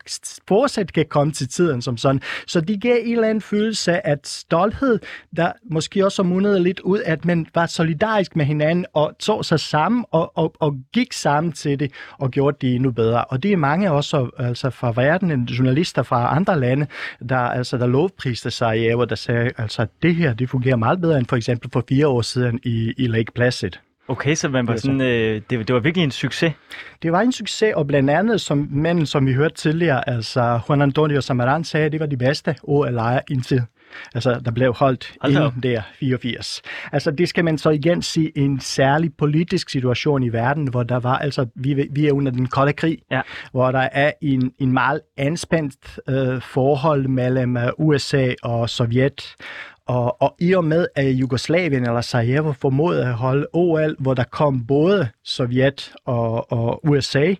fortsat 0.48 0.92
kan 0.92 1.06
komme 1.08 1.32
til 1.32 1.48
tiden 1.48 1.82
som 1.82 1.96
sådan. 1.96 2.20
Så 2.46 2.60
de 2.60 2.80
gav 2.80 2.96
en 3.04 3.12
eller 3.14 3.28
anden 3.28 3.42
følelse 3.42 3.92
af 3.92 4.12
at 4.12 4.26
stolthed, 4.26 4.98
der 5.36 5.52
måske 5.70 6.04
også 6.04 6.22
mundede 6.22 6.62
lidt 6.62 6.80
ud, 6.80 7.00
at 7.04 7.24
man 7.24 7.46
var 7.54 7.66
solidarisk 7.66 8.36
med 8.36 8.44
hinanden 8.44 8.86
og 8.92 9.12
tog 9.18 9.44
sig 9.44 9.60
sammen 9.60 10.04
og, 10.10 10.38
og, 10.38 10.54
og 10.60 10.76
gik 10.92 11.12
sammen 11.12 11.52
til 11.52 11.80
det 11.80 11.92
og 12.18 12.30
gjorde 12.30 12.56
det 12.60 12.74
endnu 12.74 12.90
bedre. 12.90 13.24
Og 13.24 13.42
det 13.42 13.52
er 13.52 13.56
mange 13.56 13.90
også 13.90 14.30
altså 14.38 14.70
fra 14.70 14.92
verden, 14.96 15.44
journalister 15.44 16.02
fra 16.02 16.36
andre 16.36 16.60
lande, 16.60 16.86
der, 17.28 17.36
altså, 17.36 17.78
der 17.78 17.86
lovpriste 17.86 18.50
sig 18.50 18.78
i 18.78 18.88
der 18.88 19.14
sagde, 19.14 19.50
altså, 19.58 19.86
det 20.02 20.14
her 20.14 20.34
det 20.34 20.50
fungerer 20.50 20.76
meget 20.76 21.00
bedre 21.00 21.18
end 21.18 21.26
for 21.26 21.36
eksempel 21.36 21.70
for 21.72 21.84
fire 21.88 22.08
år 22.08 22.22
siden 22.22 22.60
i, 22.62 22.94
i 22.96 23.06
Lake 23.06 23.32
Placid. 23.32 23.70
Okay, 24.08 24.34
så 24.34 24.48
man 24.48 24.66
var 24.66 24.72
Det 24.72 24.82
sådan, 24.82 25.00
øh, 25.00 25.40
det, 25.50 25.68
det 25.68 25.74
var 25.74 25.80
virkelig 25.80 26.04
en 26.04 26.10
succes. 26.10 26.52
Det 27.02 27.12
var 27.12 27.20
en 27.20 27.32
succes, 27.32 27.72
og 27.76 27.86
blandt 27.86 28.10
andet, 28.10 28.40
som 28.40 28.68
manden, 28.70 29.06
som 29.06 29.26
vi 29.26 29.32
hørte 29.32 29.54
tidligere, 29.54 30.08
altså 30.08 30.60
Juan 30.68 30.82
Antonio 30.82 31.20
Samaran 31.20 31.64
sagde, 31.64 31.86
at 31.86 31.92
det 31.92 32.00
var 32.00 32.06
de 32.06 32.16
bedste 32.16 32.56
OL-lejre 32.62 33.20
indtil 33.30 33.62
Altså, 34.14 34.40
der 34.44 34.50
blev 34.50 34.74
holdt 34.74 35.12
Hold 35.20 35.32
inden 35.32 35.62
der 35.62 35.82
84. 36.00 36.62
Altså, 36.92 37.10
det 37.10 37.28
skal 37.28 37.44
man 37.44 37.58
så 37.58 37.70
igen 37.70 38.02
sige 38.02 38.38
en 38.38 38.60
særlig 38.60 39.10
politisk 39.18 39.70
situation 39.70 40.22
i 40.22 40.28
verden, 40.28 40.68
hvor 40.68 40.82
der 40.82 40.98
var, 40.98 41.18
altså, 41.18 41.46
vi, 41.54 41.88
vi 41.90 42.06
er 42.06 42.12
under 42.12 42.32
den 42.32 42.46
kolde 42.46 42.72
krig, 42.72 42.98
Ja. 43.10 43.20
hvor 43.52 43.70
der 43.70 43.88
er 43.92 44.12
en, 44.22 44.52
en 44.58 44.72
meget 44.72 45.00
anspændt 45.16 45.98
øh, 46.08 46.42
forhold 46.42 47.08
mellem 47.08 47.56
øh, 47.56 47.68
USA 47.78 48.32
og 48.42 48.70
Sovjet, 48.70 49.34
og, 49.86 50.22
og 50.22 50.34
i 50.38 50.52
og 50.52 50.64
med, 50.64 50.86
at 50.94 51.10
Jugoslavien 51.10 51.86
eller 51.86 52.00
Sarajevo 52.00 52.52
formåede 52.52 53.06
at 53.06 53.14
holde 53.14 53.46
OL, 53.52 53.96
hvor 53.98 54.14
der 54.14 54.24
kom 54.24 54.66
både 54.66 55.08
Sovjet 55.24 55.94
og, 56.04 56.52
og 56.52 56.88
USA, 56.88 57.34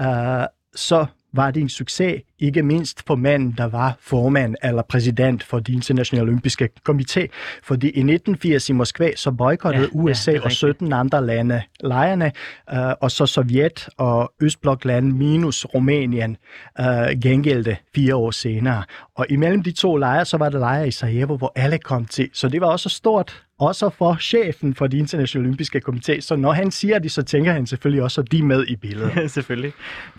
øh, 0.00 0.46
så 0.74 1.06
var 1.32 1.50
det 1.50 1.60
en 1.60 1.68
succes, 1.68 2.22
ikke 2.42 2.62
mindst 2.62 3.06
for 3.06 3.16
manden, 3.16 3.54
der 3.58 3.64
var 3.64 3.96
formand 4.00 4.54
eller 4.62 4.82
præsident 4.82 5.42
for 5.42 5.58
de 5.58 5.72
internationale 5.72 6.28
olympiske 6.28 6.68
komité. 6.88 7.26
Fordi 7.62 7.86
i 7.86 7.88
1980 7.88 8.68
i 8.68 8.72
Moskva, 8.72 9.10
så 9.16 9.30
boykottede 9.30 9.82
Ja, 9.82 9.88
ja, 9.94 10.02
USA 10.02 10.30
det 10.30 10.36
er 10.36 10.40
og 10.40 10.46
rigtigt. 10.46 10.58
17 10.58 10.92
andre 10.92 11.26
lande 11.26 11.62
lejrene, 11.80 12.32
øh, 12.72 12.78
og 13.00 13.10
så 13.10 13.26
Sovjet 13.26 13.88
og 13.96 14.32
Østbloklande 14.40 15.16
minus 15.16 15.64
Rumænien 15.64 16.36
øh, 16.80 16.86
gengældte 17.22 17.76
fire 17.94 18.16
år 18.16 18.30
senere. 18.30 18.82
Og 19.14 19.26
imellem 19.30 19.62
de 19.62 19.72
to 19.72 19.96
lejre, 19.96 20.24
så 20.24 20.36
var 20.36 20.48
der 20.48 20.58
lejre 20.58 20.88
i 20.88 20.90
Sarajevo, 20.90 21.36
hvor 21.36 21.52
alle 21.56 21.78
kom 21.78 22.04
til. 22.04 22.30
Så 22.32 22.48
det 22.48 22.60
var 22.60 22.66
også 22.66 22.88
stort, 22.88 23.42
også 23.58 23.90
for 23.90 24.16
chefen 24.20 24.74
for 24.74 24.86
de 24.86 24.98
internationale 24.98 25.46
olympiske 25.46 25.82
komité. 25.88 26.20
Så 26.20 26.36
når 26.36 26.52
han 26.52 26.70
siger 26.70 26.98
det, 26.98 27.12
så 27.12 27.22
tænker 27.22 27.52
han 27.52 27.66
selvfølgelig 27.66 28.02
også, 28.02 28.20
at 28.20 28.32
de 28.32 28.38
er 28.38 28.42
med 28.42 28.66
i 28.68 28.76
billedet. 28.76 29.30
Selvfølgelig. 29.30 29.72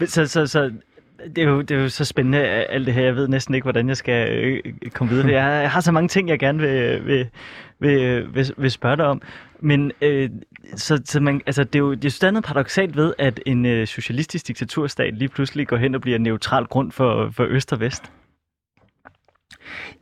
Så, 0.05 0.27
så, 0.27 0.47
så 0.47 0.71
det, 1.35 1.43
er 1.43 1.47
jo, 1.49 1.61
det 1.61 1.77
er 1.77 1.81
jo 1.81 1.89
så 1.89 2.05
spændende, 2.05 2.37
øh, 2.37 2.65
alt 2.69 2.85
det 2.85 2.93
her. 2.93 3.03
Jeg 3.03 3.15
ved 3.15 3.27
næsten 3.27 3.55
ikke, 3.55 3.65
hvordan 3.65 3.87
jeg 3.87 3.97
skal 3.97 4.29
øh, 4.29 4.61
komme 4.93 5.13
videre. 5.13 5.31
Jeg, 5.31 5.61
jeg 5.61 5.71
har 5.71 5.81
så 5.81 5.91
mange 5.91 6.07
ting, 6.07 6.29
jeg 6.29 6.39
gerne 6.39 6.59
vil, 6.59 6.69
øh, 6.69 7.07
vil, 7.07 7.29
vil, 7.79 8.01
øh, 8.01 8.35
vil, 8.35 8.53
vil 8.57 8.71
spørge 8.71 8.97
dig 8.97 9.05
om. 9.05 9.21
Men 9.59 9.91
øh, 10.01 10.29
så, 10.75 11.01
så 11.05 11.19
man, 11.19 11.41
altså, 11.45 11.63
det 11.63 11.75
er 11.75 11.79
jo 11.79 11.93
det 11.93 12.05
er 12.05 12.09
stadig 12.09 12.43
paradoxalt 12.43 12.97
ved, 12.97 13.13
at 13.17 13.39
en 13.45 13.65
øh, 13.65 13.87
socialistisk 13.87 14.47
diktaturstat 14.47 15.13
lige 15.13 15.29
pludselig 15.29 15.67
går 15.67 15.77
hen 15.77 15.95
og 15.95 16.01
bliver 16.01 16.15
en 16.15 16.23
neutral 16.23 16.65
grund 16.65 16.91
for, 16.91 17.29
for 17.33 17.45
øst 17.49 17.73
og 17.73 17.79
vest. 17.79 18.11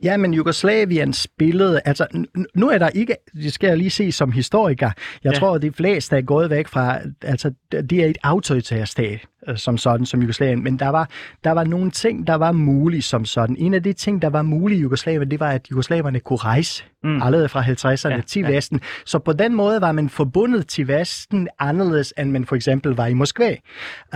Ja, 0.02 0.16
men 0.16 0.34
Jugoslavien 0.34 1.12
spillede, 1.12 1.80
altså 1.84 2.06
nu 2.54 2.68
er 2.70 2.78
der 2.78 2.88
ikke, 2.88 3.16
det 3.34 3.52
skal 3.52 3.68
jeg 3.68 3.78
lige 3.78 3.90
se 3.90 4.12
som 4.12 4.32
historiker, 4.32 4.90
jeg 5.24 5.32
Ja. 5.32 5.38
tror, 5.38 5.54
at 5.54 5.62
de 5.62 5.72
fleste 5.72 6.16
er 6.16 6.20
gået 6.20 6.50
væk 6.50 6.68
fra, 6.68 6.98
altså 7.22 7.52
det 7.72 7.92
er 7.92 8.06
et 8.06 8.18
autoritært 8.22 8.88
stat, 8.88 9.20
øh, 9.48 9.56
som 9.56 9.78
sådan, 9.78 10.06
som 10.06 10.20
Jugoslavien, 10.20 10.62
men 10.64 10.78
der 10.78 10.88
var, 10.88 11.10
der 11.44 11.50
var 11.50 11.64
nogle 11.64 11.90
ting, 11.90 12.26
der 12.26 12.34
var 12.34 12.52
mulige 12.52 13.02
som 13.02 13.24
sådan. 13.24 13.56
En 13.58 13.74
af 13.74 13.82
de 13.82 13.92
ting, 13.92 14.22
der 14.22 14.28
var 14.28 14.42
mulige 14.42 14.78
i 14.78 14.82
Jugoslavien, 14.82 15.30
det 15.30 15.40
var, 15.40 15.50
at 15.50 15.70
jugoslaverne 15.70 16.20
kunne 16.20 16.36
rejse 16.36 16.84
Mm. 17.04 17.22
allerede 17.22 17.48
fra 17.48 17.62
50'erne 17.62 18.08
Ja, 18.08 18.16
ja, 18.16 18.20
til 18.22 18.42
ja. 18.42 18.50
Vesten. 18.50 18.80
Så 19.06 19.18
på 19.18 19.32
den 19.32 19.54
måde 19.54 19.80
var 19.80 19.92
man 19.92 20.08
forbundet 20.08 20.66
til 20.68 20.88
Vesten 20.88 21.48
anderledes, 21.58 22.14
end 22.18 22.30
man 22.30 22.44
for 22.44 22.56
eksempel 22.56 22.92
var 22.92 23.06
i 23.06 23.14
Moskva. 23.14 23.56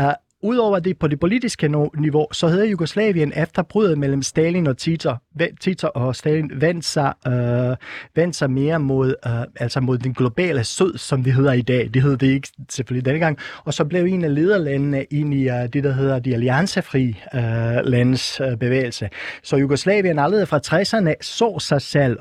Uh, 0.00 0.04
Udover 0.46 0.78
det 0.78 0.98
på 0.98 1.08
det 1.08 1.20
politiske 1.20 1.68
niveau, 1.98 2.26
så 2.32 2.48
havde 2.48 2.70
Jugoslavien 2.70 3.32
efter 3.36 3.62
bruddet 3.62 3.98
mellem 3.98 4.22
Stalin 4.22 4.66
og 4.66 4.78
Tito, 4.78 5.14
Tito 5.60 5.88
og 5.94 6.16
Stalin 6.16 6.50
vandt 6.54 6.84
sig, 6.84 7.12
øh, 7.26 7.76
vandt 8.16 8.36
sig 8.36 8.50
mere 8.50 8.80
mod, 8.80 9.14
øh, 9.26 9.32
altså 9.56 9.80
mod 9.80 9.98
den 9.98 10.14
globale 10.14 10.64
sød, 10.64 10.98
som 10.98 11.22
det 11.22 11.34
hedder 11.34 11.52
i 11.52 11.62
dag. 11.62 11.90
Det 11.94 12.02
hed 12.02 12.16
det 12.16 12.26
ikke 12.26 12.48
selvfølgelig 12.70 13.04
denne 13.04 13.18
gang. 13.18 13.38
Og 13.64 13.74
så 13.74 13.84
blev 13.84 14.04
en 14.04 14.24
af 14.24 14.34
lederlandene 14.34 15.04
ind 15.04 15.34
i 15.34 15.48
øh, 15.48 15.68
det, 15.72 15.84
der 15.84 15.92
hedder 15.92 16.18
de 16.18 16.34
alliancefri 16.34 17.20
øh, 17.34 17.40
landes 17.84 18.40
øh, 18.40 18.56
bevægelse. 18.56 19.08
Så 19.42 19.56
Jugoslavien 19.56 20.18
allerede 20.18 20.46
fra 20.46 20.60
60'erne 20.66 21.14
så 21.20 21.58
sig 21.58 21.82
selv 21.82 22.18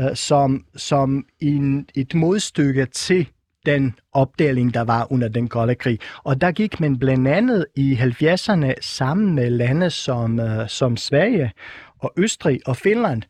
øh, 0.00 0.14
som, 0.14 0.64
som 0.76 1.24
en, 1.40 1.86
et 1.94 2.14
modstykke 2.14 2.86
til 2.86 3.28
den 3.66 3.94
opdeling, 4.12 4.74
der 4.74 4.80
var 4.80 5.12
under 5.12 5.28
den 5.28 5.48
kolde 5.48 5.74
krig. 5.74 5.98
Og 6.24 6.40
der 6.40 6.52
gik 6.52 6.80
man 6.80 6.98
blandt 6.98 7.28
andet 7.28 7.66
i 7.76 7.94
70'erne 7.94 8.74
sammen 8.80 9.34
med 9.34 9.50
lande 9.50 9.90
som, 9.90 10.40
øh, 10.40 10.68
som 10.68 10.96
Sverige 10.96 11.52
og 11.98 12.12
Østrig 12.16 12.60
og 12.66 12.76
Finland 12.76 13.22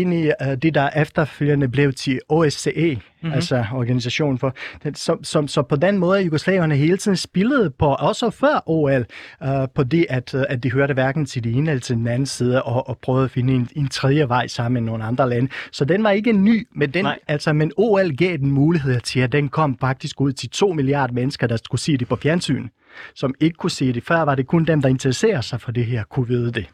ind 0.00 0.14
i 0.14 0.26
øh, 0.26 0.56
det, 0.62 0.74
der 0.74 0.90
efterfølgende 0.90 1.68
blev 1.68 1.92
til 1.92 2.20
OSCE, 2.28 2.94
mm-hmm. 2.94 3.32
altså 3.32 3.64
organisationen 3.72 4.38
for... 4.38 4.54
Så, 4.94 5.16
som, 5.22 5.48
så 5.48 5.62
på 5.62 5.76
den 5.76 5.98
måde 5.98 6.20
Jugoslavierne 6.20 6.76
hele 6.76 6.96
tiden 6.96 7.16
spillede 7.16 7.70
på, 7.70 7.86
også 7.86 8.30
før 8.30 8.62
OL, 8.66 9.06
øh, 9.42 9.68
på 9.74 9.84
det, 9.84 10.06
at, 10.08 10.34
øh, 10.34 10.42
at 10.48 10.62
de 10.62 10.72
hørte 10.72 10.94
hverken 10.94 11.26
til 11.26 11.44
den 11.44 11.54
ene 11.54 11.70
eller 11.70 11.80
til 11.80 11.96
den 11.96 12.06
anden 12.06 12.26
side, 12.26 12.62
og, 12.62 12.88
og 12.88 12.98
prøvede 12.98 13.24
at 13.24 13.30
finde 13.30 13.54
en, 13.54 13.68
en 13.76 13.88
tredje 13.88 14.28
vej 14.28 14.46
sammen 14.46 14.84
med 14.84 14.90
nogle 14.90 15.04
andre 15.04 15.28
lande. 15.28 15.48
Så 15.72 15.84
den 15.84 16.04
var 16.04 16.10
ikke 16.10 16.32
ny, 16.32 16.68
men, 16.74 16.90
den, 16.90 17.04
Nej. 17.04 17.18
altså, 17.28 17.52
men 17.52 17.72
OL 17.76 18.16
gav 18.16 18.36
den 18.36 18.50
mulighed 18.50 19.00
til, 19.00 19.20
at 19.20 19.32
den 19.32 19.48
kom 19.48 19.78
faktisk 19.80 20.20
ud 20.20 20.32
til 20.32 20.50
2 20.50 20.72
milliarder 20.72 21.14
mennesker, 21.14 21.46
der 21.46 21.56
skulle 21.56 21.80
se 21.80 21.96
det 21.96 22.08
på 22.08 22.16
fjernsyn, 22.16 22.68
som 23.14 23.34
ikke 23.40 23.56
kunne 23.56 23.70
se 23.70 23.92
det. 23.92 24.02
Før 24.04 24.22
var 24.22 24.34
det 24.34 24.46
kun 24.46 24.64
dem, 24.64 24.82
der 24.82 24.88
interesserer 24.88 25.40
sig 25.40 25.60
for 25.60 25.72
det 25.72 25.86
her, 25.86 26.04
kunne 26.04 26.28
vide 26.28 26.52
det. 26.52 26.66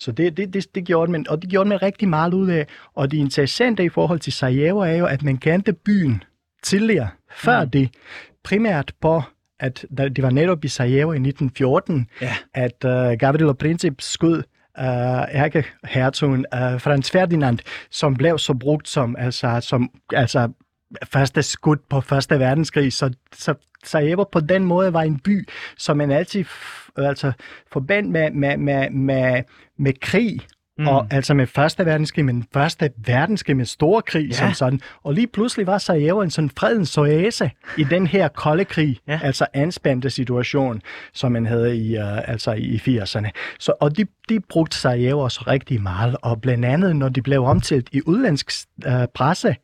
Så 0.00 0.12
det, 0.12 0.36
det, 0.36 0.54
det, 0.54 0.74
det 0.74 0.84
gjorde 0.84 1.12
man, 1.12 1.26
og 1.28 1.42
det 1.42 1.50
gjorde 1.50 1.68
man 1.68 1.82
rigtig 1.82 2.08
meget 2.08 2.34
ud 2.34 2.48
af. 2.50 2.66
Og 2.94 3.10
det 3.10 3.16
interessante 3.16 3.84
i 3.84 3.88
forhold 3.88 4.18
til 4.20 4.32
Sarajevo 4.32 4.78
er 4.78 4.92
jo, 4.92 5.06
at 5.06 5.22
man 5.22 5.36
kendte 5.38 5.72
byen 5.72 6.22
tidligere, 6.62 7.08
før 7.36 7.64
Mm. 7.64 7.70
det, 7.70 7.90
primært 8.44 8.92
på, 9.00 9.22
at 9.60 9.84
det 9.98 10.22
var 10.22 10.30
netop 10.30 10.64
i 10.64 10.68
Sarajevo 10.68 11.12
i 11.12 11.16
1914, 11.16 12.06
Ja. 12.22 12.34
at 12.54 12.84
uh, 12.84 13.18
Gavrilo 13.18 13.52
Princip 13.52 14.00
skød 14.00 14.36
uh, 14.78 14.84
ærkehertugen 15.34 16.46
uh, 16.54 16.80
Frans 16.80 17.10
Ferdinand, 17.10 17.58
som 17.90 18.14
blev 18.14 18.38
så 18.38 18.54
brugt 18.54 18.88
som, 18.88 19.16
altså, 19.18 19.60
som 19.60 19.90
altså, 20.14 20.48
første 21.04 21.42
skud 21.42 21.76
på 21.90 22.00
Første 22.00 22.38
Verdenskrig. 22.38 22.92
Så, 22.92 23.10
så 23.34 23.54
Sarajevo 23.84 24.24
på 24.32 24.40
den 24.40 24.64
måde 24.64 24.92
var 24.92 25.02
en 25.02 25.18
by, 25.18 25.48
som 25.78 25.96
man 25.96 26.10
altid 26.10 26.44
altså, 26.96 27.32
forbandt 27.72 28.10
med, 28.10 28.30
med, 28.30 28.56
med, 28.56 28.90
med, 28.90 29.42
med 29.78 29.92
krig, 30.00 30.40
Mm. 30.78 30.88
og 30.88 31.06
altså 31.10 31.34
med 31.34 31.46
Første 31.46 31.86
Verdenskrig, 31.86 32.24
men 32.24 32.44
Første 32.52 32.90
Verdenskrig 33.06 33.56
med 33.56 33.64
store 33.64 34.02
krig 34.02 34.26
Ja. 34.28 34.32
som 34.32 34.52
sådan. 34.52 34.80
Og 35.02 35.14
lige 35.14 35.26
pludselig 35.26 35.66
var 35.66 35.78
Sarajevo 35.78 36.20
en 36.22 36.30
sådan 36.30 36.50
fredens 36.58 36.98
oase 36.98 37.50
i 37.78 37.84
den 37.84 38.06
her 38.06 38.28
kolde 38.28 38.64
krig, 38.64 38.98
ja. 39.08 39.20
altså 39.22 39.46
anspændte 39.54 40.10
situation, 40.10 40.82
som 41.12 41.32
man 41.32 41.46
havde 41.46 41.76
i, 41.76 41.96
uh, 41.98 42.28
altså 42.28 42.52
i 42.52 42.76
80'erne. 42.76 43.30
Så, 43.58 43.72
og 43.80 43.96
de, 43.96 44.06
de 44.28 44.40
brugte 44.40 44.76
Sarajevo 44.76 45.20
også 45.20 45.44
rigtig 45.46 45.82
meget, 45.82 46.16
og 46.22 46.40
blandt 46.40 46.64
andet, 46.64 46.96
når 46.96 47.08
de 47.08 47.22
blev 47.22 47.44
omtalt 47.44 47.88
i 47.92 48.00
udlandsk 48.06 48.50
uh, 48.86 48.92
presse, 49.14 49.56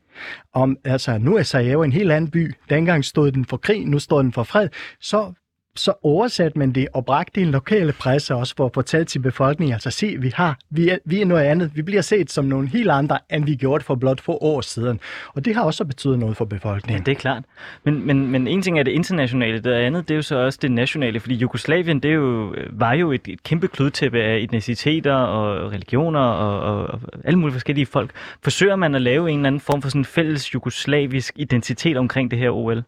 om, 0.52 0.76
altså 0.84 1.18
nu 1.18 1.36
er 1.36 1.42
Sarajevo 1.42 1.82
en 1.82 1.92
helt 1.92 2.12
anden 2.12 2.30
by. 2.30 2.54
Dengang 2.70 3.04
stod 3.04 3.32
den 3.32 3.44
for 3.44 3.56
krig, 3.56 3.86
nu 3.86 3.98
står 3.98 4.22
den 4.22 4.32
for 4.32 4.42
fred. 4.42 4.68
Så, 5.00 5.32
så 5.76 5.92
oversatte 6.02 6.58
man 6.58 6.72
det 6.72 6.88
og 6.94 7.04
bragte 7.04 7.40
en 7.40 7.50
lokale 7.50 7.92
presse 7.92 8.34
også 8.34 8.54
for 8.56 8.66
at 8.66 8.70
fortælle 8.74 9.04
til 9.04 9.18
befolkningen, 9.18 9.72
altså 9.72 9.90
se, 9.90 10.16
vi, 10.18 10.32
har, 10.34 10.58
vi, 10.70 10.88
er, 10.88 10.98
vi 11.04 11.20
er 11.20 11.26
noget 11.26 11.42
andet. 11.42 11.70
Vi 11.74 11.82
bliver 11.82 12.02
set 12.02 12.30
som 12.30 12.44
nogle 12.44 12.68
helt 12.68 12.90
andre, 12.90 13.18
end 13.30 13.44
vi 13.44 13.54
gjorde 13.56 13.84
for 13.84 13.94
blot 13.94 14.20
få 14.20 14.38
år 14.40 14.60
siden. 14.60 15.00
Og 15.34 15.44
det 15.44 15.54
har 15.54 15.62
også 15.62 15.84
betydet 15.84 16.18
noget 16.18 16.36
for 16.36 16.44
Ja, 16.44 16.48
befolkningen. 16.48 17.06
det 17.06 17.12
er 17.12 17.16
klart. 17.16 17.42
Men, 17.84 18.06
men, 18.06 18.30
men 18.30 18.48
en 18.48 18.62
ting 18.62 18.78
er 18.78 18.82
det 18.82 18.90
internationale, 18.90 19.58
det 19.60 19.72
andet 19.72 20.08
det 20.08 20.14
er 20.14 20.16
jo 20.16 20.22
så 20.22 20.36
også 20.36 20.58
det 20.62 20.70
nationale, 20.72 21.20
fordi 21.20 21.34
Jugoslavien 21.34 22.00
det 22.00 22.10
er 22.10 22.14
jo, 22.14 22.54
var 22.72 22.92
jo 22.92 23.12
et, 23.12 23.28
et 23.28 23.42
kæmpe 23.42 23.68
kludtæppe 23.68 24.22
af 24.22 24.36
etniciteter 24.38 25.14
og 25.14 25.72
religioner 25.72 26.20
og, 26.20 26.60
og, 26.60 26.86
og 26.86 27.00
alle 27.24 27.38
mulige 27.38 27.52
forskellige 27.52 27.86
folk. 27.86 28.10
Forsøger 28.42 28.76
man 28.76 28.94
at 28.94 29.02
lave 29.02 29.30
en 29.30 29.36
eller 29.38 29.46
anden 29.46 29.60
form 29.60 29.82
for 29.82 29.88
sådan 29.88 30.00
en 30.00 30.04
fælles 30.04 30.54
jugoslavisk 30.54 31.34
identitet 31.36 31.96
omkring 31.96 32.30
det 32.30 32.38
her 32.38 32.50
OL? 32.50 32.82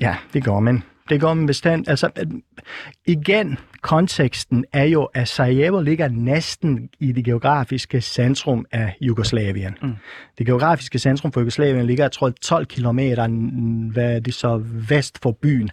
Ja, 0.00 0.16
det 0.34 0.44
gør 0.44 0.60
man. 0.60 0.82
Det 1.08 1.20
gør 1.20 1.34
man 1.34 1.46
bestemt. 1.46 1.88
Altså, 1.88 2.10
igen, 3.06 3.58
konteksten 3.82 4.64
er 4.72 4.84
jo, 4.84 5.04
at 5.04 5.28
Sarajevo 5.28 5.80
ligger 5.80 6.08
næsten 6.08 6.88
i 7.00 7.12
det 7.12 7.24
geografiske 7.24 8.00
centrum 8.00 8.66
af 8.72 8.96
Jugoslavien. 9.00 9.76
Mm. 9.82 9.92
Det 10.38 10.46
geografiske 10.46 10.98
centrum 10.98 11.32
for 11.32 11.40
Jugoslavien 11.40 11.86
ligger, 11.86 12.04
jeg 12.04 12.12
tror, 12.12 12.30
12 12.42 12.66
kilometer, 12.66 13.26
mm, 13.26 13.88
hvad 13.88 14.20
det 14.20 14.34
så, 14.34 14.62
vest 14.88 15.18
for 15.22 15.32
byen. 15.32 15.70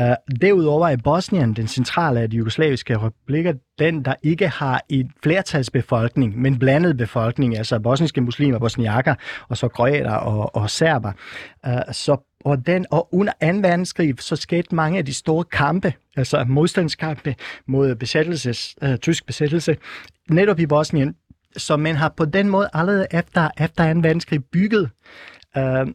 Uh, 0.00 0.06
derudover 0.40 0.88
er 0.88 0.96
Bosnien, 1.04 1.54
den 1.54 1.68
centrale 1.68 2.20
af 2.20 2.30
de 2.30 2.36
jugoslaviske 2.36 2.98
republikker, 2.98 3.52
den, 3.78 4.04
der 4.04 4.14
ikke 4.22 4.48
har 4.48 4.82
en 4.88 5.10
flertalsbefolkning, 5.22 6.38
men 6.42 6.58
blandet 6.58 6.96
befolkning, 6.96 7.56
altså 7.56 7.78
bosniske 7.78 8.20
muslimer, 8.20 8.58
bosniakker, 8.58 9.14
og 9.48 9.56
så 9.56 9.68
kroater 9.68 10.14
og, 10.14 10.56
og 10.56 10.70
serber. 10.70 11.12
Uh, 11.66 11.92
så 11.92 12.27
og, 12.44 12.66
den, 12.66 12.86
og 12.90 13.14
under 13.14 13.32
2. 13.32 13.46
verdenskrig, 13.46 14.14
så 14.20 14.36
skete 14.36 14.74
mange 14.74 14.98
af 14.98 15.06
de 15.06 15.14
store 15.14 15.44
kampe, 15.44 15.94
altså 16.16 16.44
modstandskampe 16.48 17.34
mod 17.66 17.94
besættelses, 17.94 18.76
øh, 18.82 18.98
tysk 18.98 19.26
besættelse, 19.26 19.76
netop 20.30 20.60
i 20.60 20.66
Bosnien. 20.66 21.16
Så 21.56 21.76
man 21.76 21.96
har 21.96 22.08
på 22.16 22.24
den 22.24 22.48
måde 22.48 22.68
allerede 22.74 23.06
efter, 23.10 23.50
efter 23.60 23.94
2. 23.94 24.00
verdenskrig 24.00 24.44
bygget 24.44 24.90
øh, 25.56 25.86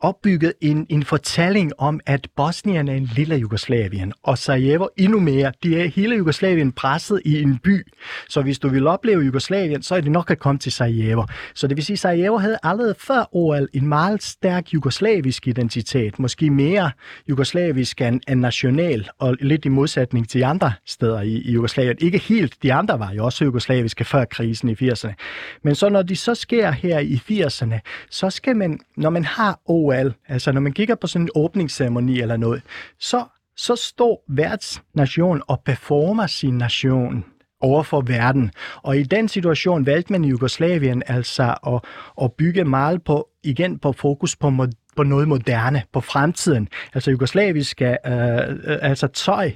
opbygget 0.00 0.52
en, 0.60 0.86
en 0.88 1.02
fortælling 1.02 1.72
om, 1.78 2.00
at 2.06 2.28
Bosnien 2.36 2.88
er 2.88 2.94
en 2.94 3.10
lille 3.14 3.36
Jugoslavien, 3.36 4.12
og 4.22 4.38
Sarajevo 4.38 4.86
endnu 4.96 5.20
mere. 5.20 5.52
De 5.62 5.80
er 5.80 5.88
hele 5.88 6.16
Jugoslavien 6.16 6.72
presset 6.72 7.22
i 7.24 7.42
en 7.42 7.58
by. 7.58 7.86
Så 8.28 8.42
hvis 8.42 8.58
du 8.58 8.68
vil 8.68 8.86
opleve 8.86 9.22
Jugoslavien, 9.22 9.82
så 9.82 9.94
er 9.94 10.00
det 10.00 10.12
nok 10.12 10.30
at 10.30 10.38
komme 10.38 10.58
til 10.58 10.72
Sarajevo. 10.72 11.24
Så 11.54 11.66
det 11.66 11.76
vil 11.76 11.84
sige, 11.84 11.94
at 11.94 11.98
Sarajevo 11.98 12.36
havde 12.36 12.58
allerede 12.62 12.94
før 12.98 13.28
OL 13.32 13.68
en 13.72 13.86
meget 13.86 14.22
stærk 14.22 14.74
jugoslavisk 14.74 15.46
identitet. 15.48 16.18
Måske 16.18 16.50
mere 16.50 16.90
jugoslavisk 17.28 18.00
end, 18.00 18.20
end 18.28 18.40
national, 18.40 19.08
og 19.18 19.36
lidt 19.40 19.64
i 19.64 19.68
modsætning 19.68 20.28
til 20.28 20.42
andre 20.42 20.72
steder 20.86 21.20
i, 21.20 21.32
i 21.32 21.52
Jugoslavien. 21.52 21.96
Ikke 22.00 22.18
helt, 22.18 22.62
de 22.62 22.72
andre 22.72 22.98
var 22.98 23.12
jo 23.12 23.24
også 23.24 23.44
jugoslaviske 23.44 24.04
før 24.04 24.24
krisen 24.24 24.68
i 24.68 24.72
80'erne. 24.72 25.14
Men 25.62 25.74
så 25.74 25.88
når 25.88 26.02
de 26.02 26.16
så 26.16 26.34
sker 26.34 26.70
her 26.70 26.98
i 26.98 27.20
80'erne, 27.30 27.78
så 28.10 28.30
skal 28.30 28.56
man, 28.56 28.80
når 28.96 29.10
man 29.10 29.24
har 29.24 29.60
OL, 29.68 30.14
altså 30.28 30.52
når 30.52 30.60
man 30.60 30.72
kigger 30.72 30.94
på 30.94 31.06
sådan 31.06 31.24
en 31.24 31.30
åbningsceremoni 31.34 32.20
eller 32.20 32.36
noget, 32.36 32.62
så, 33.00 33.24
så 33.56 33.76
står 33.76 34.24
værtsnation 34.28 35.42
og 35.46 35.60
performer 35.64 36.26
sin 36.26 36.58
nation 36.58 37.24
over 37.60 37.82
for 37.82 38.00
verden. 38.00 38.50
Og 38.82 38.98
i 38.98 39.02
den 39.02 39.28
situation 39.28 39.86
valgte 39.86 40.12
man 40.12 40.24
i 40.24 40.28
Jugoslavien 40.28 41.02
altså 41.06 41.54
at, 41.66 41.80
at 42.22 42.32
bygge 42.32 42.64
meget 42.64 43.04
på, 43.04 43.28
igen 43.44 43.78
på 43.78 43.92
fokus 43.92 44.36
på, 44.36 44.66
på 44.96 45.02
noget 45.02 45.28
moderne, 45.28 45.82
på 45.92 46.00
fremtiden. 46.00 46.68
Altså 46.94 47.10
jugoslaviske, 47.10 47.96
øh, 48.06 48.12
øh 48.12 48.78
altså 48.82 49.06
tøj, 49.06 49.52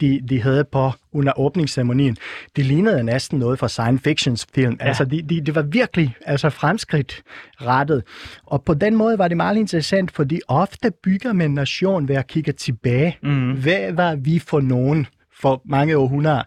de, 0.00 0.20
de 0.28 0.42
havde 0.42 0.64
på 0.64 0.90
under 1.12 1.38
åbningsceremonien, 1.38 2.16
det 2.56 2.66
lignede 2.66 3.04
næsten 3.04 3.38
noget 3.38 3.58
fra 3.58 3.68
science 3.68 4.02
fiction 4.04 4.36
film. 4.54 4.76
Ja. 4.80 4.86
Altså, 4.86 5.04
de, 5.04 5.22
de, 5.22 5.40
det 5.40 5.54
var 5.54 5.62
virkelig 5.62 6.16
altså, 6.26 6.50
fremskridt 6.50 7.22
rettet. 7.60 8.02
Og 8.46 8.64
på 8.64 8.74
den 8.74 8.96
måde 8.96 9.18
var 9.18 9.28
det 9.28 9.36
meget 9.36 9.56
interessant, 9.56 10.10
fordi 10.10 10.40
ofte 10.48 10.90
bygger 11.02 11.32
man 11.32 11.50
nation 11.50 12.08
ved 12.08 12.16
at 12.16 12.26
kigge 12.26 12.52
tilbage. 12.52 13.18
Mm. 13.22 13.52
Hvad 13.52 13.92
var 13.92 14.14
vi 14.14 14.38
for 14.38 14.60
nogen? 14.60 15.06
For 15.40 15.62
mange 15.64 15.96
århundreder. 15.96 16.42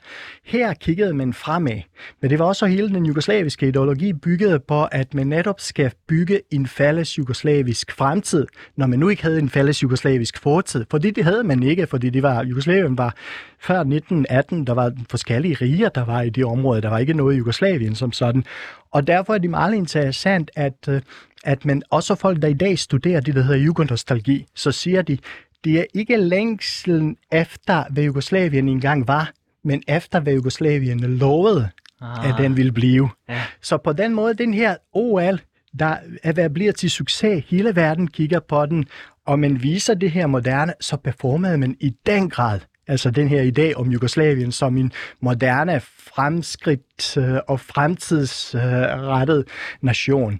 Her 0.45 0.73
kiggede 0.73 1.13
man 1.13 1.33
fremad, 1.33 1.81
men 2.21 2.29
det 2.29 2.39
var 2.39 2.45
også 2.45 2.65
hele 2.65 2.89
den 2.89 3.05
jugoslaviske 3.05 3.67
ideologi 3.67 4.13
bygget 4.13 4.63
på, 4.63 4.83
at 4.83 5.13
man 5.13 5.27
netop 5.27 5.59
skal 5.59 5.91
bygge 6.07 6.41
en 6.51 6.67
fælles 6.67 7.17
jugoslavisk 7.17 7.91
fremtid, 7.91 8.47
når 8.75 8.87
man 8.87 8.99
nu 8.99 9.09
ikke 9.09 9.23
havde 9.23 9.39
en 9.39 9.49
fælles 9.49 9.83
jugoslavisk 9.83 10.37
fortid. 10.37 10.85
Fordi 10.91 11.11
det 11.11 11.23
havde 11.23 11.43
man 11.43 11.63
ikke, 11.63 11.87
fordi 11.87 12.09
det 12.09 12.23
var, 12.23 12.43
Jugoslavien 12.43 12.97
var 12.97 13.15
før 13.59 13.79
1918, 13.79 14.67
der 14.67 14.73
var 14.73 14.91
forskellige 15.09 15.57
riger, 15.61 15.89
der 15.89 16.05
var 16.05 16.21
i 16.21 16.29
det 16.29 16.45
område. 16.45 16.81
Der 16.81 16.89
var 16.89 16.97
ikke 16.97 17.13
noget 17.13 17.35
i 17.35 17.37
Jugoslavien 17.37 17.95
som 17.95 18.11
sådan. 18.11 18.43
Og 18.91 19.07
derfor 19.07 19.33
er 19.33 19.37
det 19.37 19.49
meget 19.49 19.73
interessant, 19.73 20.51
at, 20.55 20.87
øh, 20.89 21.01
at 21.43 21.65
man 21.65 21.81
også 21.89 22.15
folk, 22.15 22.41
der 22.41 22.47
i 22.47 22.53
dag 22.53 22.79
studerer 22.79 23.21
det, 23.21 23.35
der 23.35 23.41
hedder 23.41 23.59
jugendnostalgi, 23.59 24.45
så 24.55 24.71
siger 24.71 25.01
de, 25.01 25.17
det 25.63 25.79
er 25.79 25.85
ikke 25.93 26.17
længselen 26.17 27.17
efter, 27.31 27.83
hvad 27.89 28.03
Jugoslavien 28.03 28.69
engang 28.69 29.07
var, 29.07 29.31
men 29.63 29.83
efter, 29.87 30.19
hvad 30.19 30.33
Jugoslavien 30.33 30.99
lovede, 30.99 31.69
ah. 32.01 32.29
at 32.29 32.35
den 32.37 32.57
ville 32.57 32.71
blive. 32.71 33.09
Ja. 33.29 33.41
Så 33.61 33.77
på 33.77 33.93
den 33.93 34.13
måde, 34.13 34.33
den 34.33 34.53
her 34.53 34.75
OL, 34.93 35.39
der 35.79 35.95
er 36.23 36.31
hvad 36.31 36.49
bliver 36.49 36.71
til 36.71 36.89
succes, 36.89 37.43
hele 37.47 37.75
verden 37.75 38.07
kigger 38.07 38.39
på 38.39 38.65
den, 38.65 38.85
og 39.25 39.39
man 39.39 39.63
viser 39.63 39.93
det 39.93 40.11
her 40.11 40.27
moderne, 40.27 40.73
så 40.81 40.97
performede 40.97 41.57
man 41.57 41.77
i 41.79 41.93
den 42.05 42.29
grad 42.29 42.59
altså 42.89 43.11
den 43.11 43.27
her 43.27 43.51
idé 43.51 43.73
om 43.73 43.91
Jugoslavien 43.91 44.51
som 44.51 44.77
en 44.77 44.91
moderne, 45.21 45.79
fremskridt 45.79 47.17
øh, 47.17 47.39
og 47.47 47.59
fremtidsrettet 47.59 49.47
nation. 49.81 50.39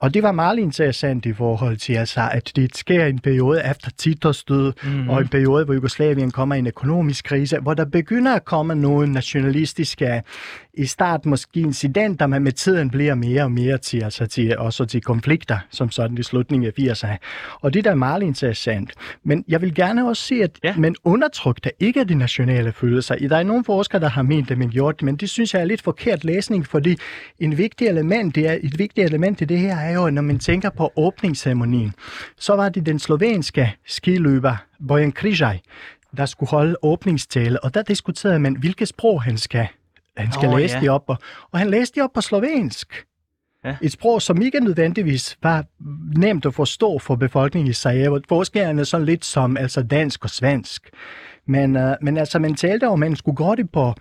Og 0.00 0.14
det 0.14 0.22
var 0.22 0.32
meget 0.32 0.58
interessant 0.58 1.26
i 1.26 1.32
forhold 1.32 1.76
til, 1.76 1.92
altså, 1.92 2.28
at 2.32 2.52
det 2.56 2.76
sker 2.76 3.06
en 3.06 3.18
periode 3.18 3.62
efter 3.70 3.90
Titos 3.98 4.44
død, 4.44 4.72
mm-hmm. 4.82 5.10
og 5.10 5.20
en 5.20 5.28
periode, 5.28 5.64
hvor 5.64 5.74
Jugoslavien 5.74 6.30
kommer 6.30 6.54
i 6.54 6.58
en 6.58 6.66
økonomisk 6.66 7.24
krise, 7.24 7.58
hvor 7.58 7.74
der 7.74 7.84
begynder 7.84 8.34
at 8.34 8.44
komme 8.44 8.74
nogle 8.74 9.12
nationalistiske, 9.12 10.22
i 10.74 10.86
start 10.86 11.26
måske 11.26 11.60
incidenter, 11.60 12.26
men 12.26 12.42
med 12.42 12.52
tiden 12.52 12.90
bliver 12.90 13.14
mere 13.14 13.42
og 13.42 13.52
mere 13.52 13.78
til, 13.78 14.02
altså 14.04 14.26
til, 14.26 14.58
også 14.58 14.84
til 14.84 15.02
konflikter, 15.02 15.58
som 15.70 15.90
sådan 15.90 16.18
i 16.18 16.22
slutningen 16.22 16.72
af 16.76 16.82
80'erne. 16.82 17.16
Og 17.60 17.74
det 17.74 17.84
der 17.84 17.90
er 17.90 17.94
meget 17.94 18.22
interessant. 18.22 18.92
Men 19.24 19.44
jeg 19.48 19.62
vil 19.62 19.74
gerne 19.74 20.08
også 20.08 20.22
sige, 20.22 20.44
at 20.44 20.58
ja. 20.64 20.74
man 20.76 20.94
undertrykte 21.04 21.70
ikke 21.80 22.04
de 22.04 22.14
nationale 22.14 22.72
følelser. 22.72 23.14
Der 23.14 23.36
er 23.36 23.42
nogle 23.42 23.64
forskere, 23.64 24.00
der 24.00 24.08
har 24.08 24.22
ment, 24.22 24.50
at 24.50 24.58
man 24.58 24.70
gjorde 24.70 24.96
det, 24.96 25.02
men 25.02 25.16
det 25.16 25.30
synes 25.30 25.54
jeg 25.54 25.60
er 25.60 25.64
lidt 25.64 25.82
forkert 25.82 26.24
læsning, 26.24 26.66
fordi 26.66 26.96
en 27.38 27.58
vigtig 27.58 27.88
element, 27.88 28.34
det 28.34 28.48
er, 28.48 28.58
et 28.62 28.78
vigtigt 28.78 29.06
element 29.06 29.40
i 29.40 29.44
det 29.44 29.58
her 29.58 29.76
er 29.76 29.92
jo, 29.92 30.10
når 30.10 30.22
man 30.22 30.38
tænker 30.38 30.70
på 30.70 30.92
åbningsceremonien, 30.96 31.94
så 32.38 32.56
var 32.56 32.68
det 32.68 32.86
den 32.86 32.98
slovenske 32.98 33.76
skiløber 33.86 34.56
Bojan 34.88 35.12
Krijaj, 35.12 35.60
der 36.16 36.26
skulle 36.26 36.50
holde 36.50 36.76
åbningstale, 36.82 37.64
og 37.64 37.74
der 37.74 37.82
diskuterede 37.82 38.38
man, 38.38 38.56
hvilket 38.56 38.88
sprog 38.88 39.22
han 39.22 39.38
skal, 39.38 39.68
han 40.20 40.32
skal 40.32 40.48
oh, 40.48 40.58
læse 40.58 40.74
ja. 40.74 40.80
det 40.80 40.90
op 40.90 41.06
på. 41.06 41.16
Og 41.52 41.58
han 41.58 41.70
læste 41.70 41.94
det 41.94 42.02
op 42.02 42.12
på 42.14 42.20
slovensk. 42.20 43.06
Ja. 43.64 43.76
Et 43.82 43.92
sprog, 43.92 44.22
som 44.22 44.42
ikke 44.42 44.60
nødvendigvis 44.60 45.38
var 45.42 45.64
nemt 46.16 46.46
at 46.46 46.54
forstå 46.54 46.98
for 46.98 47.16
befolkningen 47.16 47.70
i 47.70 47.72
Sarajevo. 47.72 48.20
Forskellen 48.28 48.78
er 48.78 48.84
sådan 48.84 49.06
lidt 49.06 49.24
som 49.24 49.56
altså 49.56 49.82
dansk 49.82 50.24
og 50.24 50.30
svensk. 50.30 50.90
Men, 51.46 51.76
uh, 51.76 51.92
men 52.02 52.16
altså, 52.16 52.38
man 52.38 52.54
talte 52.54 52.88
om, 52.88 53.02
at 53.02 53.10
man 53.10 53.16
skulle 53.16 53.36
gå 53.36 53.54
det 53.54 53.70
på 53.70 53.94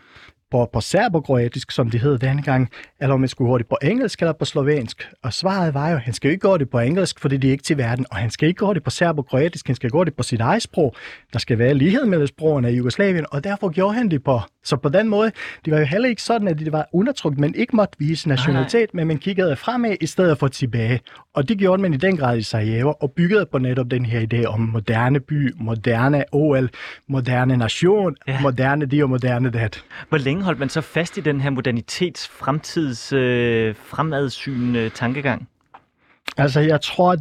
på, 0.52 0.70
på 0.74 0.82
serbokroatisk, 0.82 1.72
som 1.72 1.90
det 1.90 2.00
hed 2.00 2.18
dengang, 2.18 2.70
eller 3.02 3.14
om 3.14 3.22
han 3.22 3.30
skulle 3.30 3.58
det 3.58 3.68
på 3.68 3.78
engelsk 3.82 4.20
eller 4.20 4.34
på 4.34 4.46
slovensk. 4.46 5.10
Og 5.24 5.34
svaret 5.34 5.74
var 5.74 5.90
jo, 5.90 5.96
at 5.96 6.02
han 6.02 6.14
skal 6.14 6.32
ikke 6.32 6.42
gå 6.42 6.58
det 6.58 6.70
på 6.70 6.80
engelsk, 6.80 7.20
fordi 7.20 7.38
det 7.38 7.48
er 7.48 7.52
ikke 7.52 7.64
til 7.64 7.78
verden, 7.78 8.06
og 8.12 8.18
han 8.18 8.30
skal 8.30 8.48
ikke 8.48 8.66
gå 8.66 8.74
det 8.74 8.84
på 8.84 8.90
serbokroatisk, 8.90 9.68
han 9.68 9.76
skal 9.76 9.90
gå 9.90 10.04
det 10.04 10.14
på 10.16 10.24
sit 10.24 10.42
eget 10.42 10.62
sprog. 10.62 10.96
Der 11.34 11.40
skal 11.40 11.60
være 11.60 11.74
lighed 11.74 12.06
mellem 12.06 12.28
sprogene 12.28 12.72
i 12.72 12.76
Jugoslavien, 12.76 13.26
og 13.32 13.44
derfor 13.44 13.70
gjorde 13.70 13.94
han 13.94 14.12
det 14.12 14.24
på. 14.24 14.42
Så 14.64 14.76
på 14.78 14.90
den 14.90 15.08
måde, 15.08 15.32
det 15.66 15.74
var 15.74 15.80
jo 15.80 15.86
heller 15.86 16.10
ikke 16.10 16.24
sådan, 16.24 16.48
at 16.48 16.60
det 16.60 16.72
var 16.72 16.88
undertrykt, 16.94 17.40
men 17.40 17.56
ikke 17.56 17.76
måtte 17.76 17.96
vise 18.00 18.30
nationalitet, 18.30 18.94
men 18.94 19.08
man 19.08 19.18
kiggede 19.18 19.56
fremad 19.56 19.96
i 20.02 20.06
stedet 20.06 20.38
for 20.38 20.48
tilbage. 20.48 21.00
Og 21.34 21.50
det 21.50 21.58
gjorde 21.58 21.82
man 21.82 21.94
i 21.94 21.98
den 21.98 22.18
grad 22.18 22.38
i 22.38 22.42
Sarajevo, 22.42 22.94
og 23.00 23.12
byggede 23.12 23.46
på 23.46 23.58
netop 23.58 23.92
den 23.92 24.06
her 24.06 24.28
idé 24.34 24.46
om 24.46 24.60
moderne 24.60 25.20
by, 25.20 25.54
moderne 25.56 26.24
OL, 26.32 26.70
moderne 27.08 27.58
nation, 27.58 28.16
ja. 28.28 28.42
moderne 28.42 28.86
det 28.86 29.04
og 29.04 29.10
moderne 29.10 29.50
det. 29.50 29.84
Hvor 30.10 30.18
længe 30.18 30.39
længe 30.40 30.46
holdt 30.46 30.60
man 30.60 30.70
så 30.70 30.82
fast 30.82 31.18
i 31.18 31.22
den 31.22 31.42
her 31.42 31.50
modernitets, 31.50 32.28
fremtids, 32.28 33.14
øh, 33.14 33.76
fremadsynende 33.76 34.90
tankegang? 34.90 35.48
Altså, 36.38 36.60
jeg 36.60 36.82
tror, 36.82 37.12
at 37.12 37.20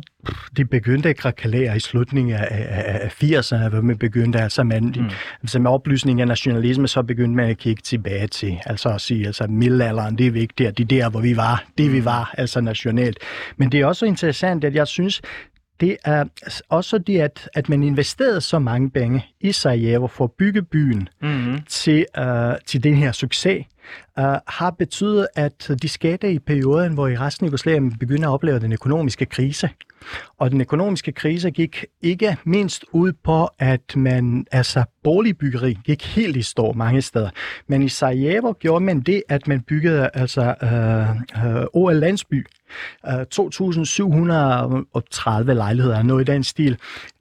det 0.57 0.71
begyndte 0.71 1.09
at 1.09 1.17
krakalere 1.17 1.77
i 1.77 1.81
slutningen 1.81 2.35
af, 2.35 2.49
af, 2.51 3.01
af 3.05 3.23
80'erne, 3.23 3.69
hvor 3.69 3.81
man 3.81 3.99
begyndte, 3.99 4.39
altså 4.41 4.63
man, 4.63 4.95
mm. 4.97 5.11
altså 5.43 5.59
med 5.59 5.71
oplysning 5.71 6.21
af 6.21 6.29
nationalisme, 6.29 6.89
så 6.89 7.03
begyndte 7.03 7.37
man 7.37 7.51
at 7.51 7.59
kigge 7.59 7.83
tilbage 7.83 8.27
til, 8.27 8.59
altså 8.67 8.89
at 8.89 9.01
sige, 9.01 9.27
altså 9.27 9.47
middelalderen, 9.49 10.19
det 10.19 10.27
er 10.27 10.31
vigtigt, 10.31 10.79
det 10.79 10.85
er 10.85 10.89
der, 10.89 11.11
hvor 11.11 11.21
vi 11.21 11.37
var, 11.37 11.65
det 11.79 11.93
vi 11.93 11.99
mm. 11.99 12.05
var, 12.05 12.35
altså 12.39 12.61
nationalt. 12.61 13.19
Men 13.57 13.73
det 13.73 13.81
er 13.81 13.87
også 13.87 14.07
interessant, 14.07 14.65
at 14.65 14.75
jeg 14.75 14.87
synes, 14.87 15.23
det 15.81 15.97
er 16.05 16.25
også 16.69 16.99
det, 16.99 17.21
at, 17.21 17.49
at 17.55 17.69
man 17.69 17.83
investerede 17.83 18.41
så 18.41 18.59
mange 18.59 18.91
penge 18.91 19.27
i 19.41 19.53
Sarajevo 19.53 20.07
for 20.07 20.25
at 20.25 20.33
bygge 20.33 20.63
byen 20.63 21.09
mm-hmm. 21.23 21.59
til, 21.69 22.07
uh, 22.19 22.25
til 22.67 22.85
den 22.85 22.95
her 22.95 23.13
succes, 23.13 23.67
uh, 24.19 24.25
har 24.47 24.71
betydet, 24.79 25.27
at 25.37 25.71
de 25.83 25.89
skete 25.89 26.33
i 26.33 26.39
perioden, 26.39 26.95
hvor 26.95 27.09
i 27.09 27.17
resten 27.17 27.45
af 27.45 27.49
Jugoslavien 27.49 27.99
begynder 27.99 28.29
at 28.29 28.33
opleve 28.33 28.61
den 28.61 28.73
økonomiske 28.73 29.27
krise. 29.27 29.71
Og 30.39 30.51
den 30.51 30.61
økonomiske 30.61 31.13
krise 31.13 31.51
gik 31.51 31.85
ikke 32.03 32.37
mindst 32.45 32.85
ud 32.93 33.13
på, 33.13 33.49
at 33.59 33.97
man, 33.97 34.47
altså 34.53 34.85
boligbyggeri 35.05 35.79
gik 35.85 36.07
helt 36.07 36.37
i 36.37 36.43
stå 36.43 36.73
mange 36.73 37.03
steder. 37.03 37.31
Men 37.67 37.83
i 37.83 37.89
Sarajevo 37.89 38.53
gjorde 38.53 38.85
man 38.85 39.01
det, 39.01 39.23
at 39.29 39.49
man 39.49 39.61
byggede 39.61 40.11
altså 40.15 40.55
uh, 40.63 41.47
uh, 41.57 41.65
OL 41.73 41.95
Landsby, 41.95 42.47
Øh, 43.07 43.13
2.730 43.13 45.53
lejligheder, 45.53 46.03
noget 46.03 46.29
i 46.29 46.33
den 46.33 46.45
stil. 46.45 46.79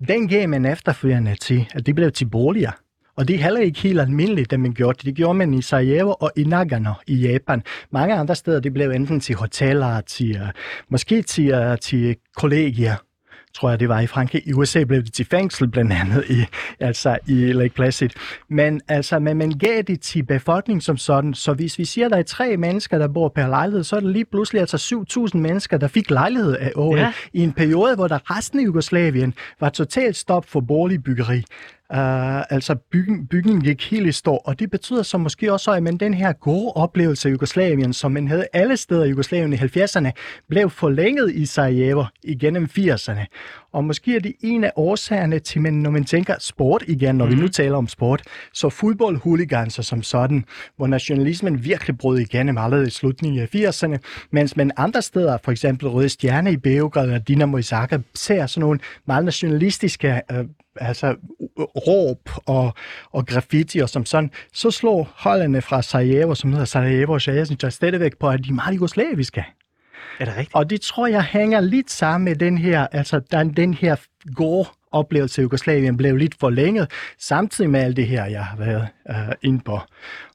Den 0.08 0.28
gav 0.28 0.50
man 0.50 0.66
efterfølgende 0.66 1.36
til, 1.36 1.68
at 1.74 1.86
det 1.86 1.96
blev 1.96 2.12
til 2.12 2.26
boliger. 2.26 2.72
Og 3.16 3.28
det 3.28 3.36
er 3.36 3.44
heller 3.44 3.60
ikke 3.60 3.80
helt 3.80 4.00
almindeligt, 4.00 4.54
at 4.54 4.60
man 4.60 4.74
gjorde 4.74 4.98
det. 4.98 5.06
Det 5.06 5.16
gjorde 5.16 5.34
man 5.34 5.54
i 5.54 5.62
Sarajevo 5.62 6.14
og 6.20 6.32
i 6.36 6.44
Nagano 6.44 6.94
i 7.08 7.16
Japan. 7.16 7.64
Mange 7.92 8.16
andre 8.16 8.36
steder, 8.36 8.60
det 8.60 8.74
blev 8.74 8.90
enten 8.90 9.20
til 9.20 9.36
hoteller, 9.36 10.02
til, 10.02 10.42
uh, 10.42 10.48
måske 10.90 11.22
til, 11.22 11.72
uh, 11.72 11.78
til 11.82 12.16
kollegier 12.36 12.96
tror 13.58 13.70
jeg 13.70 13.80
det 13.80 13.90
var 13.90 14.00
i 14.00 14.08
Frankrig. 14.08 14.42
I 14.46 14.54
USA 14.54 14.84
blev 14.84 15.04
det 15.04 15.14
til 15.14 15.26
fængsel 15.26 15.68
blandt 15.68 15.94
andet 15.94 16.24
i, 16.30 16.46
altså 16.80 17.18
i 17.28 17.34
Lake 17.34 17.74
Placid. 17.74 18.10
Men 18.50 18.82
altså, 18.88 19.20
men 19.20 19.38
man 19.38 19.52
gav 19.52 19.82
det 19.82 20.02
til 20.02 20.24
befolkningen 20.24 20.82
som 20.82 20.98
sådan, 20.98 21.34
så 21.34 21.54
hvis 21.54 21.80
vi 21.80 21.86
siger, 21.86 22.06
at 22.06 22.12
der 22.12 22.18
er 22.18 22.24
tre 22.24 22.58
mennesker, 22.58 22.98
der 22.98 23.08
bor 23.08 23.30
per 23.30 23.48
lejlighed, 23.48 23.84
så 23.84 23.96
er 23.96 24.00
det 24.00 24.10
lige 24.10 24.26
pludselig 24.26 24.60
altså 24.60 25.06
7.000 25.34 25.38
mennesker, 25.38 25.78
der 25.78 25.88
fik 25.88 26.10
lejlighed 26.10 26.56
af 26.56 26.72
året 26.76 27.00
ja. 27.00 27.14
i 27.34 27.44
en 27.44 27.54
periode, 27.54 27.96
hvor 27.96 28.08
der 28.08 28.38
resten 28.38 28.60
af 28.60 28.64
Jugoslavien 28.64 29.34
var 29.60 29.70
totalt 29.70 30.16
stop 30.16 30.46
for 30.46 30.60
boligbyggeri. 30.60 31.44
Uh, 31.94 32.54
altså 32.54 32.76
bygningen 33.30 33.62
gik 33.62 33.92
helt 33.92 34.08
i 34.08 34.12
stå, 34.12 34.36
og 34.36 34.60
det 34.60 34.72
betyder 34.72 35.04
så 35.04 35.18
måske 35.18 35.54
også, 35.54 35.72
at 35.72 35.84
man 35.84 35.98
den 35.98 36.14
her 36.14 36.34
gode 36.34 36.74
oplevelse 36.76 37.30
af 37.30 37.32
Jugoslavien, 37.32 37.94
som 37.94 38.12
man 38.12 38.28
havde 38.28 38.48
alle 38.54 38.78
steder 38.78 39.04
i 39.04 39.10
Jugoslavien 39.10 39.54
i 39.54 39.56
70'erne, 39.56 40.12
blev 40.50 40.70
forlænget 40.70 41.32
i 41.32 41.46
Sarajevo 41.46 42.04
igennem 42.24 42.70
80'erne. 42.80 43.26
Og 43.74 43.84
måske 43.84 44.16
er 44.16 44.20
det 44.20 44.34
en 44.42 44.64
af 44.64 44.72
årsagerne 44.76 45.40
til, 45.40 45.62
men 45.62 45.82
når 45.82 45.90
man 45.90 46.04
tænker 46.04 46.36
sport 46.40 46.84
igen, 46.88 47.16
når 47.16 47.26
mm. 47.26 47.32
vi 47.32 47.36
nu 47.36 47.48
taler 47.48 47.78
om 47.78 47.88
sport, 47.88 48.22
så 48.54 48.70
fodboldhuliganser 48.70 49.84
som 49.84 50.04
sådan, 50.04 50.46
hvor 50.76 50.88
nationalismen 50.88 51.64
virkelig 51.64 51.98
brød 51.98 52.20
igennem 52.20 52.58
allerede 52.58 52.88
i 52.88 52.90
slutningen 52.90 53.42
af 53.42 53.56
80'erne, 53.56 53.98
mens 54.32 54.56
man 54.56 54.72
andre 54.78 55.02
steder, 55.02 55.38
for 55.44 55.52
eksempel 55.52 55.88
Røde 55.88 56.10
Stjerne 56.10 56.52
i 56.52 56.58
Beograd 56.58 57.12
og 57.12 57.28
Dinamo 57.28 57.58
i 57.58 57.64
Zagreb, 57.64 58.02
ser 58.16 58.46
sådan 58.46 58.62
nogle 58.62 58.80
meget 59.06 59.26
nationalistiske 59.26 60.22
øh, 60.32 60.46
altså 60.82 61.16
råb 61.60 62.30
og, 62.46 62.74
og 63.12 63.26
graffiti 63.26 63.80
og 63.80 63.90
som 63.90 64.06
sådan, 64.06 64.32
så 64.54 64.72
slår 64.72 65.14
holdene 65.16 65.62
fra 65.62 65.82
Sarajevo, 65.82 66.36
som 66.36 66.52
hedder 66.52 66.66
Sarajevo 66.66 67.14
og 67.14 67.22
Sjæsnica, 67.22 67.70
stadigvæk 67.70 68.18
på, 68.18 68.30
at 68.30 68.40
de 68.44 68.50
er 68.50 68.54
meget 68.54 68.76
jugoslaviske. 68.76 69.46
Er 70.20 70.26
det 70.26 70.38
rigtigt? 70.38 70.56
Og 70.56 70.70
det 70.70 70.82
tror 70.82 71.08
jeg 71.08 71.24
hænger 71.24 71.60
lidt 71.60 71.92
sammen 71.92 72.26
med 72.26 72.36
den 72.36 72.58
her, 72.58 72.88
altså 72.92 73.20
den, 73.20 73.54
den 73.54 73.74
her 73.74 73.96
gode 74.36 74.68
oplevelse 74.92 75.42
i 75.42 75.44
Jugoslavien 75.44 75.98
blev 75.98 76.16
lidt 76.16 76.36
forlænget, 76.40 76.92
samtidig 77.20 77.70
med 77.70 77.80
alt 77.80 77.98
det 77.98 78.08
her, 78.08 78.26
jeg 78.26 78.46
har 78.46 78.58
været 78.58 78.88
øh, 79.10 79.36
inde 79.42 79.60
på 79.60 79.80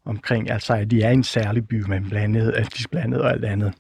omkring, 0.05 0.51
altså 0.51 0.75
at 0.75 0.91
de 0.91 1.03
er 1.03 1.11
en 1.11 1.25
særlig 1.25 1.69
by 1.69 1.85
med 1.89 2.01
blandet, 2.01 2.51
at 2.51 2.69
de 2.79 2.85
blandet 2.91 3.21
og 3.21 3.31
alt 3.31 3.45
andet. 3.45 3.73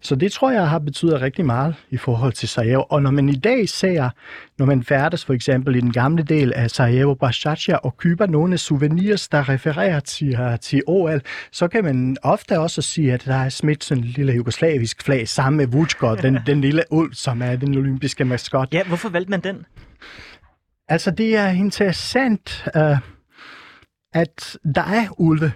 Så 0.00 0.14
det 0.14 0.32
tror 0.32 0.50
jeg 0.50 0.68
har 0.68 0.78
betydet 0.78 1.20
rigtig 1.20 1.44
meget 1.44 1.74
i 1.90 1.96
forhold 1.96 2.32
til 2.32 2.48
Sarajevo. 2.48 2.82
Og 2.82 3.02
når 3.02 3.10
man 3.10 3.28
i 3.28 3.36
dag 3.36 3.68
ser, 3.68 4.10
når 4.58 4.66
man 4.66 4.82
færdes 4.82 5.24
for 5.24 5.32
eksempel 5.32 5.76
i 5.76 5.80
den 5.80 5.92
gamle 5.92 6.22
del 6.22 6.52
af 6.52 6.70
Sarajevo, 6.70 7.14
Bashacha 7.14 7.74
og 7.74 7.96
køber 7.96 8.26
nogle 8.26 8.58
souvenirs, 8.58 9.28
der 9.28 9.48
refererer 9.48 10.00
til, 10.00 10.38
til 10.60 10.82
OL, 10.86 11.20
så 11.52 11.68
kan 11.68 11.84
man 11.84 12.16
ofte 12.22 12.58
også 12.58 12.82
sige, 12.82 13.12
at 13.12 13.24
der 13.24 13.34
er 13.34 13.48
smidt 13.48 13.84
sådan 13.84 14.04
en 14.04 14.10
lille 14.10 14.32
jugoslavisk 14.32 15.02
flag 15.02 15.28
sammen 15.28 15.56
med 15.56 15.66
Vucko, 15.66 16.14
den, 16.14 16.38
den 16.46 16.60
lille 16.60 16.82
ulv, 16.90 17.14
som 17.14 17.42
er 17.42 17.56
den 17.56 17.78
olympiske 17.78 18.24
maskot. 18.24 18.74
Ja, 18.74 18.84
hvorfor 18.84 19.08
valgte 19.08 19.30
man 19.30 19.40
den? 19.40 19.66
Altså, 20.88 21.10
det 21.10 21.36
er 21.36 21.48
interessant, 21.48 22.64
uh, 22.76 22.98
at 24.12 24.56
der 24.74 24.82
er 24.82 25.06
ulve 25.18 25.52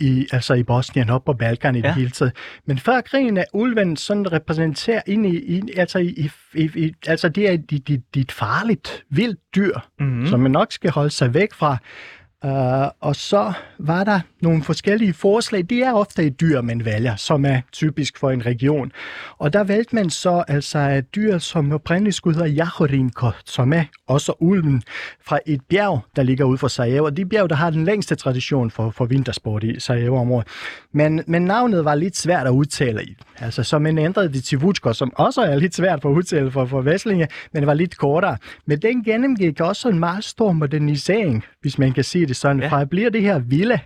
i, 0.00 0.26
altså 0.32 0.54
i 0.54 0.62
Bosnien 0.62 1.10
og 1.10 1.24
på 1.24 1.32
Balkan 1.32 1.76
i 1.76 1.80
ja. 1.80 1.86
det 1.86 1.94
hele 1.94 2.10
taget. 2.10 2.32
Men 2.66 2.78
før 2.78 3.00
krigen 3.00 3.36
er 3.36 3.44
ulven 3.52 3.96
sådan 3.96 4.32
repræsenterer 4.32 5.02
ind 5.06 5.26
i, 5.26 5.56
i 5.56 5.62
altså, 5.76 5.98
i, 5.98 6.30
i, 6.54 6.70
i, 6.74 6.94
altså 7.06 7.28
det 7.28 7.52
er 7.52 7.56
dit, 7.56 7.88
dit, 7.88 8.14
dit 8.14 8.32
farligt, 8.32 9.04
vildt 9.10 9.40
dyr, 9.54 9.78
mm-hmm. 9.98 10.26
som 10.26 10.40
man 10.40 10.50
nok 10.50 10.72
skal 10.72 10.90
holde 10.90 11.10
sig 11.10 11.34
væk 11.34 11.54
fra. 11.54 11.76
Uh, 12.44 12.86
og 13.00 13.16
så 13.16 13.52
var 13.78 14.04
der 14.04 14.20
nogle 14.40 14.62
forskellige 14.62 15.12
forslag. 15.12 15.62
Det 15.70 15.78
er 15.78 15.92
ofte 15.92 16.22
et 16.22 16.40
dyr, 16.40 16.60
man 16.60 16.84
vælger, 16.84 17.16
som 17.16 17.44
er 17.44 17.60
typisk 17.72 18.18
for 18.18 18.30
en 18.30 18.46
region. 18.46 18.92
Og 19.38 19.52
der 19.52 19.64
valgte 19.64 19.94
man 19.94 20.10
så 20.10 20.44
altså 20.48 20.78
et 20.78 21.14
dyr, 21.14 21.38
som 21.38 21.72
oprindeligt 21.72 22.16
skulle 22.16 22.38
hedde 22.38 22.50
Jahorinko, 22.50 23.30
som 23.44 23.72
er 23.72 23.84
også 24.06 24.32
ulven 24.40 24.82
fra 25.24 25.38
et 25.46 25.60
bjerg, 25.68 26.00
der 26.16 26.22
ligger 26.22 26.44
ude 26.44 26.58
for 26.58 26.68
Sarajevo. 26.68 27.04
Og 27.04 27.16
det 27.16 27.28
bjerg, 27.28 27.50
der 27.50 27.56
har 27.56 27.70
den 27.70 27.84
længste 27.84 28.14
tradition 28.14 28.70
for, 28.70 28.90
for 28.90 29.04
vintersport 29.04 29.64
i 29.64 29.80
Sarajevo-området. 29.80 30.48
Men, 30.92 31.22
men 31.26 31.42
navnet 31.42 31.84
var 31.84 31.94
lidt 31.94 32.16
svært 32.16 32.46
at 32.46 32.52
udtale 32.52 33.04
i. 33.04 33.16
Altså, 33.38 33.62
så 33.62 33.78
man 33.78 33.98
ændrede 33.98 34.32
det 34.32 34.44
til 34.44 34.58
Vutsko, 34.58 34.92
som 34.92 35.12
også 35.16 35.40
er 35.40 35.56
lidt 35.56 35.74
svært 35.74 36.02
for 36.02 36.10
at 36.10 36.14
udtale 36.14 36.50
for, 36.50 36.66
for 36.66 36.80
Væslinge, 36.80 37.28
men 37.52 37.62
det 37.62 37.66
var 37.66 37.74
lidt 37.74 37.96
kortere. 37.96 38.36
Men 38.66 38.82
den 38.82 39.04
gennemgik 39.04 39.60
også 39.60 39.88
en 39.88 39.98
meget 39.98 40.24
stor 40.24 40.52
modernisering, 40.52 41.44
hvis 41.60 41.78
man 41.78 41.92
kan 41.92 42.04
sige 42.04 42.27
det 42.28 42.36
sådan. 42.36 42.62
Ja. 42.62 42.68
Fra 42.68 42.80
at 42.80 42.90
blive 42.90 43.10
det 43.10 43.22
her 43.22 43.38
vilde, 43.38 43.78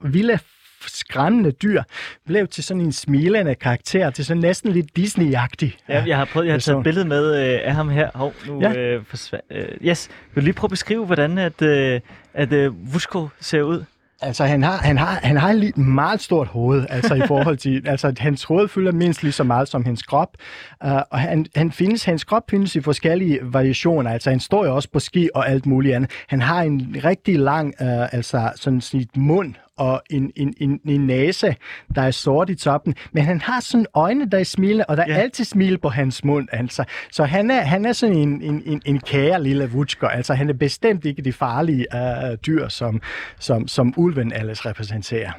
vilde 0.00 0.38
skræmmende 0.86 1.50
dyr, 1.50 1.82
blev 2.26 2.48
til 2.48 2.64
sådan 2.64 2.80
en 2.80 2.92
smilende 2.92 3.54
karakter, 3.54 4.10
til 4.10 4.24
sådan 4.24 4.40
næsten 4.40 4.72
lidt 4.72 4.86
Disney-agtig. 4.98 5.78
Ja, 5.88 6.04
jeg 6.06 6.16
har 6.16 6.24
prøvet, 6.24 6.46
jeg 6.46 6.54
har 6.54 6.60
taget 6.60 6.78
et 6.78 6.84
billede 6.84 7.04
med 7.04 7.54
øh, 7.54 7.60
af 7.64 7.74
ham 7.74 7.88
her. 7.88 8.10
Hov, 8.14 8.34
nu 8.46 8.60
ja. 8.60 8.72
øh, 8.72 9.04
forsvandt. 9.04 9.44
Øh, 9.50 9.68
yes, 9.88 10.08
vil 10.34 10.42
du 10.42 10.44
lige 10.44 10.54
prøve 10.54 10.66
at 10.66 10.70
beskrive, 10.70 11.06
hvordan 11.06 11.38
at, 11.38 11.62
øh, 11.62 12.00
at 12.34 12.52
øh, 12.52 12.92
Vusko 12.94 13.28
ser 13.40 13.62
ud? 13.62 13.84
Altså, 14.22 14.44
han 14.44 14.62
har, 14.62 14.76
han 14.76 14.98
har, 14.98 15.20
han 15.22 15.36
har 15.36 15.50
et 15.50 15.78
meget 15.78 16.20
stort 16.20 16.46
hoved, 16.46 16.86
altså 16.88 17.14
i 17.14 17.20
forhold 17.26 17.56
til, 17.56 17.82
altså 17.88 18.14
hans 18.18 18.44
hoved 18.44 18.68
fylder 18.68 18.92
mindst 18.92 19.22
lige 19.22 19.32
så 19.32 19.44
meget 19.44 19.68
som 19.68 19.84
hans 19.84 20.02
krop, 20.02 20.36
uh, 20.84 20.90
og 21.10 21.18
han, 21.18 21.46
han 21.56 21.72
findes, 21.72 22.04
hans 22.04 22.24
krop 22.24 22.42
findes 22.50 22.76
i 22.76 22.80
forskellige 22.80 23.38
variationer, 23.42 24.10
altså 24.10 24.30
han 24.30 24.40
står 24.40 24.64
jo 24.64 24.74
også 24.74 24.88
på 24.92 25.00
ski 25.00 25.28
og 25.34 25.48
alt 25.48 25.66
muligt 25.66 25.94
andet. 25.94 26.10
Han 26.28 26.42
har 26.42 26.62
en 26.62 26.96
rigtig 27.04 27.38
lang, 27.38 27.74
uh, 27.80 28.14
altså 28.14 28.52
sådan 28.56 28.80
sit 28.80 29.16
mund 29.16 29.54
og 29.80 30.02
en, 30.10 30.32
en, 30.36 30.54
en, 30.60 30.80
en 30.84 31.06
næse, 31.06 31.56
der 31.94 32.02
er 32.02 32.10
sort 32.10 32.50
i 32.50 32.54
toppen. 32.54 32.94
Men 33.12 33.24
han 33.24 33.40
har 33.40 33.60
sådan 33.60 33.86
øjne, 33.94 34.30
der 34.30 34.38
er 34.38 34.44
smilende, 34.44 34.84
og 34.88 34.96
der 34.96 35.02
er 35.02 35.12
ja. 35.14 35.20
altid 35.20 35.44
smil 35.44 35.78
på 35.78 35.88
hans 35.88 36.24
mund. 36.24 36.48
Altså. 36.52 36.84
Så 37.12 37.24
han 37.24 37.50
er, 37.50 37.60
han 37.60 37.84
er 37.84 37.92
sådan 37.92 38.16
en, 38.16 38.42
en, 38.42 38.62
en, 38.66 38.82
en 38.84 39.00
kære 39.00 39.42
lille 39.42 39.70
vutsker. 39.70 40.08
Altså, 40.08 40.34
han 40.34 40.48
er 40.48 40.52
bestemt 40.52 41.04
ikke 41.04 41.22
de 41.22 41.32
farlige 41.32 41.86
uh, 41.94 42.34
dyr, 42.46 42.68
som, 42.68 43.00
som, 43.38 43.68
som 43.68 43.94
ulven 43.96 44.32
ellers 44.32 44.66
repræsenterer. 44.66 45.32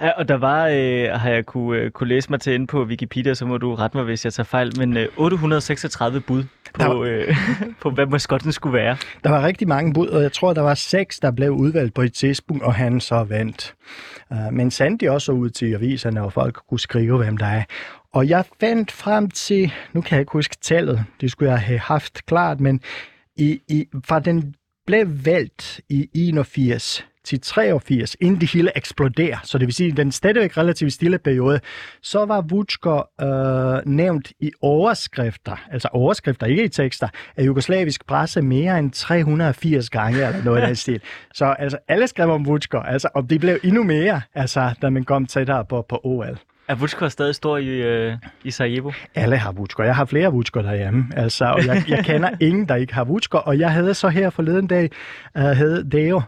Ja, 0.00 0.10
og 0.10 0.28
der 0.28 0.36
var, 0.36 0.66
øh, 0.66 1.20
har 1.20 1.30
jeg 1.30 1.46
kunne, 1.46 1.78
øh, 1.78 1.90
kunne 1.90 2.08
læse 2.08 2.30
mig 2.30 2.40
til 2.40 2.54
inde 2.54 2.66
på 2.66 2.84
Wikipedia, 2.84 3.34
så 3.34 3.46
må 3.46 3.58
du 3.58 3.74
rette 3.74 3.96
mig, 3.96 4.04
hvis 4.04 4.24
jeg 4.24 4.32
tager 4.32 4.44
fejl, 4.44 4.72
men 4.78 4.96
øh, 4.96 5.08
836 5.16 6.20
bud 6.20 6.44
på, 6.74 6.84
var, 6.84 7.00
øh, 7.00 7.36
på, 7.82 7.90
hvad 7.90 8.06
maskotten 8.06 8.52
skulle 8.52 8.78
være. 8.78 8.96
Der 9.24 9.30
var 9.30 9.46
rigtig 9.46 9.68
mange 9.68 9.92
bud, 9.92 10.08
og 10.08 10.22
jeg 10.22 10.32
tror, 10.32 10.52
der 10.52 10.62
var 10.62 10.74
seks, 10.74 11.20
der 11.20 11.30
blev 11.30 11.50
udvalgt 11.50 11.94
på 11.94 12.02
et 12.02 12.12
tidspunkt, 12.12 12.62
og 12.62 12.74
han 12.74 13.00
så 13.00 13.24
vandt. 13.24 13.74
Uh, 14.30 14.52
men 14.52 14.70
sendte 14.70 15.06
de 15.06 15.10
også 15.10 15.32
ud 15.32 15.50
til 15.50 15.74
aviserne, 15.74 16.22
og 16.22 16.32
folk 16.32 16.58
kunne 16.68 16.80
skrive, 16.80 17.16
hvem 17.16 17.36
der 17.36 17.46
er. 17.46 17.64
Og 18.12 18.28
jeg 18.28 18.44
fandt 18.60 18.92
frem 18.92 19.30
til, 19.30 19.72
nu 19.92 20.00
kan 20.00 20.16
jeg 20.16 20.20
ikke 20.20 20.32
huske 20.32 20.56
tallet, 20.62 21.04
det 21.20 21.30
skulle 21.30 21.50
jeg 21.50 21.60
have 21.60 21.78
haft 21.78 22.26
klart, 22.26 22.60
men 22.60 22.80
i, 23.36 23.60
i, 23.68 23.86
fra 24.06 24.20
den 24.20 24.54
blev 24.86 25.06
valgt 25.24 25.80
i 25.88 26.08
81 26.14 27.06
til 27.24 27.40
83, 27.40 28.16
inden 28.20 28.40
det 28.40 28.50
hele 28.50 28.76
eksploderer, 28.76 29.38
så 29.44 29.58
det 29.58 29.66
vil 29.66 29.74
sige, 29.74 29.92
den 29.92 30.12
stadigvæk 30.12 30.56
relativt 30.56 30.92
stille 30.92 31.18
periode, 31.18 31.60
så 32.02 32.24
var 32.24 32.40
Vucko 32.40 33.02
øh, 33.20 33.92
nævnt 33.92 34.32
i 34.40 34.52
overskrifter, 34.62 35.56
altså 35.70 35.88
overskrifter, 35.92 36.46
ikke 36.46 36.64
i 36.64 36.68
tekster, 36.68 37.08
af 37.36 37.46
jugoslavisk 37.46 38.06
presse 38.06 38.42
mere 38.42 38.78
end 38.78 38.92
380 38.92 39.90
gange, 39.90 40.26
eller 40.26 40.44
noget 40.44 40.60
af 40.60 40.66
den 40.66 40.76
stil. 40.76 41.00
Så 41.34 41.44
altså, 41.44 41.78
alle 41.88 42.06
skrev 42.06 42.30
om 42.30 42.46
Vucko, 42.46 42.78
altså, 42.78 43.08
og 43.14 43.30
det 43.30 43.40
blev 43.40 43.58
endnu 43.64 43.82
mere, 43.82 44.20
altså, 44.34 44.74
da 44.82 44.90
man 44.90 45.04
kom 45.04 45.26
tættere 45.26 45.64
på, 45.64 45.86
på 45.88 46.00
OL. 46.04 46.38
Er 46.68 46.74
Vucko 46.74 47.08
stadig 47.08 47.34
stor 47.34 47.56
i, 47.56 47.66
øh, 47.66 48.16
i 48.44 48.50
Sarajevo? 48.50 48.92
Alle 49.14 49.36
har 49.36 49.52
Vucko. 49.52 49.82
Jeg 49.82 49.96
har 49.96 50.04
flere 50.04 50.32
Vucko 50.32 50.62
derhjemme. 50.62 51.04
Altså, 51.16 51.44
og 51.44 51.66
jeg, 51.66 51.84
jeg 51.88 52.04
kender 52.04 52.30
ingen, 52.48 52.68
der 52.68 52.76
ikke 52.76 52.94
har 52.94 53.04
Vucko. 53.04 53.38
Og 53.44 53.58
jeg 53.58 53.72
havde 53.72 53.94
så 53.94 54.08
her 54.08 54.30
forleden 54.30 54.66
dag, 54.66 54.90
uh, 55.34 55.42
havde 55.42 55.90
Deo, 55.92 56.16
uh, 56.16 56.22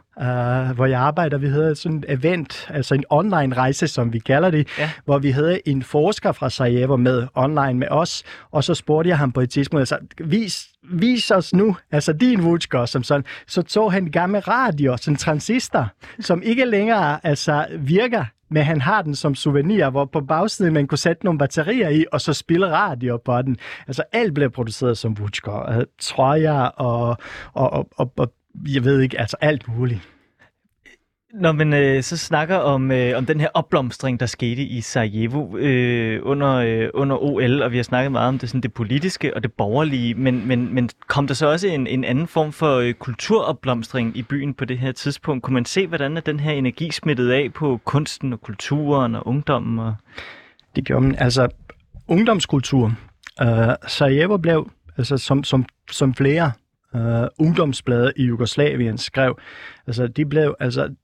hvor 0.75 0.87
jeg 0.87 1.01
arbejder. 1.01 1.39
Vi 1.39 1.49
havde 1.49 1.77
sådan 1.77 1.99
et 1.99 2.05
event, 2.09 2.69
altså 2.71 2.95
en 2.95 3.05
online 3.11 3.55
rejse, 3.55 3.89
som 3.89 4.13
vi 4.13 4.19
kalder 4.19 4.51
det, 4.51 4.69
ja. 4.79 4.91
hvor 5.05 5.19
vi 5.19 5.31
havde 5.31 5.69
en 5.69 5.83
forsker 5.83 6.33
fra 6.33 6.51
Sarajevo 6.51 6.97
med 6.97 7.27
online 7.35 7.75
med 7.75 7.89
os. 7.91 8.23
Og 8.51 8.65
så 8.65 8.75
spurgte 8.75 9.11
jeg 9.11 9.19
ham 9.19 9.33
på 9.33 9.41
et 9.41 9.51
tidspunkt, 9.51 9.81
altså, 9.81 9.99
vis, 10.25 10.67
vis 10.93 11.31
os 11.31 11.55
nu, 11.55 11.77
altså 11.93 12.13
din 12.13 12.45
Vucko, 12.45 12.87
som 12.87 13.03
sådan. 13.03 13.25
Så 13.47 13.63
tog 13.63 13.93
han 13.93 14.07
gamle 14.07 14.41
radio, 14.41 14.97
sådan 14.97 15.17
transistor, 15.17 15.89
som 16.21 16.43
ikke 16.43 16.65
længere 16.65 17.27
altså, 17.27 17.67
virker 17.79 18.25
men 18.49 18.63
han 18.63 18.81
har 18.81 19.03
den 19.03 19.15
som 19.15 19.35
souvenir, 19.35 19.91
hvor 19.91 20.05
på 20.05 20.21
bagsiden 20.21 20.75
man 20.75 20.87
kunne 20.87 20.99
sætte 20.99 21.25
nogle 21.25 21.39
batterier 21.39 21.89
i, 21.89 22.05
og 22.13 22.21
så 22.21 22.33
spille 22.33 22.71
radio 22.71 23.17
på 23.25 23.43
den. 23.43 23.57
Altså 23.87 24.03
alt 24.13 24.35
blev 24.35 24.51
produceret 24.51 24.99
som 24.99 25.19
Vucko. 25.19 25.73
Øh, 25.73 25.85
trøjer 26.01 26.61
og, 26.61 27.17
og, 27.53 27.73
og, 27.73 27.89
og, 27.97 28.13
og 28.17 28.33
jeg 28.75 28.85
ved 28.85 29.01
ikke, 29.01 29.21
altså 29.21 29.37
alt 29.41 29.69
muligt. 29.69 30.16
Når 31.35 31.53
man 31.53 31.73
øh, 31.73 32.03
så 32.03 32.17
snakker 32.17 32.57
om, 32.57 32.91
øh, 32.91 33.17
om 33.17 33.27
den 33.27 33.41
her 33.41 33.49
opblomstring, 33.55 34.21
der 34.21 34.27
skete 34.27 34.63
i 34.63 34.81
Sarajevo 34.81 35.57
øh, 35.57 36.21
under, 36.23 36.55
øh, 36.55 36.91
under 36.95 37.17
OL, 37.17 37.63
og 37.63 37.73
vi 37.73 37.77
har 37.77 37.83
snakket 37.83 38.13
meget 38.13 38.29
om 38.29 38.39
det, 38.39 38.49
sådan 38.49 38.61
det 38.61 38.73
politiske 38.73 39.35
og 39.35 39.43
det 39.43 39.53
borgerlige, 39.53 40.15
men, 40.15 40.49
men, 40.49 40.75
men 40.75 40.91
kom 41.07 41.27
der 41.27 41.35
så 41.35 41.47
også 41.47 41.69
en, 41.69 41.87
en 41.87 42.05
anden 42.05 42.27
form 42.27 42.53
for 42.53 42.77
øh, 42.77 42.95
kulturopblomstring 42.95 44.17
i 44.17 44.23
byen 44.23 44.55
på 44.55 44.65
det 44.65 44.79
her 44.79 44.93
tidspunkt? 44.93 45.43
Kunne 45.43 45.55
man 45.55 45.65
se, 45.65 45.87
hvordan 45.87 46.17
er 46.17 46.21
den 46.21 46.41
her 46.41 46.53
energi 46.53 46.91
smittet 46.91 47.31
af 47.31 47.53
på 47.53 47.81
kunsten 47.85 48.33
og 48.33 48.41
kulturen 48.41 49.15
og 49.15 49.27
ungdommen? 49.27 49.79
Og... 49.79 49.95
Det 50.77 50.85
gjorde 50.85 51.05
man. 51.05 51.15
Altså, 51.19 51.49
ungdomskultur. 52.09 52.93
Uh, 53.43 53.49
Sarajevo 53.87 54.37
blev, 54.37 54.71
altså 54.99 55.19
som, 55.19 55.45
som, 55.45 55.65
som 55.91 56.15
flere 56.15 56.53
uh, 56.95 57.47
ungdomsblade 57.47 58.13
i 58.17 58.25
Jugoslavien 58.25 58.99
skrev, 58.99 59.39
altså 59.87 60.07
de 60.07 60.27
blev, 60.27 60.55
altså 60.61 60.95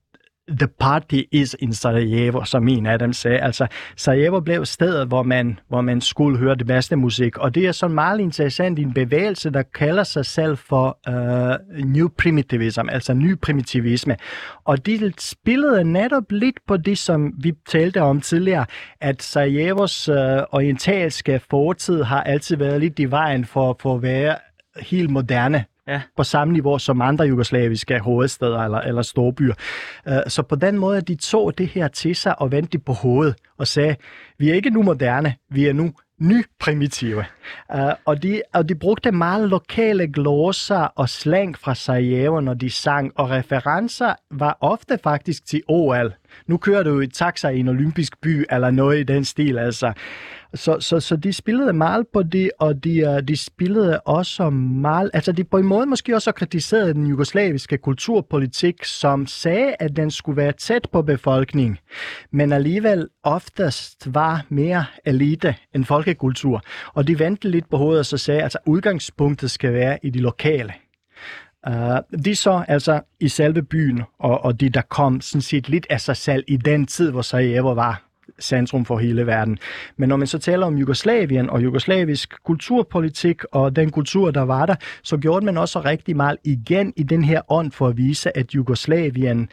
the 0.59 0.69
party 0.69 1.23
is 1.33 1.57
in 1.59 1.73
Sarajevo, 1.73 2.45
som 2.45 2.69
en 2.69 2.87
af 2.87 2.99
dem 2.99 3.13
sagde. 3.13 3.39
Altså, 3.39 3.67
Sarajevo 3.97 4.41
blev 4.41 4.65
stedet, 4.65 5.09
hvor 5.09 5.23
man, 5.23 5.59
hvor 5.69 5.81
man 5.81 6.01
skulle 6.01 6.39
høre 6.39 6.55
det 6.55 6.67
bedste 6.67 6.97
musik, 6.97 7.39
og 7.39 7.55
det 7.55 7.67
er 7.67 7.73
sådan 7.73 7.95
meget 7.95 8.21
interessant 8.21 8.79
en 8.79 8.93
bevægelse, 8.93 9.51
der 9.51 9.63
kalder 9.63 10.05
sig 10.05 10.27
selv 10.27 10.57
for 10.57 10.99
uh, 11.09 11.87
New 11.87 12.09
Primitivism, 12.09 12.89
altså 12.89 13.15
ny 13.15 13.35
primitivisme. 13.39 14.17
Og 14.65 14.87
de 14.87 15.13
spillede 15.19 15.85
netop 15.85 16.25
lidt 16.31 16.57
på 16.69 16.77
det, 16.77 16.99
som 16.99 17.33
vi 17.39 17.53
talte 17.69 18.03
om 18.03 18.21
tidligere, 18.21 18.67
at 19.01 19.23
Sarajevos 19.23 20.09
uh, 20.09 20.17
orientalske 20.53 21.41
fortid 21.51 22.03
har 22.03 22.23
altid 22.23 22.57
været 22.57 22.81
lidt 22.81 22.99
i 22.99 23.05
vejen 23.05 23.45
for, 23.45 23.77
for 23.81 23.95
at 23.95 24.03
være 24.03 24.37
helt 24.81 25.11
moderne 25.11 25.65
ja. 25.89 26.03
på 26.17 26.25
samme 26.25 26.53
niveau 26.53 26.79
som 26.79 27.01
andre 27.01 27.25
jugoslaviske 27.25 27.99
hovedsteder 27.99 28.59
eller, 28.59 28.79
eller 28.79 29.03
storbyer. 29.03 29.55
Øh, 30.09 30.15
så 30.29 30.43
på 30.43 30.57
den 30.57 30.79
måde, 30.79 31.01
de 31.01 31.15
tog 31.15 31.59
det 31.59 31.67
her 31.67 31.89
til 31.89 32.17
sig 32.17 32.41
og 32.41 32.53
vendte 32.53 32.73
det 32.73 32.85
på 32.85 32.93
hovedet 32.93 33.35
og 33.59 33.67
sagde, 33.67 33.97
vi 34.39 34.51
er 34.51 34.55
ikke 34.55 34.71
nu 34.71 34.83
moderne, 34.83 35.35
vi 35.51 35.67
er 35.67 35.73
nu 35.73 35.93
nyprimitive. 36.21 37.25
Uh, 37.75 37.81
og, 38.05 38.23
de, 38.23 38.43
og 38.55 38.69
de 38.69 38.75
brugte 38.75 39.13
meget 39.13 39.49
lokale 39.49 40.13
glosser 40.13 40.77
og 40.77 41.09
slang 41.09 41.59
fra 41.59 41.75
Sarajevo, 41.75 42.41
når 42.41 42.55
de 42.55 42.71
sang, 42.71 43.13
og 43.17 43.31
referencer 43.31 44.15
var 44.31 44.59
ofte 44.61 44.99
faktisk 45.03 45.47
til 45.47 45.63
OL. 45.69 46.15
Nu 46.47 46.57
kører 46.57 46.83
du 46.83 47.01
i 47.01 47.07
taxa 47.07 47.49
i 47.49 47.59
en 47.59 47.69
olympisk 47.69 48.21
by, 48.21 48.45
eller 48.51 48.71
noget 48.71 49.01
i 49.01 49.03
den 49.03 49.25
stil, 49.25 49.59
altså. 49.59 49.93
Så, 50.55 50.77
så, 50.81 51.01
så 51.01 51.17
de 51.17 51.33
spillede 51.33 51.73
meget 51.73 52.07
på 52.13 52.23
det, 52.23 52.51
og 52.59 52.85
de, 52.85 52.99
øh, 52.99 53.29
de 53.29 53.37
spillede 53.37 54.01
også 54.01 54.51
meget... 54.51 55.11
Altså, 55.15 55.33
de 55.33 55.45
på 55.45 55.59
en 55.59 55.67
måde 55.67 55.87
måske 55.87 56.15
også 56.15 56.33
kritiserede 56.33 56.95
den 56.95 57.07
jugoslaviske 57.07 57.79
kulturpolitik, 57.79 58.85
som 58.85 59.27
sagde, 59.27 59.75
at 59.81 59.97
den 59.97 60.11
skulle 60.11 60.37
være 60.37 60.53
tæt 60.53 60.89
på 60.93 61.03
befolkningen, 61.03 61.79
men 62.31 62.53
alligevel 62.53 63.09
oftest 63.23 64.15
var 64.15 64.45
mere 64.49 64.85
elite 65.05 65.55
end 65.75 65.85
folkekultur. 65.85 66.63
Og 66.95 67.09
de 67.09 67.19
vendte 67.19 67.51
lidt 67.51 67.71
på 67.71 67.77
hovedet 67.77 67.99
og 67.99 68.07
så 68.07 68.19
sagde, 68.19 68.41
at 68.41 68.45
altså, 68.45 68.59
udgangspunktet 68.67 69.51
skal 69.51 69.73
være 69.73 69.99
i 70.03 70.11
de 70.11 70.21
lokale. 70.21 70.73
Uh, 71.69 72.21
de 72.25 72.37
så 72.37 72.65
altså 72.69 73.01
i 73.21 73.29
selve 73.29 73.63
byen, 73.63 74.03
og, 74.19 74.45
og 74.45 74.61
de 74.61 74.69
der 74.69 74.83
kom 74.83 75.21
sådan 75.21 75.43
set 75.43 75.69
lidt 75.69 75.87
af 75.91 76.01
sig 76.01 76.17
selv 76.17 76.45
i 76.49 76.57
den 76.57 76.87
tid, 76.87 77.11
hvor 77.11 77.23
Sarajevo 77.23 77.73
var 77.73 78.03
centrum 78.41 78.85
for 78.85 78.99
hele 78.99 79.27
verden. 79.27 79.59
Men 79.97 80.09
når 80.09 80.17
man 80.17 80.27
så 80.27 80.39
taler 80.39 80.67
om 80.67 80.79
Jugoslavien 80.79 81.51
og 81.51 81.63
jugoslavisk 81.63 82.35
kulturpolitik 82.45 83.45
og 83.45 83.77
den 83.77 83.91
kultur, 83.91 84.31
der 84.31 84.41
var 84.43 84.67
der, 84.67 84.75
så 85.03 85.17
gjorde 85.17 85.47
man 85.47 85.59
også 85.59 85.81
rigtig 85.81 86.17
meget 86.17 86.37
igen 86.45 86.93
i 86.97 87.03
den 87.03 87.25
her 87.25 87.41
ånd 87.49 87.73
for 87.73 87.89
at 87.89 87.97
vise, 87.97 88.37
at 88.37 88.55
Jugoslavien 88.55 89.49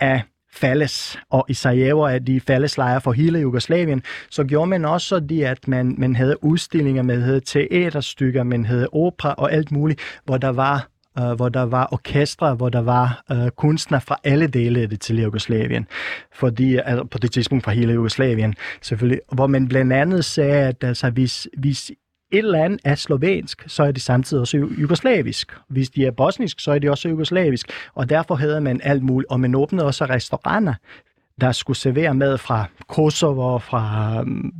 er 0.00 0.20
falles, 0.52 1.18
og 1.30 1.44
i 1.48 1.54
Sarajevo 1.54 2.00
er 2.00 2.18
de 2.18 2.40
falleslejre 2.40 3.00
for 3.00 3.12
hele 3.12 3.38
Jugoslavien, 3.38 4.02
så 4.30 4.44
gjorde 4.44 4.66
man 4.66 4.84
også 4.84 5.20
det, 5.20 5.44
at 5.44 5.68
man, 5.68 5.94
man 5.98 6.16
havde 6.16 6.44
udstillinger, 6.44 7.02
man 7.02 7.20
havde 7.20 7.40
teaterstykker, 7.40 8.42
man 8.42 8.64
havde 8.64 8.88
opera 8.92 9.34
og 9.38 9.52
alt 9.52 9.72
muligt, 9.72 10.00
hvor 10.24 10.36
der 10.36 10.48
var 10.48 10.88
øh, 11.18 11.32
hvor 11.32 11.48
der 11.48 11.62
var 11.62 11.88
orkestre, 11.92 12.54
hvor 12.54 12.68
der 12.68 12.82
var 12.82 13.24
øh, 13.32 13.50
kunstnere 13.50 14.00
fra 14.00 14.16
alle 14.24 14.46
dele 14.46 14.80
af 14.80 14.88
det 14.88 15.00
til 15.00 15.22
Jugoslavien. 15.22 15.86
Fordi, 16.32 16.76
altså, 16.76 17.04
på 17.04 17.18
det 17.18 17.32
tidspunkt 17.32 17.64
fra 17.64 17.72
hele 17.72 17.92
Jugoslavien, 17.92 18.54
selvfølgelig. 18.82 19.20
Hvor 19.32 19.46
man 19.46 19.68
blandt 19.68 19.92
andet 19.92 20.24
sagde, 20.24 20.68
at 20.68 20.84
altså, 20.84 21.10
hvis, 21.10 21.48
hvis 21.56 21.92
et 22.32 22.44
land 22.44 22.78
er 22.84 22.94
slovensk, 22.94 23.64
så 23.66 23.82
er 23.82 23.92
det 23.92 24.02
samtidig 24.02 24.40
også 24.40 24.56
jugoslavisk. 24.56 25.52
Hvis 25.68 25.90
de 25.90 26.06
er 26.06 26.10
bosnisk, 26.10 26.60
så 26.60 26.72
er 26.72 26.78
det 26.78 26.90
også 26.90 27.08
jugoslavisk. 27.08 27.70
Og 27.94 28.08
derfor 28.08 28.34
havde 28.34 28.60
man 28.60 28.80
alt 28.84 29.02
muligt. 29.02 29.30
Og 29.30 29.40
man 29.40 29.54
åbnede 29.54 29.86
også 29.86 30.04
restauranter, 30.04 30.74
der 31.40 31.52
skulle 31.52 31.76
servere 31.76 32.14
mad 32.14 32.38
fra 32.38 32.64
Kosovo, 32.88 33.58
fra 33.58 34.22
mm, 34.22 34.52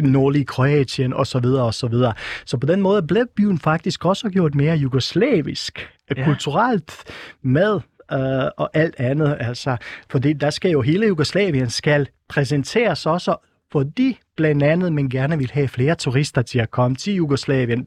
nordlige 0.00 0.44
Kroatien 0.44 1.12
osv. 1.12 1.42
Så, 1.42 1.70
så, 1.72 1.86
videre. 1.86 2.14
så 2.44 2.56
på 2.56 2.66
den 2.66 2.80
måde 2.80 3.02
blev 3.02 3.26
byen 3.36 3.58
faktisk 3.58 4.04
også 4.04 4.30
gjort 4.30 4.54
mere 4.54 4.76
jugoslavisk, 4.76 5.88
ja. 6.16 6.24
kulturelt 6.24 7.04
med 7.42 7.80
øh, 8.12 8.50
og 8.56 8.70
alt 8.74 8.94
andet. 8.98 9.36
Altså, 9.40 9.76
fordi 10.10 10.32
der 10.32 10.50
skal 10.50 10.70
jo 10.70 10.80
hele 10.80 11.06
Jugoslavien 11.06 11.70
skal 11.70 12.08
præsenteres 12.28 13.06
også, 13.06 13.36
fordi 13.72 14.18
blandt 14.36 14.62
andet 14.62 14.92
man 14.92 15.08
gerne 15.08 15.38
vil 15.38 15.50
have 15.52 15.68
flere 15.68 15.94
turister 15.94 16.42
til 16.42 16.58
at 16.58 16.70
komme 16.70 16.96
til 16.96 17.14
Jugoslavien. 17.14 17.86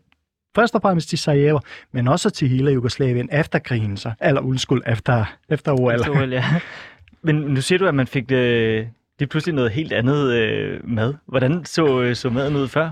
Først 0.55 0.75
og 0.75 0.81
fremmest 0.81 1.09
til 1.09 1.17
Sarajevo, 1.17 1.59
men 1.91 2.07
også 2.07 2.29
til 2.29 2.49
hele 2.49 2.71
Jugoslavien 2.71 3.29
efter 3.31 3.59
krigen, 3.59 3.97
så, 3.97 4.11
eller 4.21 4.41
undskyld, 4.41 4.81
efter, 4.87 5.25
efter 5.49 5.81
OL. 5.81 5.95
Efter 5.95 6.21
OL 6.21 6.33
ja. 6.33 6.45
Men 7.25 7.35
nu 7.35 7.61
siger 7.61 7.79
du, 7.79 7.87
at 7.87 7.95
man 7.95 8.07
fik 8.07 8.29
det, 8.29 8.87
det 9.19 9.25
er 9.25 9.29
pludselig 9.29 9.55
noget 9.55 9.71
helt 9.71 9.93
andet 9.93 10.33
øh, 10.33 10.79
mad. 10.83 11.13
Hvordan 11.27 11.65
så, 11.65 12.01
øh, 12.01 12.15
så 12.15 12.29
maden 12.29 12.55
ud 12.55 12.67
før? 12.67 12.91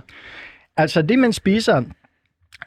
Altså 0.78 1.02
det, 1.02 1.20
man 1.20 1.34
spiser 1.34 1.84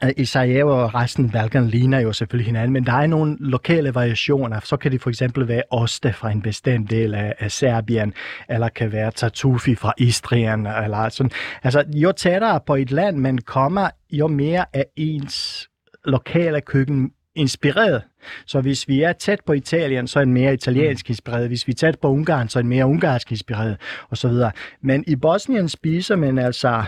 øh, 0.03 0.09
i 0.17 0.25
Sarajevo 0.25 0.83
og 0.83 0.95
resten 0.95 1.25
af 1.25 1.31
Balkan 1.31 1.67
ligner 1.67 1.99
jo 1.99 2.13
selvfølgelig 2.13 2.45
hinanden, 2.45 2.73
men 2.73 2.85
der 2.85 2.93
er 2.93 3.07
nogle 3.07 3.37
lokale 3.39 3.95
variationer. 3.95 4.59
Så 4.59 4.77
kan 4.77 4.91
det 4.91 5.01
for 5.01 5.09
eksempel 5.09 5.47
være 5.47 5.63
oste 5.69 6.13
fra 6.13 6.31
en 6.31 6.41
bestemt 6.41 6.89
del 6.91 7.13
af, 7.13 7.33
af 7.39 7.51
Serbien, 7.51 8.13
eller 8.49 8.69
kan 8.69 8.91
være 8.91 9.11
tartufi 9.11 9.75
fra 9.75 9.93
Istrien, 9.97 10.65
eller 10.65 11.09
sådan. 11.09 11.31
Altså, 11.63 11.83
jo 11.95 12.11
tættere 12.11 12.59
på 12.65 12.75
et 12.75 12.91
land 12.91 13.17
man 13.17 13.37
kommer, 13.37 13.89
jo 14.11 14.27
mere 14.27 14.65
af 14.73 14.85
ens 14.95 15.69
lokale 16.05 16.61
køkken 16.61 17.11
inspireret. 17.37 18.01
Så 18.45 18.61
hvis 18.61 18.87
vi 18.87 19.01
er 19.01 19.13
tæt 19.13 19.39
på 19.45 19.53
Italien, 19.53 20.07
så 20.07 20.19
er 20.19 20.23
den 20.23 20.33
mere 20.33 20.53
italiensk 20.53 21.09
mm. 21.09 21.11
inspireret. 21.11 21.47
Hvis 21.47 21.67
vi 21.67 21.71
er 21.71 21.75
tæt 21.75 21.99
på 21.99 22.07
Ungarn, 22.07 22.49
så 22.49 22.59
er 22.59 22.61
den 22.61 22.69
mere 22.69 22.85
ungarsk 22.85 23.31
inspireret, 23.31 23.77
osv. 24.11 24.31
Men 24.81 25.03
i 25.07 25.15
Bosnien 25.15 25.69
spiser 25.69 26.15
man 26.15 26.37
altså 26.37 26.83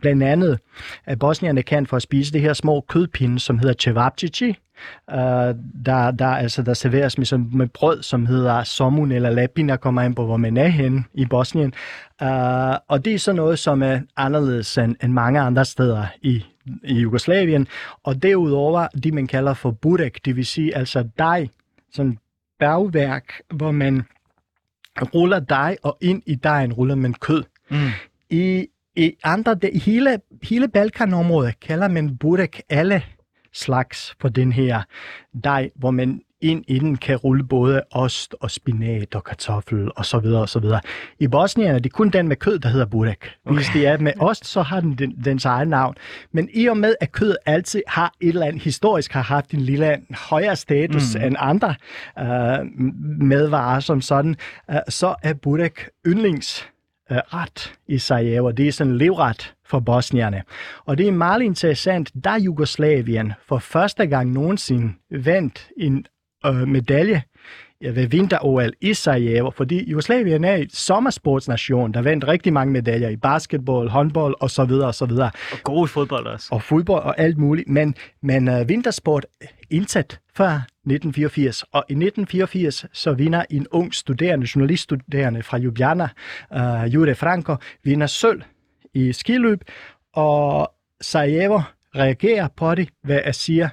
blandt 0.00 0.22
andet, 0.22 0.58
at 1.04 1.18
bosnierne 1.18 1.62
kan 1.62 1.86
for 1.86 1.96
at 1.96 2.02
spise 2.02 2.32
det 2.32 2.40
her 2.40 2.52
små 2.52 2.80
kødpinde, 2.88 3.38
som 3.40 3.58
hedder 3.58 3.74
cevapcici, 3.80 4.48
uh, 5.12 5.16
der, 5.86 6.10
der, 6.10 6.26
altså, 6.26 6.62
der 6.62 6.74
serveres 6.74 7.18
med, 7.18 7.26
som, 7.26 7.50
med 7.52 7.66
brød, 7.66 8.02
som 8.02 8.26
hedder 8.26 8.62
somun 8.62 9.12
eller 9.12 9.30
lapina, 9.30 9.76
kommer 9.76 10.02
ind 10.02 10.16
på, 10.16 10.24
hvor 10.26 10.36
man 10.36 10.56
er 10.56 10.68
henne 10.68 11.04
i 11.14 11.24
Bosnien. 11.24 11.72
Uh, 12.22 12.28
og 12.88 13.04
det 13.04 13.14
er 13.14 13.18
så 13.18 13.32
noget, 13.32 13.58
som 13.58 13.82
er 13.82 14.00
anderledes 14.16 14.78
end, 14.78 14.96
end 15.02 15.12
mange 15.12 15.40
andre 15.40 15.64
steder 15.64 16.06
i 16.22 16.44
i 16.84 16.94
Jugoslavien, 16.94 17.66
og 18.02 18.22
derudover 18.22 18.88
det, 18.88 19.14
man 19.14 19.26
kalder 19.26 19.54
for 19.54 19.70
burek, 19.70 20.24
det 20.24 20.36
vil 20.36 20.46
sige 20.46 20.76
altså 20.76 21.08
dej, 21.18 21.48
sådan 21.92 22.18
bagværk, 22.58 23.32
hvor 23.54 23.70
man 23.70 24.02
ruller 25.14 25.40
dej, 25.40 25.76
og 25.82 25.98
ind 26.00 26.22
i 26.26 26.34
dejen 26.34 26.72
ruller 26.72 26.94
man 26.94 27.14
kød. 27.14 27.44
Mm. 27.70 27.76
I, 28.30 28.66
I 28.96 29.16
andre, 29.24 29.54
det, 29.54 29.82
hele, 29.82 30.20
hele 30.42 30.68
Balkanområdet 30.68 31.60
kalder 31.60 31.88
man 31.88 32.16
burek 32.16 32.60
alle 32.68 33.02
slags 33.52 34.14
for 34.20 34.28
den 34.28 34.52
her 34.52 34.82
dej, 35.44 35.70
hvor 35.74 35.90
man 35.90 36.20
ind 36.40 36.64
i 36.68 36.78
den 36.78 36.96
kan 36.96 37.16
rulle 37.16 37.44
både 37.44 37.82
ost 37.90 38.34
og 38.40 38.50
spinat 38.50 39.14
og 39.14 39.24
kartoffel 39.24 39.90
og 39.96 40.06
så 40.06 40.18
videre 40.18 40.40
og 40.40 40.48
så 40.48 40.58
videre. 40.58 40.80
I 41.18 41.26
Bosnien 41.28 41.70
er 41.70 41.78
det 41.78 41.92
kun 41.92 42.10
den 42.10 42.28
med 42.28 42.36
kød, 42.36 42.58
der 42.58 42.68
hedder 42.68 42.86
burek. 42.86 43.30
Okay. 43.44 43.56
Hvis 43.56 43.66
det 43.74 43.86
er 43.86 43.98
med 43.98 44.12
ost, 44.20 44.46
så 44.46 44.62
har 44.62 44.80
den, 44.80 44.94
den 44.94 45.24
dens 45.24 45.44
egen 45.44 45.68
navn. 45.68 45.94
Men 46.32 46.48
i 46.54 46.66
og 46.66 46.76
med, 46.76 46.94
at 47.00 47.12
kød 47.12 47.34
altid 47.46 47.82
har 47.88 48.12
et 48.20 48.28
eller 48.28 48.46
andet 48.46 48.62
historisk 48.62 49.12
har 49.12 49.22
haft 49.22 49.50
en 49.50 49.60
lille 49.60 50.00
højere 50.10 50.56
status 50.56 51.14
mm. 51.14 51.22
end 51.22 51.36
andre 51.38 51.74
uh, 52.20 52.66
medvarer 53.22 53.80
som 53.80 54.00
sådan, 54.00 54.36
uh, 54.68 54.76
så 54.88 55.14
er 55.22 55.32
burek 55.32 55.88
yndlings 56.06 56.68
øh, 57.10 57.18
ret 57.18 57.74
i 57.86 57.98
Sarajevo. 57.98 58.50
Det 58.50 58.68
er 58.68 58.72
sådan 58.72 58.92
en 58.92 58.98
livret 58.98 59.54
for 59.66 59.80
bosnierne. 59.80 60.42
Og 60.84 60.98
det 60.98 61.08
er 61.08 61.12
meget 61.12 61.42
interessant, 61.42 62.12
da 62.24 62.30
Jugoslavien 62.30 63.32
for 63.48 63.58
første 63.58 64.06
gang 64.06 64.32
nogensinde 64.32 64.92
vandt 65.10 65.68
en 65.76 66.06
øh, 66.46 66.68
medalje 66.68 67.22
vinter-OL 67.80 68.72
i 68.80 68.94
Sarajevo, 68.94 69.50
fordi 69.50 69.90
Jugoslavien 69.90 70.44
er 70.44 70.54
en 70.54 70.70
sommersportsnation, 70.70 71.94
der 71.94 72.02
vandt 72.02 72.28
rigtig 72.28 72.52
mange 72.52 72.72
medaljer 72.72 73.08
i 73.08 73.16
basketball, 73.16 73.88
håndbold 73.88 74.34
og 74.40 74.50
så 74.50 74.64
videre 74.64 74.86
og 74.86 74.94
så 74.94 75.06
videre. 75.06 75.30
Og 75.52 75.58
gode 75.62 75.88
fodbold 75.88 76.26
også. 76.26 76.48
Og 76.50 76.62
fodbold 76.62 77.02
og 77.02 77.20
alt 77.20 77.38
muligt, 77.38 77.68
men, 77.68 77.94
men 78.22 78.48
uh, 78.48 78.68
vintersport 78.68 79.26
indsat 79.70 80.20
før 80.36 80.50
1984. 80.54 81.62
Og 81.62 81.84
i 81.88 81.92
1984 81.92 82.86
så 82.92 83.12
vinder 83.12 83.44
en 83.50 83.66
ung 83.70 83.94
studerende, 83.94 84.46
journaliststuderende 84.54 85.42
fra 85.42 85.58
Ljubljana, 85.58 86.08
uh, 86.50 86.94
Jure 86.94 87.14
Franco, 87.14 87.56
vinder 87.84 88.06
sølv 88.06 88.42
i 88.94 89.12
skiløb, 89.12 89.60
og 90.14 90.72
Sarajevo 91.00 91.60
reagerer 91.96 92.48
på 92.56 92.74
det 92.74 92.88
ved 93.04 93.20
at 93.24 93.34
sige, 93.34 93.70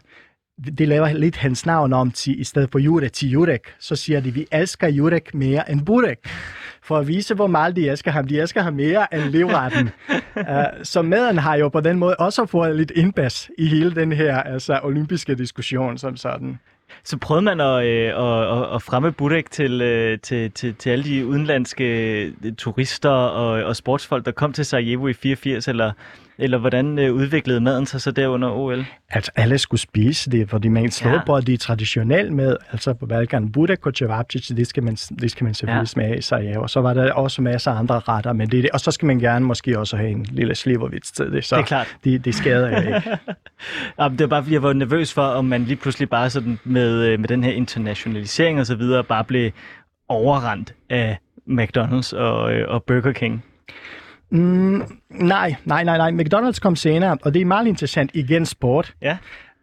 det 0.77 0.87
laver 0.87 1.13
lidt 1.13 1.35
hans 1.35 1.65
navn 1.65 1.93
om 1.93 2.11
til, 2.11 2.39
i 2.39 2.43
stedet 2.43 2.69
for 2.71 2.79
Jurek 2.79 3.13
til 3.13 3.29
Jurek, 3.29 3.75
så 3.79 3.95
siger 3.95 4.19
de, 4.19 4.33
vi 4.33 4.45
elsker 4.51 4.87
Jurek 4.87 5.33
mere 5.33 5.71
end 5.71 5.85
Burek. 5.85 6.29
For 6.83 6.97
at 6.97 7.07
vise, 7.07 7.35
hvor 7.35 7.47
meget 7.47 7.75
de 7.75 7.89
elsker 7.89 8.11
ham. 8.11 8.27
De 8.27 8.39
elsker 8.39 8.61
ham 8.61 8.73
mere 8.73 9.13
end 9.13 9.23
livretten. 9.23 9.89
uh, 10.35 10.43
så 10.83 11.01
maden 11.01 11.37
har 11.37 11.55
jo 11.55 11.69
på 11.69 11.79
den 11.79 11.99
måde 11.99 12.15
også 12.15 12.45
fået 12.45 12.75
lidt 12.75 12.91
indbas 12.95 13.49
i 13.57 13.67
hele 13.67 13.95
den 13.95 14.11
her 14.11 14.37
altså, 14.37 14.79
olympiske 14.83 15.35
diskussion 15.35 15.97
som 15.97 16.17
sådan. 16.17 16.59
Så 17.03 17.17
prøvede 17.17 17.45
man 17.45 17.59
at, 17.59 17.85
øh, 17.85 18.07
at, 18.07 18.75
at, 18.75 18.81
fremme 18.81 19.11
Budek 19.11 19.51
til, 19.51 19.81
øh, 19.81 20.19
til, 20.19 20.51
til, 20.51 20.75
til 20.75 20.89
alle 20.89 21.03
de 21.03 21.25
udenlandske 21.25 21.85
øh, 22.43 22.53
turister 22.57 23.09
og, 23.09 23.63
og 23.63 23.75
sportsfolk, 23.75 24.25
der 24.25 24.31
kom 24.31 24.53
til 24.53 24.65
Sarajevo 24.65 25.07
i 25.07 25.13
84, 25.13 25.67
eller, 25.67 25.91
eller 26.37 26.57
hvordan 26.57 26.99
øh, 26.99 27.13
udviklede 27.13 27.61
maden 27.61 27.85
sig 27.85 28.01
så 28.01 28.11
der 28.11 28.27
under 28.27 28.49
OL? 28.51 28.85
Altså, 29.09 29.31
alle 29.35 29.57
skulle 29.57 29.81
spise 29.81 30.31
det, 30.31 30.49
fordi 30.49 30.67
man 30.67 30.91
slår 30.91 31.11
Ja. 31.11 31.15
ja. 31.17 31.23
på, 31.25 31.35
at 31.35 31.47
det 31.47 31.59
traditionelt 31.59 32.33
med, 32.33 32.55
altså 32.71 32.93
på 32.93 33.05
Balkan, 33.05 33.51
Budek 33.51 33.85
og 33.85 33.93
Cevapcic, 33.95 34.47
det 34.47 34.67
skal 34.67 34.83
man, 34.83 34.95
det 34.95 35.31
skal 35.31 35.43
man 35.43 35.53
selvfølgelig 35.53 35.81
Ja. 35.81 35.85
smage 35.85 36.21
sig, 36.21 36.57
og 36.57 36.69
så 36.69 36.81
var 36.81 36.93
der 36.93 37.13
også 37.13 37.41
masser 37.41 37.71
af 37.71 37.79
andre 37.79 37.99
retter, 37.99 38.33
men 38.33 38.49
det, 38.51 38.57
er 38.57 38.61
det, 38.61 38.71
og 38.71 38.79
så 38.79 38.91
skal 38.91 39.05
man 39.05 39.19
gerne 39.19 39.45
måske 39.45 39.79
også 39.79 39.97
have 39.97 40.09
en 40.09 40.25
lille 40.31 40.55
slivervits 40.55 41.11
til 41.11 41.31
det, 41.31 41.45
så 41.45 41.55
Det 41.55 41.61
er 41.61 41.65
klart. 41.65 41.95
det, 42.03 42.25
det 42.25 42.35
skader 42.35 42.67
jeg 42.69 42.85
ikke. 42.95 43.17
Jamen, 43.99 44.17
det 44.17 44.23
var 44.23 44.27
bare, 44.29 44.43
fordi 44.43 44.53
jeg 44.53 44.63
var 44.63 44.73
nervøs 44.73 45.13
for, 45.13 45.21
om 45.21 45.45
man 45.45 45.63
lige 45.63 45.75
pludselig 45.75 46.09
bare 46.09 46.29
sådan 46.29 46.59
med, 46.63 47.05
øh, 47.07 47.19
med 47.19 47.27
den 47.27 47.43
her 47.43 47.51
internationalisering 47.51 48.59
og 48.59 48.65
så 48.65 48.75
videre, 48.75 49.03
bare 49.03 49.23
blev 49.23 49.51
overrendt 50.09 50.73
af 50.89 51.17
McDonald's 51.49 52.15
og, 52.17 52.53
øh, 52.53 52.69
og 52.69 52.83
Burger 52.83 53.11
King. 53.11 53.43
Mm, 54.33 54.99
nej, 55.09 55.55
nej, 55.65 55.83
nej, 55.83 55.97
nej. 55.97 56.11
McDonald's 56.11 56.59
kom 56.59 56.75
senere, 56.75 57.17
og 57.21 57.33
det 57.33 57.41
er 57.41 57.45
meget 57.45 57.67
interessant. 57.67 58.11
Igen 58.13 58.45
sport. 58.45 58.93
Ja. 59.01 59.17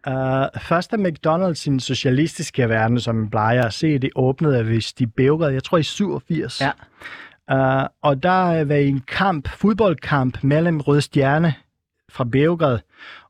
Uh, 0.07 0.61
først 0.61 0.93
er 0.93 0.97
McDonald's 0.97 1.63
i 1.67 1.69
den 1.69 1.79
socialistiske 1.79 2.69
verden, 2.69 2.99
som 2.99 3.15
man 3.15 3.29
plejer 3.29 3.63
at 3.63 3.73
se, 3.73 3.97
det 3.97 4.09
åbnede 4.15 4.65
vist 4.65 5.01
i 5.01 5.05
Beograd, 5.05 5.51
jeg 5.51 5.63
tror 5.63 5.77
i 5.77 5.83
87. 5.83 6.61
Ja. 6.61 6.71
Uh, 7.51 7.87
og 8.01 8.23
der 8.23 8.63
var 8.63 8.75
en 8.75 9.03
kamp, 9.07 9.49
fodboldkamp 9.49 10.43
mellem 10.43 10.79
Rød 10.79 11.01
Stjerne 11.01 11.53
fra 12.11 12.23
Beograd, 12.23 12.79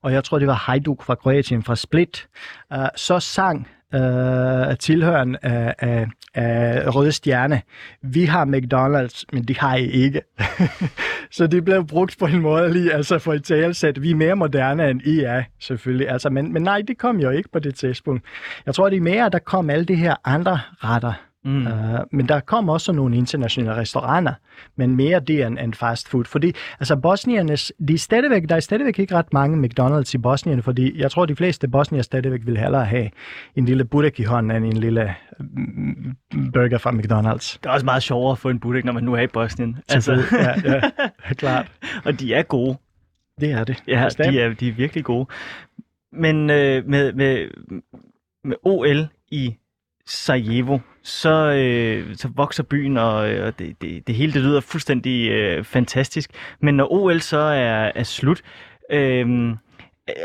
og 0.02 0.14
jeg 0.14 0.24
tror, 0.24 0.40
det 0.40 0.48
var 0.48 0.54
Hajduk 0.54 1.04
fra 1.04 1.16
Kroatien, 1.16 1.64
fra 1.64 1.76
Split. 1.76 2.28
Uh, 2.76 2.86
så 2.96 3.20
sang 3.20 3.68
øh, 3.96 4.78
tilhøren 4.78 5.38
af, 5.42 5.76
af, 5.80 6.08
af 6.34 6.96
Røde 6.96 7.12
Stjerne, 7.12 7.62
vi 8.02 8.26
har 8.26 8.46
McDonald's, 8.46 9.24
men 9.34 9.44
det 9.44 9.58
har 9.58 9.76
I 9.76 9.86
ikke. 9.86 10.22
så 11.38 11.48
det 11.48 11.66
blev 11.66 11.88
brugt 11.88 12.16
på 12.20 12.26
en 12.26 12.42
måde 12.42 12.74
lige, 12.74 12.94
altså 12.94 13.20
for 13.20 13.34
et 13.34 13.44
talsæt. 13.44 14.02
Vi 14.02 14.12
er 14.12 14.16
mere 14.16 14.36
moderne 14.36 14.90
end 14.90 15.02
I 15.02 15.20
er, 15.20 15.44
selvfølgelig. 15.60 16.10
Altså, 16.10 16.30
men, 16.30 16.54
men 16.54 16.64
nej, 16.64 16.82
det 16.88 16.98
kom 16.98 17.20
jo 17.20 17.30
ikke 17.30 17.50
på 17.50 17.60
det 17.60 17.76
tidspunkt. 17.76 18.24
Jeg 18.66 18.76
tror, 18.76 18.90
det 18.90 18.98
er 18.98 19.02
mere, 19.02 19.26
at 19.26 19.34
der 19.34 19.40
kom 19.40 19.70
alle 19.70 19.86
de 19.86 19.96
her 19.96 20.16
andre 20.26 20.60
retter. 20.84 21.31
Mm. 21.46 21.68
Uh, 21.68 22.00
men 22.12 22.30
der 22.30 22.40
kom 22.40 22.70
også 22.70 22.92
nogle 22.92 23.18
internationale 23.18 23.76
restauranter, 23.76 24.34
men 24.76 24.96
mere 24.96 25.20
det 25.20 25.46
end, 25.46 25.60
end 25.60 25.74
fast 25.74 26.10
food. 26.10 26.26
Fordi 26.26 26.54
altså 26.80 26.96
bosniernes, 26.96 27.74
de 27.88 27.94
er 27.94 27.98
stadigvæk, 27.98 28.50
der 28.50 28.56
er 28.56 28.60
stadigvæk 28.60 29.00
ikke 29.00 29.16
ret 29.16 29.34
mange 29.34 29.68
McDonald's 29.68 30.12
i 30.14 30.18
Bosnien, 30.18 30.64
fordi 30.64 31.00
jeg 31.00 31.12
tror, 31.12 31.26
de 31.26 31.36
fleste 31.36 31.68
bosnier 31.68 32.02
stadigvæk 32.02 32.42
vil 32.46 32.58
hellere 32.58 32.86
have 32.86 33.10
en 33.56 33.66
lille 33.66 33.86
budek 33.86 34.20
i 34.20 34.24
hånden 34.24 34.64
end 34.64 34.66
en 34.66 34.78
lille 34.78 35.16
mm, 35.40 36.16
burger 36.54 36.78
fra 36.78 36.92
McDonald's. 36.92 37.58
Det 37.64 37.66
er 37.66 37.70
også 37.70 37.86
meget 37.86 38.04
sjovere 38.04 38.32
at 38.32 38.38
få 38.38 38.50
en 38.50 38.60
budek, 38.60 38.86
når 38.86 38.94
man 38.94 39.04
nu 39.04 39.14
er 39.14 39.22
i 39.22 39.28
Bosnien. 39.28 39.78
Altså, 39.90 40.24
ja, 40.32 40.72
ja, 40.72 40.82
klart. 41.34 41.72
og 42.06 42.20
de 42.20 42.34
er 42.34 42.44
gode. 42.44 42.78
Det 43.40 43.52
er 43.52 43.64
det. 43.64 43.84
Ja, 43.88 44.04
Bestemt. 44.04 44.34
de 44.34 44.42
er, 44.42 44.54
de 44.54 44.68
er 44.68 44.74
virkelig 44.74 45.04
gode. 45.04 45.26
Men 46.12 46.50
øh, 46.50 46.88
med, 46.88 47.14
med, 47.14 47.50
med 48.44 48.56
OL 48.64 49.08
i 49.32 49.56
Sarajevo, 50.06 50.80
så, 51.04 51.52
øh, 51.52 52.16
så 52.16 52.28
vokser 52.28 52.64
byen, 52.64 52.98
og, 52.98 53.32
øh, 53.32 53.48
og 53.48 53.60
det, 53.60 53.82
det, 53.82 54.08
det 54.08 54.16
hele 54.16 54.34
det 54.34 54.42
lyder 54.42 54.62
fuldstændig 54.62 55.30
øh, 55.30 55.64
fantastisk. 55.64 56.32
Men 56.60 56.76
når 56.76 56.92
OL 56.92 57.22
så 57.22 57.38
er, 57.38 57.92
er 57.96 58.04
slut, 58.04 58.42
øh, 58.92 59.56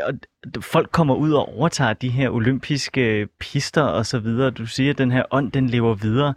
og 0.03 0.13
folk 0.61 0.91
kommer 0.91 1.15
ud 1.15 1.31
og 1.31 1.57
overtager 1.57 1.93
de 1.93 2.09
her 2.09 2.29
olympiske 2.29 3.27
pister 3.39 3.81
og 3.81 4.05
så 4.05 4.19
videre. 4.19 4.51
Du 4.51 4.65
siger, 4.65 4.89
at 4.89 4.97
den 4.97 5.11
her 5.11 5.23
ånd, 5.31 5.51
den 5.51 5.69
lever 5.69 5.95
videre. 5.95 6.33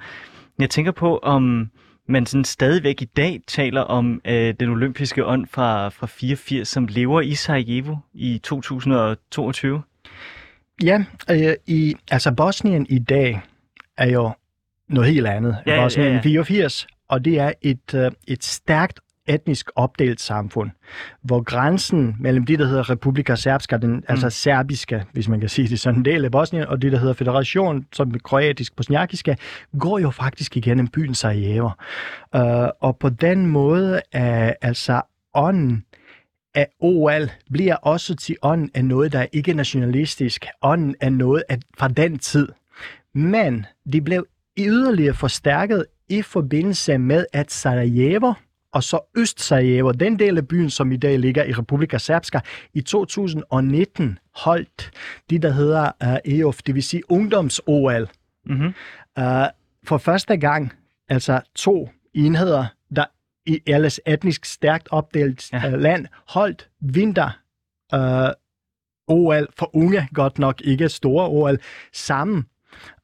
Jeg 0.58 0.70
tænker 0.70 0.92
på, 0.92 1.18
om 1.18 1.70
man 2.06 2.26
sådan 2.26 2.44
stadigvæk 2.44 3.02
i 3.02 3.04
dag 3.04 3.40
taler 3.46 3.80
om 3.80 4.20
øh, 4.24 4.54
den 4.60 4.68
olympiske 4.68 5.26
ånd 5.26 5.46
fra, 5.46 5.88
fra 5.88 6.06
84, 6.06 6.68
som 6.68 6.86
lever 6.86 7.20
i 7.20 7.34
Sarajevo 7.34 7.96
i 8.14 8.40
2022. 8.42 9.82
Ja, 10.82 11.04
øh, 11.30 11.54
i, 11.66 11.94
altså 12.10 12.32
Bosnien 12.32 12.86
i 12.88 12.98
dag 12.98 13.40
er 14.00 14.10
jo 14.10 14.30
noget 14.88 15.12
helt 15.12 15.26
andet 15.26 15.56
Ja, 15.66 15.74
end 15.74 15.82
Bosnien 15.84 16.08
ja, 16.08 16.14
ja. 16.14 16.20
84, 16.20 16.86
og 17.08 17.24
det 17.24 17.38
er 17.38 17.52
et, 17.62 17.94
øh, 17.94 18.10
et 18.28 18.44
stærkt 18.44 19.00
etnisk 19.28 19.70
opdelt 19.76 20.20
samfund, 20.20 20.70
hvor 21.22 21.42
grænsen 21.42 22.16
mellem 22.20 22.46
det, 22.46 22.58
der 22.58 22.66
hedder 22.66 22.90
Republika 22.90 23.34
Srpska, 23.34 23.76
den, 23.76 23.90
mm. 23.90 24.02
altså 24.08 24.30
serbiske, 24.30 25.04
hvis 25.12 25.28
man 25.28 25.40
kan 25.40 25.48
sige 25.48 25.68
det 25.68 25.80
sådan, 25.80 26.00
en 26.00 26.04
del 26.04 26.24
af 26.24 26.30
Bosnien, 26.30 26.66
og 26.66 26.82
det, 26.82 26.92
der 26.92 26.98
hedder 26.98 27.14
Federation, 27.14 27.86
som 27.92 28.14
er 28.14 28.18
kroatisk 28.24 28.76
bosniakiske, 28.76 29.36
går 29.78 29.98
jo 29.98 30.10
faktisk 30.10 30.56
igennem 30.56 30.88
byen 30.88 31.14
Sarajevo. 31.14 31.70
Uh, 32.36 32.42
og 32.80 32.96
på 32.98 33.08
den 33.08 33.46
måde 33.46 34.00
er 34.12 34.54
altså 34.62 35.02
ånden 35.34 35.84
af 36.54 36.68
OL 36.80 37.30
bliver 37.52 37.74
også 37.74 38.16
til 38.16 38.36
ånden 38.42 38.70
af 38.74 38.84
noget, 38.84 39.12
der 39.12 39.18
er 39.18 39.26
ikke 39.32 39.54
nationalistisk. 39.54 40.46
Ånden 40.62 40.94
af 41.00 41.12
noget 41.12 41.42
af, 41.48 41.58
fra 41.78 41.88
den 41.88 42.18
tid. 42.18 42.48
Men 43.14 43.66
de 43.92 44.00
blev 44.00 44.26
yderligere 44.58 45.14
forstærket 45.14 45.86
i 46.08 46.22
forbindelse 46.22 46.98
med, 46.98 47.26
at 47.32 47.52
Sarajevo 47.52 48.32
og 48.72 48.82
så 48.82 49.00
Øst-Sarajevo, 49.18 49.92
den 49.92 50.18
del 50.18 50.36
af 50.38 50.48
byen, 50.48 50.70
som 50.70 50.92
i 50.92 50.96
dag 50.96 51.18
ligger 51.18 51.44
i 51.44 51.52
Republika 51.52 51.98
Srpska, 51.98 52.40
i 52.74 52.80
2019 52.80 54.18
holdt 54.34 54.90
det, 55.30 55.42
der 55.42 55.50
hedder 55.52 55.90
uh, 56.04 56.32
EOF, 56.32 56.62
det 56.62 56.74
vil 56.74 56.82
sige 56.82 57.02
ungdoms-OL. 57.10 58.08
Mm-hmm. 58.46 58.74
Uh, 59.20 59.24
for 59.84 59.98
første 59.98 60.36
gang, 60.36 60.72
altså 61.08 61.40
to 61.54 61.90
enheder, 62.14 62.66
der 62.96 63.04
i 63.46 63.60
alles 63.66 64.00
etnisk 64.06 64.44
stærkt 64.44 64.88
opdelt 64.90 65.52
ja. 65.52 65.66
uh, 65.66 65.80
land, 65.80 66.06
holdt 66.28 66.68
vinter 66.80 67.30
uh, 67.94 68.30
OL 69.08 69.46
for 69.58 69.76
unge, 69.76 70.08
godt 70.14 70.38
nok 70.38 70.60
ikke 70.60 70.88
store 70.88 71.28
OL, 71.28 71.58
sammen, 71.92 72.46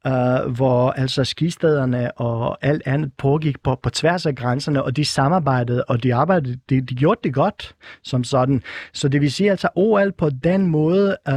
uh, 0.06 0.52
hvor 0.52 0.90
altså 0.90 1.24
skistederne 1.24 2.12
og 2.20 2.58
alt 2.62 2.82
andet 2.86 3.12
pågik 3.18 3.62
på, 3.62 3.74
på 3.82 3.90
tværs 3.90 4.26
af 4.26 4.34
grænserne, 4.34 4.82
og 4.82 4.96
de 4.96 5.04
samarbejdede, 5.04 5.84
og 5.84 6.02
de 6.02 6.14
arbejdede, 6.14 6.58
de, 6.70 6.80
de 6.80 6.94
gjorde 6.94 7.20
det 7.24 7.34
godt 7.34 7.74
som 8.02 8.24
sådan. 8.24 8.62
Så 8.92 9.08
det 9.08 9.20
vil 9.20 9.32
sige, 9.32 9.50
altså 9.50 9.68
OL 9.74 10.12
på 10.12 10.30
den 10.30 10.66
måde 10.66 11.16
uh, 11.28 11.34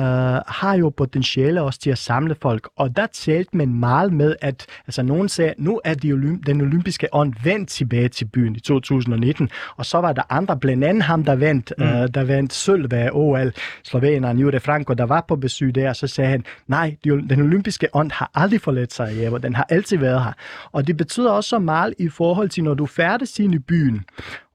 har 0.47 0.75
jo 0.79 0.89
potentiale 0.89 1.61
også 1.61 1.79
til 1.79 1.89
at 1.89 1.97
samle 1.97 2.35
folk, 2.41 2.69
og 2.75 2.95
der 2.95 3.07
talte 3.13 3.57
man 3.57 3.73
meget 3.73 4.13
med, 4.13 4.35
at 4.41 4.65
altså 4.87 5.03
nogen 5.03 5.29
sagde, 5.29 5.53
nu 5.57 5.81
er 5.83 5.93
de 5.93 6.13
olymp- 6.13 6.41
den 6.45 6.61
olympiske 6.61 7.07
ånd 7.11 7.33
vendt 7.43 7.69
tilbage 7.69 8.07
til 8.07 8.25
byen 8.25 8.55
i 8.55 8.59
2019, 8.59 9.49
og 9.77 9.85
så 9.85 9.97
var 9.97 10.13
der 10.13 10.21
andre, 10.29 10.57
blandt 10.57 10.83
andet 10.83 11.03
ham, 11.03 11.23
der 11.23 11.35
vandt, 11.35 11.73
mm. 11.77 11.83
uh, 11.83 11.89
der 11.89 12.23
vandt 12.23 12.53
sølv 12.53 12.93
af 12.93 13.09
OL, 13.13 13.53
sloveneren 13.83 14.39
Jure 14.39 14.59
Franco, 14.59 14.93
der 14.93 15.03
var 15.05 15.25
på 15.27 15.35
besøg 15.35 15.75
der, 15.75 15.93
så 15.93 16.07
sagde 16.07 16.29
han, 16.29 16.45
nej, 16.67 16.95
de- 17.03 17.27
den 17.29 17.41
olympiske 17.41 17.87
ånd 17.93 18.11
har 18.11 18.31
aldrig 18.35 18.58
forladt 18.59 18.93
Sarajevo, 18.93 19.37
den 19.37 19.55
har 19.55 19.65
altid 19.69 19.97
været 19.97 20.23
her. 20.23 20.33
Og 20.71 20.87
det 20.87 20.97
betyder 20.97 21.31
også 21.31 21.49
så 21.49 21.59
meget 21.59 21.93
i 21.99 22.09
forhold 22.09 22.49
til, 22.49 22.63
når 22.63 22.73
du 22.73 22.85
færdes 22.85 23.39
ind 23.39 23.55
i 23.55 23.59
byen, 23.59 24.05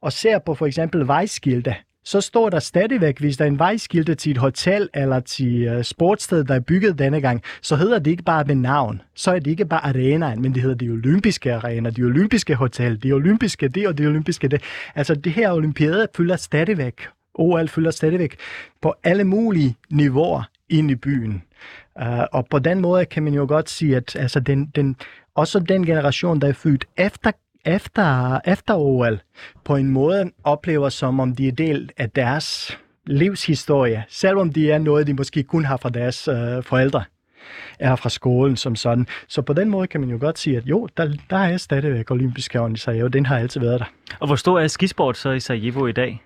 og 0.03 0.13
ser 0.13 0.39
på 0.39 0.55
for 0.55 0.67
eksempel 0.67 1.07
vejskilte, 1.07 1.75
så 2.05 2.21
står 2.21 2.51
der 2.51 2.59
stadigvæk, 2.59 3.19
hvis 3.21 3.37
der 3.37 3.45
er 3.45 3.49
en 3.49 3.59
vejskilte 3.59 4.15
til 4.15 4.31
et 4.31 4.39
hotel 4.39 4.89
eller 4.95 5.21
til 5.21 5.63
øh, 5.63 5.85
sportssted, 5.85 6.45
der 6.45 6.55
er 6.55 6.61
bygget 6.61 6.99
denne 6.99 7.21
gang, 7.21 7.43
så 7.63 7.77
hedder 7.77 7.99
det 7.99 8.11
ikke 8.11 8.23
bare 8.23 8.45
med 8.45 8.55
navn. 8.55 9.03
Så 9.15 9.31
er 9.31 9.39
det 9.39 9.51
ikke 9.51 9.65
bare 9.65 9.85
arenaen, 9.85 10.43
men 10.43 10.55
det 10.55 10.63
hedder 10.63 10.77
de 10.77 10.91
olympiske 10.91 11.55
arenaer, 11.55 11.93
de 11.93 12.03
olympiske 12.03 12.55
hotel, 12.55 13.03
de 13.03 13.13
olympiske 13.13 13.69
det 13.69 13.89
og 13.89 13.99
de 13.99 14.07
olympiske 14.07 14.49
det. 14.49 14.63
Altså 14.95 15.15
det 15.15 15.33
her 15.33 15.53
olympiade 15.53 16.09
fylder 16.17 16.37
stadigvæk, 16.37 17.07
OL 17.35 17.69
fylder 17.69 17.91
stadigvæk 17.91 18.37
på 18.83 18.95
alle 19.05 19.25
mulige 19.25 19.77
niveauer 19.91 20.43
ind 20.69 20.91
i 20.91 20.95
byen. 20.95 21.43
Uh, 22.03 22.25
og 22.33 22.47
på 22.51 22.59
den 22.59 22.81
måde 22.81 23.05
kan 23.05 23.23
man 23.23 23.35
jo 23.35 23.47
godt 23.49 23.71
sige, 23.71 23.97
at 23.97 24.17
altså 24.17 24.41
den, 24.41 24.67
den, 24.67 24.97
også 25.35 25.59
den 25.59 25.87
generation, 25.87 26.41
der 26.41 26.49
er 26.49 26.53
født 26.53 26.85
efter 26.97 27.31
efter, 27.65 28.41
efter 28.45 28.75
OL 28.75 29.21
på 29.65 29.77
en 29.77 29.91
måde 29.91 30.31
oplever, 30.45 30.89
som 30.89 31.21
om 31.21 31.35
de 31.35 31.49
er 31.49 31.53
del 31.53 31.91
af 31.97 32.11
deres 32.11 32.79
livshistorie, 33.07 34.05
selvom 34.09 34.53
de 34.53 34.71
er 34.71 34.79
noget, 34.79 35.07
de 35.07 35.15
måske 35.15 35.43
kun 35.43 35.65
har 35.65 35.77
fra 35.77 35.89
deres 35.89 36.29
øh, 36.29 36.63
forældre 36.63 37.05
eller 37.81 37.97
fra 37.97 38.09
skolen 38.09 38.57
som 38.57 38.77
sådan. 38.77 39.07
Så 39.29 39.43
på 39.43 39.53
den 39.53 39.69
måde 39.69 39.87
kan 39.87 40.01
man 40.01 40.11
jo 40.11 40.19
godt 40.21 40.39
sige, 40.39 40.57
at 40.57 40.67
jo, 40.67 40.89
der, 40.97 41.13
der 41.31 41.37
er 41.37 41.57
stadigvæk 41.57 42.11
olympiske 42.11 42.61
ånd 42.61 42.77
i 42.77 42.81
Sarajevo. 42.81 43.09
Den 43.09 43.27
har 43.27 43.39
altid 43.39 43.61
været 43.61 43.81
der. 43.81 43.87
Og 44.21 44.27
hvor 44.27 44.37
stor 44.37 44.61
er 44.61 44.67
skisport 44.67 45.17
så 45.17 45.31
i 45.31 45.41
Sarajevo 45.41 45.87
i 45.87 45.93
dag? 45.93 46.23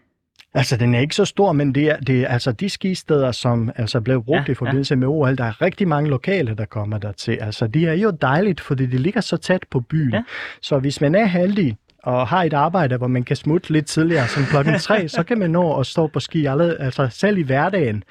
Altså, 0.54 0.76
den 0.76 0.94
er 0.94 0.98
ikke 0.98 1.14
så 1.14 1.24
stor, 1.24 1.52
men 1.52 1.74
det 1.74 1.84
er, 1.84 1.96
det 1.96 2.20
er 2.20 2.28
altså 2.28 2.52
de 2.52 2.68
skisteder, 2.68 3.32
som 3.32 3.70
altså 3.76 4.00
blev 4.00 4.24
brugt 4.24 4.48
Ja, 4.48 4.52
i 4.52 4.54
forbindelse 4.54 4.94
ja. 4.94 4.98
med 4.98 5.06
OL, 5.08 5.38
der 5.38 5.44
er 5.44 5.62
rigtig 5.62 5.88
mange 5.88 6.10
lokale, 6.10 6.54
der 6.54 6.64
kommer 6.64 6.98
der 6.98 7.12
til. 7.12 7.32
Altså, 7.32 7.66
de 7.66 7.86
er 7.86 7.92
jo 7.92 8.10
dejligt, 8.10 8.60
fordi 8.60 8.86
de 8.86 8.98
ligger 8.98 9.20
så 9.20 9.36
tæt 9.36 9.64
på 9.70 9.80
byen. 9.80 10.12
Ja. 10.12 10.22
Så 10.62 10.78
hvis 10.78 11.00
man 11.00 11.14
er 11.14 11.24
heldig 11.24 11.76
og 12.08 12.28
har 12.28 12.42
et 12.42 12.52
arbejde, 12.52 12.96
hvor 12.96 13.06
man 13.06 13.22
kan 13.22 13.36
smutte 13.36 13.72
lidt 13.72 13.86
tidligere, 13.86 14.28
som 14.28 14.42
klokken 14.44 14.78
3, 14.78 15.08
så 15.08 15.22
kan 15.22 15.38
man 15.38 15.50
nå 15.50 15.80
at 15.80 15.86
stå 15.86 16.06
på 16.06 16.20
ski 16.20 16.46
alle, 16.46 16.80
altså 16.80 17.08
selv 17.10 17.38
i 17.38 17.42
hverdagen 17.42 18.04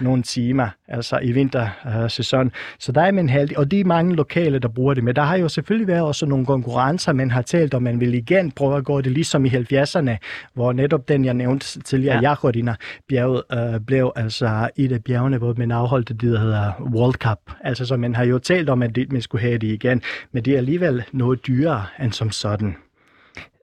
nogle 0.00 0.22
timer, 0.22 0.68
altså 0.88 1.18
i 1.22 1.32
vintersæsonen. 1.32 2.52
Så 2.78 2.92
der 2.92 3.00
er 3.00 3.12
man 3.12 3.28
heldig, 3.28 3.58
og 3.58 3.70
de 3.70 3.80
er 3.80 3.84
mange 3.84 4.16
lokale, 4.16 4.58
der 4.58 4.68
bruger 4.68 4.94
det. 4.94 5.04
Men 5.04 5.16
der 5.16 5.22
har 5.22 5.36
jo 5.36 5.48
selvfølgelig 5.48 5.88
været 5.88 6.02
også 6.02 6.26
nogle 6.26 6.46
konkurrencer, 6.46 7.12
man 7.12 7.30
har 7.30 7.42
talt 7.42 7.74
om, 7.74 7.82
man 7.82 8.00
vil 8.00 8.14
igen 8.14 8.50
prøve 8.50 8.76
at 8.76 8.84
gå 8.84 9.00
det 9.00 9.12
ligesom 9.12 9.44
i 9.44 9.48
70'erne, 9.48 10.16
hvor 10.54 10.72
netop 10.72 11.08
den, 11.08 11.24
jeg 11.24 11.34
nævnte 11.34 11.80
tidligere, 11.82 12.14
ja. 12.14 12.20
Jakorina 12.20 12.74
bjerget, 13.08 13.42
øh, 13.52 13.80
blev 13.86 14.12
altså 14.16 14.70
et 14.76 14.92
af 14.92 15.04
bjergene, 15.04 15.38
hvor 15.38 15.54
man 15.56 15.70
afholdt 15.70 16.08
det, 16.08 16.20
der 16.20 16.40
hedder 16.40 16.72
World 16.94 17.14
Cup. 17.14 17.38
Altså, 17.60 17.86
så 17.86 17.96
man 17.96 18.14
har 18.14 18.24
jo 18.24 18.38
talt 18.38 18.70
om, 18.70 18.82
at 18.82 18.96
det, 18.96 19.12
man 19.12 19.22
skulle 19.22 19.42
have 19.42 19.58
det 19.58 19.68
igen, 19.68 20.02
men 20.32 20.44
det 20.44 20.52
er 20.52 20.58
alligevel 20.58 21.04
noget 21.12 21.46
dyrere 21.46 21.84
end 22.02 22.12
som 22.12 22.30
sådan. 22.30 22.76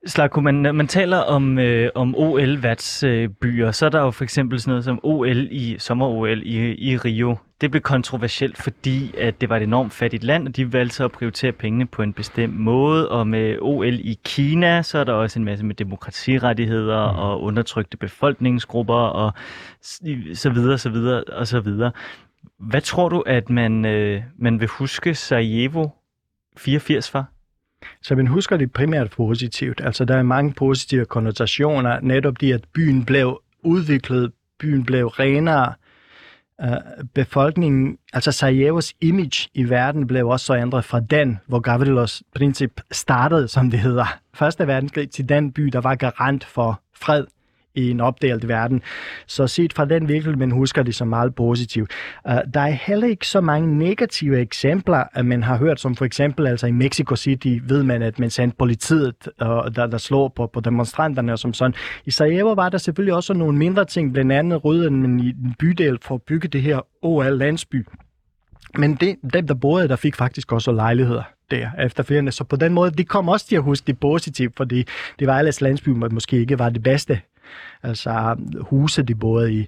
Slarko, 0.08 0.42
man, 0.42 0.76
man 0.76 0.88
taler 0.88 1.18
om, 1.18 1.60
øh, 1.60 1.90
om 1.96 2.16
OL-værtsbyer, 2.16 3.68
øh, 3.68 3.74
så 3.74 3.86
er 3.86 3.90
der 3.90 4.02
jo 4.02 4.12
for 4.12 4.24
eksempel 4.24 4.60
sådan 4.60 4.72
noget 4.72 4.84
som 4.84 5.00
OL 5.04 5.48
i 5.52 5.76
sommer-OL 5.80 6.42
i, 6.44 6.76
i 6.92 6.98
Rio. 6.98 7.38
Det 7.62 7.72
blev 7.72 7.82
kontroversielt, 7.82 8.58
fordi 8.58 9.16
at 9.18 9.42
det 9.42 9.50
var 9.50 9.58
et 9.58 9.64
enormt 9.64 9.94
fattigt 9.94 10.24
land, 10.24 10.48
og 10.48 10.56
de 10.56 10.74
valgte 10.74 10.96
så 10.96 11.06
at 11.06 11.12
prioritere 11.12 11.52
pengene 11.52 11.86
på 11.86 12.02
en 12.02 12.14
bestemt 12.14 12.60
måde. 12.60 13.10
Og 13.10 13.28
med 13.28 13.58
OL 13.62 14.00
i 14.00 14.20
Kina, 14.24 14.82
så 14.82 14.98
er 14.98 15.04
der 15.04 15.14
også 15.14 15.40
en 15.40 15.46
masse 15.46 15.66
med 15.66 15.76
demokratirettigheder 15.76 17.12
mm. 17.12 17.20
og 17.20 17.42
undertrykte 17.42 17.98
befolkningsgrupper 17.98 18.94
og 18.94 19.34
så 20.34 20.50
videre, 20.50 20.78
så 20.78 20.90
videre 20.90 21.24
og 21.24 21.48
så 21.48 21.60
videre. 21.60 21.92
Hvad 22.60 22.82
tror 22.82 23.10
du, 23.10 23.20
at 23.20 23.50
man, 23.50 23.86
øh, 23.86 24.24
man 24.38 24.60
vil 24.60 24.68
huske 24.68 25.16
Sarajevo 25.16 25.88
84 26.58 27.10
for? 27.10 27.28
Så 28.02 28.16
man 28.16 28.28
husker 28.28 28.58
det 28.58 28.72
primært 28.72 29.10
positivt. 29.12 29.82
Altså, 29.84 30.06
der 30.06 30.16
er 30.16 30.24
mange 30.24 30.54
positive 30.54 31.06
konnotationer. 31.06 32.00
Netop 32.00 32.42
det, 32.42 32.54
at 32.54 32.64
byen 32.74 33.06
blev 33.06 33.42
udviklet, 33.64 34.32
byen 34.60 34.86
blev 34.86 35.08
renere, 35.08 35.74
øh, 36.62 37.06
befolkningen, 37.14 37.98
altså 38.14 38.32
Sarajevos 38.32 38.94
image 39.02 39.50
i 39.54 39.70
verden 39.70 40.08
blev 40.08 40.28
også 40.28 40.46
så 40.46 40.56
ændret 40.56 40.86
fra 40.86 41.00
den, 41.00 41.40
hvor 41.48 41.60
Gavrilos 41.60 42.24
princip 42.36 42.82
startede, 42.92 43.48
som 43.48 43.72
det 43.72 43.80
hedder, 43.80 44.20
første 44.34 44.68
verdenskrig, 44.68 45.10
til 45.10 45.30
den 45.30 45.52
by, 45.52 45.62
der 45.62 45.82
var 45.82 45.96
garant 45.96 46.44
for 46.44 46.82
fred 46.96 47.26
i 47.76 47.90
en 47.92 48.02
opdelt 48.02 48.48
verden. 48.48 48.82
Så 49.28 49.48
set 49.48 49.74
fra 49.74 49.86
den 49.86 50.08
vinkel, 50.08 50.38
man 50.38 50.52
husker 50.52 50.84
det 50.84 50.96
som 50.96 51.08
meget 51.08 51.36
positivt. 51.36 51.92
Uh, 52.30 52.34
der 52.54 52.62
er 52.62 52.72
heller 52.72 53.08
ikke 53.08 53.28
så 53.28 53.42
mange 53.42 53.78
negative 53.78 54.40
eksempler, 54.40 55.04
at 55.14 55.26
man 55.26 55.44
har 55.44 55.58
hørt, 55.58 55.80
som 55.80 55.96
for 55.96 56.06
eksempel 56.06 56.48
altså 56.48 56.68
i 56.68 56.72
Mexico 56.72 57.16
City, 57.16 57.58
ved 57.64 57.84
man, 57.84 58.02
at 58.02 58.20
man 58.20 58.30
sendte 58.30 58.58
politiet, 58.58 59.16
uh, 59.42 59.48
der, 59.48 59.88
der 59.88 59.98
slår 59.98 60.28
på, 60.28 60.48
på 60.48 60.60
demonstranterne 60.60 61.34
og 61.34 61.40
som 61.40 61.54
sådan. 61.54 61.74
I 62.06 62.12
Sarajevo 62.12 62.54
var 62.54 62.70
der 62.70 62.78
selvfølgelig 62.78 63.14
også 63.14 63.34
nogle 63.34 63.58
mindre 63.58 63.86
ting, 63.86 64.14
blandt 64.14 64.32
andet 64.32 64.66
rydden 64.66 65.20
i 65.20 65.30
en 65.30 65.56
bydel 65.60 65.98
for 66.02 66.16
at 66.16 66.22
bygge 66.22 66.48
det 66.48 66.62
her 66.62 66.80
OL-landsby. 67.02 67.88
Men 68.78 68.96
det, 68.96 69.16
dem, 69.34 69.48
der 69.48 69.54
boede 69.54 69.88
der, 69.88 69.96
fik 69.96 70.16
faktisk 70.16 70.52
også 70.52 70.72
lejligheder 70.72 71.24
der 71.52 71.70
efterfølgende. 71.80 72.32
Så 72.32 72.44
på 72.44 72.56
den 72.56 72.74
måde, 72.74 72.92
de 72.92 73.04
kom 73.04 73.30
også 73.30 73.48
til 73.48 73.56
at 73.56 73.64
huske 73.64 73.88
det 73.88 74.00
positivt, 74.00 74.54
fordi 74.58 74.86
det 75.20 75.28
var 75.28 75.40
ellers 75.40 75.62
landsby, 75.62 75.90
måske 75.90 76.38
ikke 76.38 76.60
var 76.60 76.70
det 76.70 76.84
bedste 76.84 77.22
altså 77.84 78.36
huse, 78.60 79.04
de 79.04 79.16
boede 79.16 79.54
i. 79.54 79.68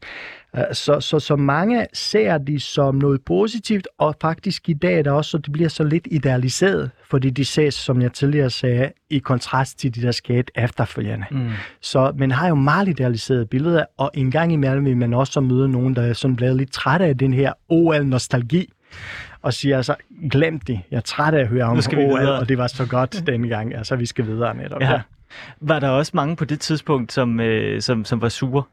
Øh, 0.55 0.63
så, 0.73 0.99
så, 0.99 1.19
så 1.19 1.35
mange 1.35 1.87
ser 1.93 2.37
de 2.37 2.59
som 2.59 2.95
noget 2.95 3.21
positivt, 3.21 3.87
og 3.97 4.15
faktisk 4.21 4.69
i 4.69 4.73
dag 4.73 4.99
er 4.99 5.03
det 5.03 5.11
også, 5.11 5.31
så 5.31 5.37
det 5.37 5.51
bliver 5.51 5.69
så 5.69 5.83
lidt 5.83 6.07
idealiseret, 6.11 6.91
fordi 7.09 7.29
de 7.29 7.45
ses, 7.45 7.73
som 7.73 8.01
jeg 8.01 8.13
tidligere 8.13 8.49
sagde, 8.49 8.91
i 9.09 9.19
kontrast 9.19 9.79
til 9.79 9.95
det, 9.95 10.03
der 10.03 10.11
skete 10.11 10.51
efterfølgende. 10.55 11.25
Mm. 11.31 11.49
Så 11.81 12.13
man 12.17 12.31
har 12.31 12.47
jo 12.47 12.55
meget 12.55 12.87
idealiseret 12.87 13.49
billeder, 13.49 13.85
og 13.97 14.11
en 14.13 14.31
gang 14.31 14.53
imellem 14.53 14.85
vil 14.85 14.97
man 14.97 15.13
også 15.13 15.41
møde 15.41 15.69
nogen, 15.69 15.95
der 15.95 16.01
er 16.01 16.13
sådan 16.13 16.35
blevet 16.35 16.57
lidt 16.57 16.71
træt 16.71 17.01
af 17.01 17.17
den 17.17 17.33
her 17.33 17.53
OL-nostalgi, 17.69 18.69
og 19.41 19.53
siger 19.53 19.77
altså, 19.77 19.95
glem 20.31 20.59
det, 20.59 20.79
jeg 20.91 20.97
er 20.97 21.01
træt 21.01 21.33
af 21.33 21.39
at 21.39 21.47
høre 21.47 21.63
om 21.63 21.81
OL, 21.97 22.27
og 22.27 22.49
det 22.49 22.57
var 22.57 22.67
så 22.67 22.85
godt 22.85 23.23
dengang, 23.27 23.75
altså 23.75 23.95
vi 23.95 24.05
skal 24.05 24.25
videre 24.25 24.55
netop. 24.57 24.81
Ja. 24.81 24.91
ja. 24.91 25.01
Var 25.61 25.79
der 25.79 25.89
også 25.89 26.11
mange 26.15 26.35
på 26.35 26.45
det 26.45 26.59
tidspunkt, 26.59 27.13
som, 27.13 27.39
øh, 27.39 27.81
som, 27.81 28.05
som 28.05 28.21
var 28.21 28.29
sure? 28.29 28.63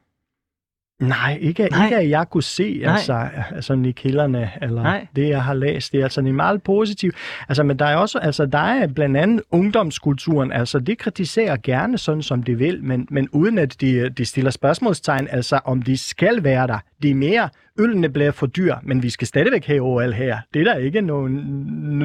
Nej, 1.01 1.39
ikke, 1.41 1.69
Nej. 1.71 1.85
ikke 1.85 1.97
at 1.97 2.11
jeg 2.11 2.27
kunne 2.31 2.43
se 2.43 2.81
Nej. 2.83 2.93
altså, 2.93 3.29
altså 3.55 3.75
Nikillerne, 3.75 4.51
eller 4.63 4.83
Nej. 4.83 5.07
det, 5.17 5.29
jeg 5.29 5.43
har 5.43 5.55
læst. 5.55 5.93
Det 5.93 6.01
er 6.01 6.05
altså 6.05 6.23
meget 6.23 6.63
positivt. 6.63 7.15
Altså, 7.49 7.63
men 7.63 7.79
der 7.79 7.85
er 7.85 7.97
også, 7.97 8.19
altså, 8.19 8.47
der 8.47 8.59
er 8.59 8.87
blandt 8.87 9.17
andet 9.17 9.43
ungdomskulturen, 9.51 10.53
altså, 10.53 10.79
det 10.79 10.99
kritiserer 10.99 11.57
gerne 11.63 11.99
sådan, 11.99 12.23
som 12.23 12.43
de 12.43 12.59
vil, 12.59 12.85
men, 12.85 13.07
men 13.11 13.29
uden 13.33 13.59
at 13.59 13.81
de, 13.81 14.09
de 14.09 14.25
stiller 14.25 14.51
spørgsmålstegn, 14.51 15.29
altså, 15.31 15.61
om 15.65 15.83
de 15.83 15.97
skal 15.97 16.45
være 16.45 16.67
der. 16.67 16.79
De 17.03 17.11
er 17.11 17.15
mere, 17.15 17.49
ølene 17.79 18.09
bliver 18.09 18.31
for 18.31 18.47
dyr, 18.47 18.75
men 18.83 19.03
vi 19.03 19.11
skal 19.11 19.27
stadigvæk 19.27 19.67
have 19.67 19.81
OL 19.81 20.13
her. 20.13 20.39
Det 20.55 20.61
er 20.61 20.65
der 20.65 20.75
ikke 20.75 21.01
noget, 21.01 21.31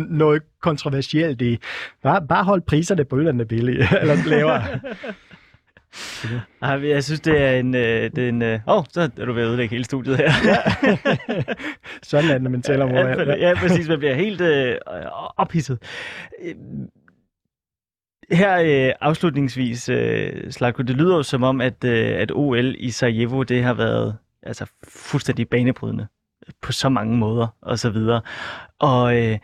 noget 0.10 0.42
kontroversielt 0.62 1.42
i. 1.42 1.58
Bare, 2.04 2.28
bare 2.28 2.44
hold 2.44 2.62
priserne 2.62 3.06
på 3.06 3.18
ølene 3.18 3.46
billige, 3.46 3.88
eller 4.02 4.16
lavere. 4.26 4.64
Ej, 6.62 6.90
jeg 6.90 7.04
synes, 7.04 7.20
det 7.20 7.42
er 7.42 7.52
en... 7.52 7.76
Øh, 7.76 8.12
det 8.16 8.18
er 8.18 8.30
en 8.30 8.42
øh... 8.42 8.60
oh, 8.68 8.84
så 8.90 9.02
er 9.02 9.26
du 9.26 9.34
ved 9.34 9.42
at 9.42 9.48
ødelægge 9.48 9.76
hele 9.76 9.86
studiet 9.86 10.18
her. 10.18 10.32
ja. 10.46 10.58
Sådan 12.04 12.30
er 12.30 12.34
det, 12.34 12.42
når 12.42 12.50
man 12.50 12.62
tæller 12.62 12.86
hvor 12.86 12.98
ja, 12.98 13.50
ja, 13.50 13.54
præcis. 13.56 13.88
Man 13.88 14.00
bliver 14.00 14.16
helt 14.16 14.42
øh, 14.42 14.78
ophidset. 15.38 15.80
Her 18.32 18.88
øh, 18.88 18.94
afslutningsvis, 19.02 19.90
øh, 19.90 20.52
Slatko, 20.52 20.84
det 20.84 20.96
lyder 20.96 21.16
jo 21.16 21.24
som 21.24 21.44
om, 21.44 21.62
at, 21.62 21.84
øh, 21.84 22.20
at 22.20 22.32
OL 22.32 22.76
i 22.78 22.90
Sarajevo, 22.92 23.44
det 23.44 23.64
har 23.64 23.74
været 23.74 24.18
altså, 24.44 24.66
fuldstændig 24.88 25.50
banebrydende 25.50 26.08
på 26.62 26.72
så 26.72 26.90
mange 26.90 27.18
måder, 27.18 27.48
og 27.62 27.80
så 27.80 27.90
videre. 27.90 28.22
Og 28.80 29.18
øh, 29.18 29.38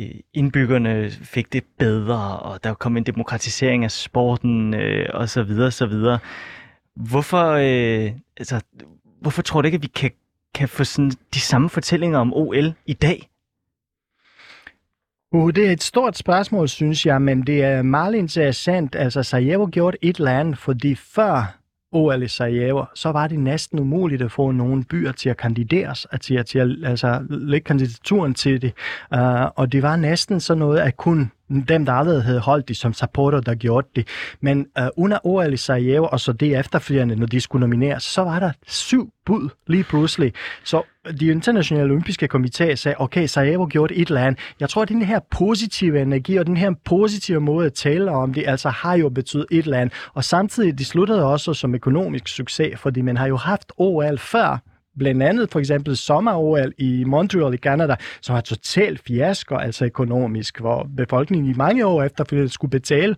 Øh, 0.00 0.10
indbyggerne 0.34 1.10
fik 1.10 1.52
det 1.52 1.64
bedre, 1.78 2.38
og 2.38 2.64
der 2.64 2.74
kom 2.74 2.96
en 2.96 3.04
demokratisering 3.04 3.84
af 3.84 3.90
sporten, 3.90 4.74
øh, 4.74 5.08
og 5.14 5.28
så 5.28 5.42
videre, 5.42 5.70
så 5.70 5.86
videre. 5.86 6.18
Hvorfor, 6.96 7.50
øh, 7.50 8.12
altså, 8.36 8.60
hvorfor 9.20 9.42
tror 9.42 9.62
du 9.62 9.66
ikke, 9.66 9.76
at 9.76 9.82
vi 9.82 9.86
kan, 9.86 10.10
kan 10.54 10.68
få 10.68 10.84
sådan 10.84 11.10
de 11.34 11.40
samme 11.40 11.68
fortællinger 11.68 12.18
om 12.18 12.34
OL 12.34 12.74
i 12.86 12.92
dag? 12.92 13.30
Uh, 15.32 15.50
det 15.50 15.66
er 15.66 15.70
et 15.70 15.82
stort 15.82 16.16
spørgsmål, 16.16 16.68
synes 16.68 17.06
jeg, 17.06 17.22
men 17.22 17.46
det 17.46 17.62
er 17.62 17.82
meget 17.82 18.14
interessant. 18.14 18.94
Altså, 18.94 19.22
Sarajevo 19.22 19.68
gjorde 19.72 19.96
et 20.02 20.16
eller 20.16 20.40
andet, 20.40 20.58
fordi 20.58 20.94
før 20.94 21.57
OL 21.92 22.22
i 22.22 22.28
Sarajevo, 22.28 22.84
så 22.94 23.12
var 23.12 23.26
det 23.26 23.38
næsten 23.38 23.78
umuligt 23.78 24.22
at 24.22 24.32
få 24.32 24.50
nogle 24.50 24.84
byer 24.84 25.12
til 25.12 25.28
at 25.28 25.36
kandideres, 25.36 26.06
at 26.10 26.20
til, 26.20 26.44
til 26.44 26.58
at 26.58 26.68
altså, 26.84 27.26
lægge 27.30 27.64
kandidaturen 27.64 28.34
til 28.34 28.62
det. 28.62 28.72
Uh, 29.16 29.44
og 29.56 29.72
det 29.72 29.82
var 29.82 29.96
næsten 29.96 30.40
sådan 30.40 30.58
noget, 30.58 30.78
at 30.78 30.96
kun 30.96 31.32
dem, 31.68 31.86
der 31.86 31.92
allerede 31.92 32.22
havde 32.22 32.40
holdt 32.40 32.68
det 32.68 32.76
som 32.76 32.92
supporter, 32.92 33.40
der 33.40 33.54
gjorde 33.54 33.88
det. 33.96 34.08
Men 34.40 34.66
uh, 34.80 34.86
under 34.96 35.18
OL 35.26 35.52
i 35.52 35.56
Sarajevo, 35.56 36.06
og 36.06 36.20
så 36.20 36.32
det 36.32 36.58
efterfølgende, 36.58 37.16
når 37.16 37.26
de 37.26 37.40
skulle 37.40 37.60
nomineres, 37.60 38.02
så 38.02 38.22
var 38.22 38.40
der 38.40 38.52
syv 38.66 39.12
bud 39.26 39.48
lige 39.66 39.84
pludselig. 39.84 40.32
Så 40.64 40.82
de 41.20 41.26
internationale 41.26 41.84
olympiske 41.84 42.28
komité 42.34 42.74
sagde, 42.74 42.94
okay, 42.98 43.26
Sarajevo 43.26 43.66
gjorde 43.66 43.94
et 43.94 44.08
eller 44.08 44.20
andet. 44.20 44.40
Jeg 44.60 44.68
tror, 44.68 44.82
at 44.82 44.88
den 44.88 45.02
her 45.02 45.20
positive 45.30 46.02
energi 46.02 46.36
og 46.36 46.46
den 46.46 46.56
her 46.56 46.72
positive 46.84 47.40
måde 47.40 47.66
at 47.66 47.72
tale 47.72 48.10
om 48.10 48.34
det, 48.34 48.44
altså 48.46 48.68
har 48.68 48.94
jo 48.94 49.08
betydet 49.08 49.46
et 49.50 49.64
eller 49.64 49.78
andet. 49.78 49.94
Og 50.14 50.24
samtidig, 50.24 50.78
de 50.78 50.84
sluttede 50.84 51.24
også 51.24 51.54
som 51.54 51.74
økonomisk 51.74 52.28
succes, 52.28 52.80
fordi 52.80 53.00
man 53.00 53.16
har 53.16 53.26
jo 53.26 53.36
haft 53.36 53.72
OL 53.76 54.18
før, 54.18 54.58
blandt 54.98 55.22
andet 55.22 55.50
for 55.50 55.58
eksempel 55.58 55.96
sommer-OL 55.96 56.72
i 56.78 57.04
Montreal 57.04 57.54
i 57.54 57.56
Canada, 57.56 57.96
som 58.20 58.34
var 58.34 58.40
totalt 58.40 59.00
fiasko, 59.00 59.54
altså 59.54 59.84
økonomisk, 59.84 60.60
hvor 60.60 60.90
befolkningen 60.96 61.50
i 61.50 61.54
mange 61.54 61.86
år 61.86 62.02
efter 62.02 62.46
skulle 62.46 62.70
betale 62.70 63.16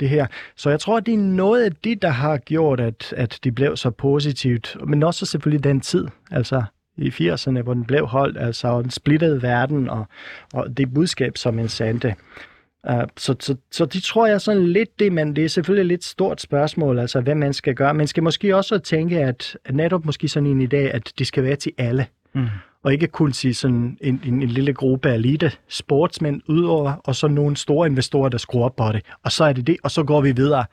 det 0.00 0.08
her. 0.08 0.26
Så 0.56 0.70
jeg 0.70 0.80
tror, 0.80 0.96
at 0.96 1.06
det 1.06 1.14
er 1.14 1.18
noget 1.18 1.64
af 1.64 1.72
det, 1.72 2.02
der 2.02 2.08
har 2.08 2.36
gjort, 2.36 2.80
at, 2.80 3.14
at 3.16 3.38
det 3.44 3.54
blev 3.54 3.76
så 3.76 3.90
positivt, 3.90 4.76
men 4.86 5.02
også 5.02 5.26
selvfølgelig 5.26 5.64
den 5.64 5.80
tid, 5.80 6.06
altså 6.30 6.62
i 6.96 7.08
80'erne, 7.08 7.62
hvor 7.62 7.74
den 7.74 7.84
blev 7.84 8.06
holdt, 8.06 8.38
altså 8.38 8.82
den 8.82 8.90
splittede 8.90 9.42
verden, 9.42 9.90
og, 9.90 10.04
og 10.52 10.76
det 10.76 10.94
budskab, 10.94 11.36
som 11.36 11.54
man 11.54 11.68
sendte. 11.68 12.14
Uh, 12.90 13.02
så, 13.16 13.34
så, 13.40 13.56
så 13.70 13.84
de 13.84 14.00
tror 14.00 14.26
jeg 14.26 14.40
sådan 14.40 14.66
lidt 14.66 14.98
det, 14.98 15.12
men 15.12 15.36
det 15.36 15.44
er 15.44 15.48
selvfølgelig 15.48 15.82
et 15.82 15.86
lidt 15.86 16.04
stort 16.04 16.40
spørgsmål, 16.40 16.98
altså 16.98 17.20
hvad 17.20 17.34
man 17.34 17.52
skal 17.52 17.74
gøre. 17.74 17.94
Man 17.94 18.06
skal 18.06 18.22
måske 18.22 18.56
også 18.56 18.78
tænke, 18.78 19.20
at, 19.20 19.56
at 19.64 19.74
netop 19.74 20.04
måske 20.04 20.28
sådan 20.28 20.46
en 20.46 20.62
idé, 20.62 20.76
at 20.76 21.12
det 21.18 21.26
skal 21.26 21.44
være 21.44 21.56
til 21.56 21.72
alle. 21.78 22.06
Mm. 22.32 22.46
Og 22.84 22.92
ikke 22.92 23.06
kun 23.06 23.32
til 23.32 23.54
sådan 23.54 23.98
en, 24.00 24.20
en, 24.24 24.42
en 24.42 24.48
lille 24.48 24.74
gruppe 24.74 25.10
af 25.10 25.14
elite 25.14 25.52
sportsmænd 25.68 26.40
udover, 26.48 26.92
og 27.04 27.16
så 27.16 27.28
nogle 27.28 27.56
store 27.56 27.88
investorer, 27.88 28.28
der 28.28 28.38
skruer 28.38 28.64
op 28.64 28.76
på 28.76 28.92
det. 28.92 29.02
Og 29.24 29.32
så 29.32 29.44
er 29.44 29.52
det 29.52 29.66
det, 29.66 29.76
og 29.82 29.90
så 29.90 30.02
går 30.02 30.20
vi 30.20 30.32
videre. 30.32 30.64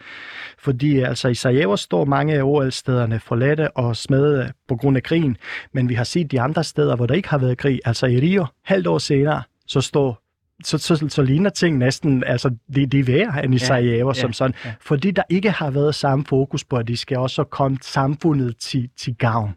Fordi 0.59 0.99
altså 0.99 1.27
i 1.27 1.35
Sarajevo 1.35 1.75
står 1.75 2.05
mange 2.05 2.33
af 2.33 2.43
OL-stederne 2.43 3.19
forladte 3.19 3.71
og 3.71 3.95
smede 3.95 4.51
på 4.67 4.75
grund 4.75 4.97
af 4.97 5.03
krigen, 5.03 5.37
men 5.73 5.89
vi 5.89 5.93
har 5.93 6.03
set 6.03 6.31
de 6.31 6.41
andre 6.41 6.63
steder, 6.63 6.95
hvor 6.95 7.05
der 7.05 7.15
ikke 7.15 7.29
har 7.29 7.37
været 7.37 7.57
krig, 7.57 7.79
altså 7.85 8.05
i 8.05 8.19
Rio, 8.19 8.45
halvt 8.65 8.87
år 8.87 8.97
senere, 8.97 9.43
så 9.67 9.81
står 9.81 10.29
så, 10.63 10.77
så, 10.77 11.05
så 11.09 11.21
ligner 11.21 11.49
ting 11.49 11.77
næsten, 11.77 12.23
altså 12.23 12.49
det, 12.75 12.91
det 12.91 12.99
er 12.99 13.03
værre 13.03 13.45
end 13.45 13.55
i 13.55 13.57
Sarajevo 13.57 14.09
ja, 14.09 14.13
som 14.13 14.33
sådan, 14.33 14.55
ja. 14.65 14.73
fordi 14.81 15.11
der 15.11 15.23
ikke 15.29 15.51
har 15.51 15.71
været 15.71 15.95
samme 15.95 16.25
fokus 16.25 16.63
på, 16.63 16.75
at 16.75 16.87
de 16.87 16.97
skal 16.97 17.17
også 17.17 17.43
komme 17.43 17.77
samfundet 17.81 18.57
til, 18.57 18.89
til 18.97 19.15
gavn. 19.15 19.55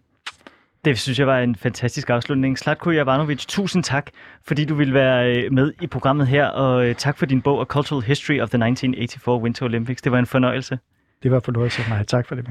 Det 0.85 0.99
synes 0.99 1.19
jeg 1.19 1.27
var 1.27 1.39
en 1.39 1.57
fantastisk 1.57 2.11
afslutning. 2.11 2.59
Slatko 2.59 2.91
Jovanovic, 2.91 3.47
tusind 3.47 3.85
tak, 3.85 4.11
fordi 4.45 4.65
du 4.65 4.75
ville 4.75 4.95
være 4.95 5.37
øh, 5.37 5.53
med 5.53 5.73
i 5.81 5.87
programmet 5.87 6.27
her, 6.27 6.47
og 6.47 6.87
øh, 6.87 6.95
tak 6.95 7.19
for 7.19 7.27
din 7.27 7.43
bog 7.43 7.61
A 7.61 7.65
Cultural 7.65 8.03
History 8.03 8.41
of 8.41 8.51
the 8.51 8.57
1984 8.57 9.43
Winter 9.43 9.67
Olympics. 9.67 10.03
Det 10.03 10.13
var 10.13 10.19
en 10.19 10.27
fornøjelse. 10.27 10.79
Det 11.23 11.31
var 11.31 11.37
en 11.37 11.43
fornøjelse 11.43 11.83
for 11.83 11.89
mig. 11.95 12.07
Tak 12.07 12.27
for 12.27 12.35
det. 12.35 12.45